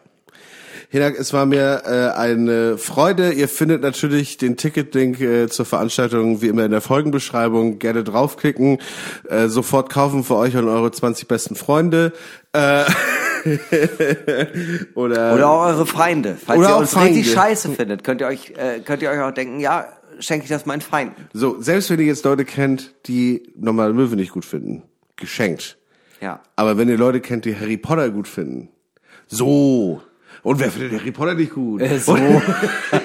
[0.90, 3.34] Hinak, es war mir äh, eine Freude.
[3.34, 7.78] Ihr findet natürlich den Ticketlink äh, zur Veranstaltung wie immer in der Folgenbeschreibung.
[7.78, 8.80] Gerne draufklicken,
[9.28, 12.14] äh, sofort kaufen für euch und eure 20 besten Freunde.
[12.54, 12.86] Äh,
[14.96, 16.38] oder, Oder auch eure Feinde.
[16.44, 17.18] Falls ihr auch uns Feinde.
[17.18, 19.88] richtig scheiße findet, könnt ihr euch äh, könnt ihr euch auch denken, ja,
[20.20, 21.28] schenke ich das meinen Feinden.
[21.34, 24.84] So, selbst wenn ihr jetzt Leute kennt, die normale Möwe nicht gut finden,
[25.16, 25.78] geschenkt.
[26.22, 26.42] Ja.
[26.56, 28.70] Aber wenn ihr Leute kennt, die Harry Potter gut finden,
[29.28, 30.02] so.
[30.44, 31.82] Und wer findet Harry Potter nicht gut?
[31.82, 32.16] Äh, so.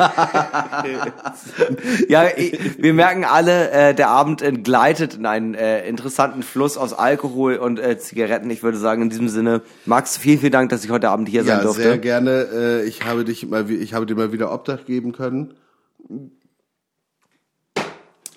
[2.08, 6.92] ja, ich, wir merken alle, äh, der Abend entgleitet in einen äh, interessanten Fluss aus
[6.92, 8.50] Alkohol und äh, Zigaretten.
[8.50, 11.44] Ich würde sagen, in diesem Sinne, Max, vielen, vielen Dank, dass ich heute Abend hier
[11.44, 11.82] sein Ja, durfte.
[11.82, 12.48] sehr gerne.
[12.52, 15.54] Äh, Ich habe dich mal, ich habe dir mal wieder Obdach geben können.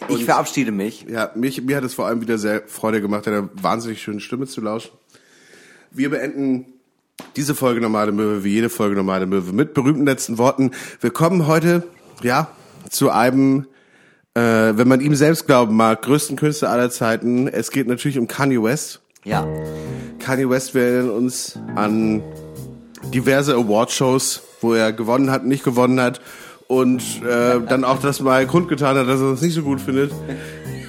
[0.10, 1.06] Ich verabschiede mich.
[1.10, 4.48] Ja, mich, mir hat es vor allem wieder sehr Freude gemacht, deiner wahnsinnig schönen Stimme
[4.48, 4.92] zu lauschen.
[5.92, 6.66] Wir beenden
[7.36, 10.72] diese Folge Normale Möwe, wie jede Folge Normale Möwe, mit berühmten letzten Worten.
[11.00, 11.84] Wir kommen heute,
[12.22, 12.50] ja,
[12.90, 13.68] zu einem,
[14.34, 17.48] äh, wenn man ihm selbst glauben mag, größten Künstler aller Zeiten.
[17.48, 19.02] Es geht natürlich um Kanye West.
[19.24, 19.48] Ja.
[20.20, 22.22] Kanye West, wir erinnern uns an
[23.14, 26.22] diverse Awardshows, wo er gewonnen hat, nicht gewonnen hat
[26.68, 30.12] und äh, dann auch das mal kundgetan hat, dass er es nicht so gut findet.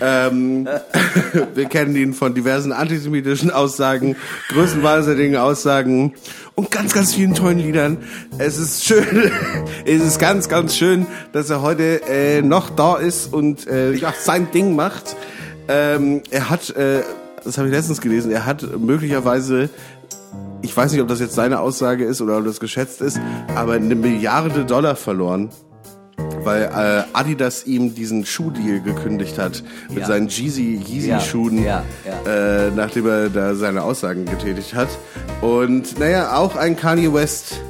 [0.01, 0.69] Ähm,
[1.55, 4.17] wir kennen ihn von diversen antisemitischen Aussagen,
[4.49, 6.15] größenwahnsinnigen Aussagen
[6.55, 7.99] und ganz, ganz vielen tollen Liedern.
[8.39, 9.05] Es ist schön,
[9.85, 14.13] es ist ganz, ganz schön, dass er heute äh, noch da ist und äh, ja,
[14.19, 15.17] sein Ding macht.
[15.69, 17.03] Ähm, er hat, äh,
[17.45, 19.71] das habe ich letztens gelesen, er hat möglicherweise
[20.63, 23.21] ich weiß nicht, ob das jetzt seine Aussage ist oder ob das geschätzt ist,
[23.55, 25.51] aber eine Milliarde Dollar verloren,
[26.43, 30.07] weil äh, Adidas ihm diesen Schuhdeal gekündigt hat mit Ja.
[30.07, 32.67] seinen Yeezy Yeezy Schuhen, ja, ja.
[32.67, 34.89] Äh, nachdem er da seine Aussagen getätigt hat.
[35.41, 37.61] Und naja, auch ein Kanye West,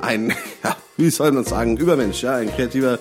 [0.00, 0.30] ein,
[0.64, 2.98] ja, wie soll man sagen, Übermensch, ja, ein kreativer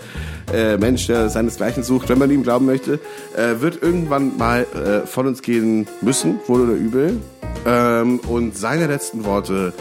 [0.53, 2.99] äh, Mensch, der seinesgleichen sucht, wenn man ihm glauben möchte,
[3.35, 7.17] äh, wird irgendwann mal äh, von uns gehen müssen, wohl oder übel.
[7.65, 9.73] Ähm, und seine letzten Worte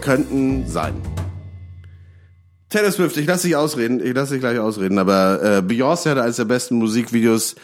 [0.00, 0.94] könnten sein.
[2.72, 6.22] Taylor Swift, ich lasse dich ausreden, ich lasse dich gleich ausreden, aber äh, Beyoncé hatte
[6.22, 7.54] eines der besten Musikvideos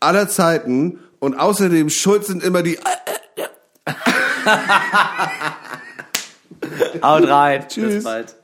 [0.00, 2.78] aller Zeiten und außerdem schuld sind immer die
[7.02, 7.66] Haut rein.
[7.68, 7.94] Tschüss.
[7.96, 8.36] Bis bald.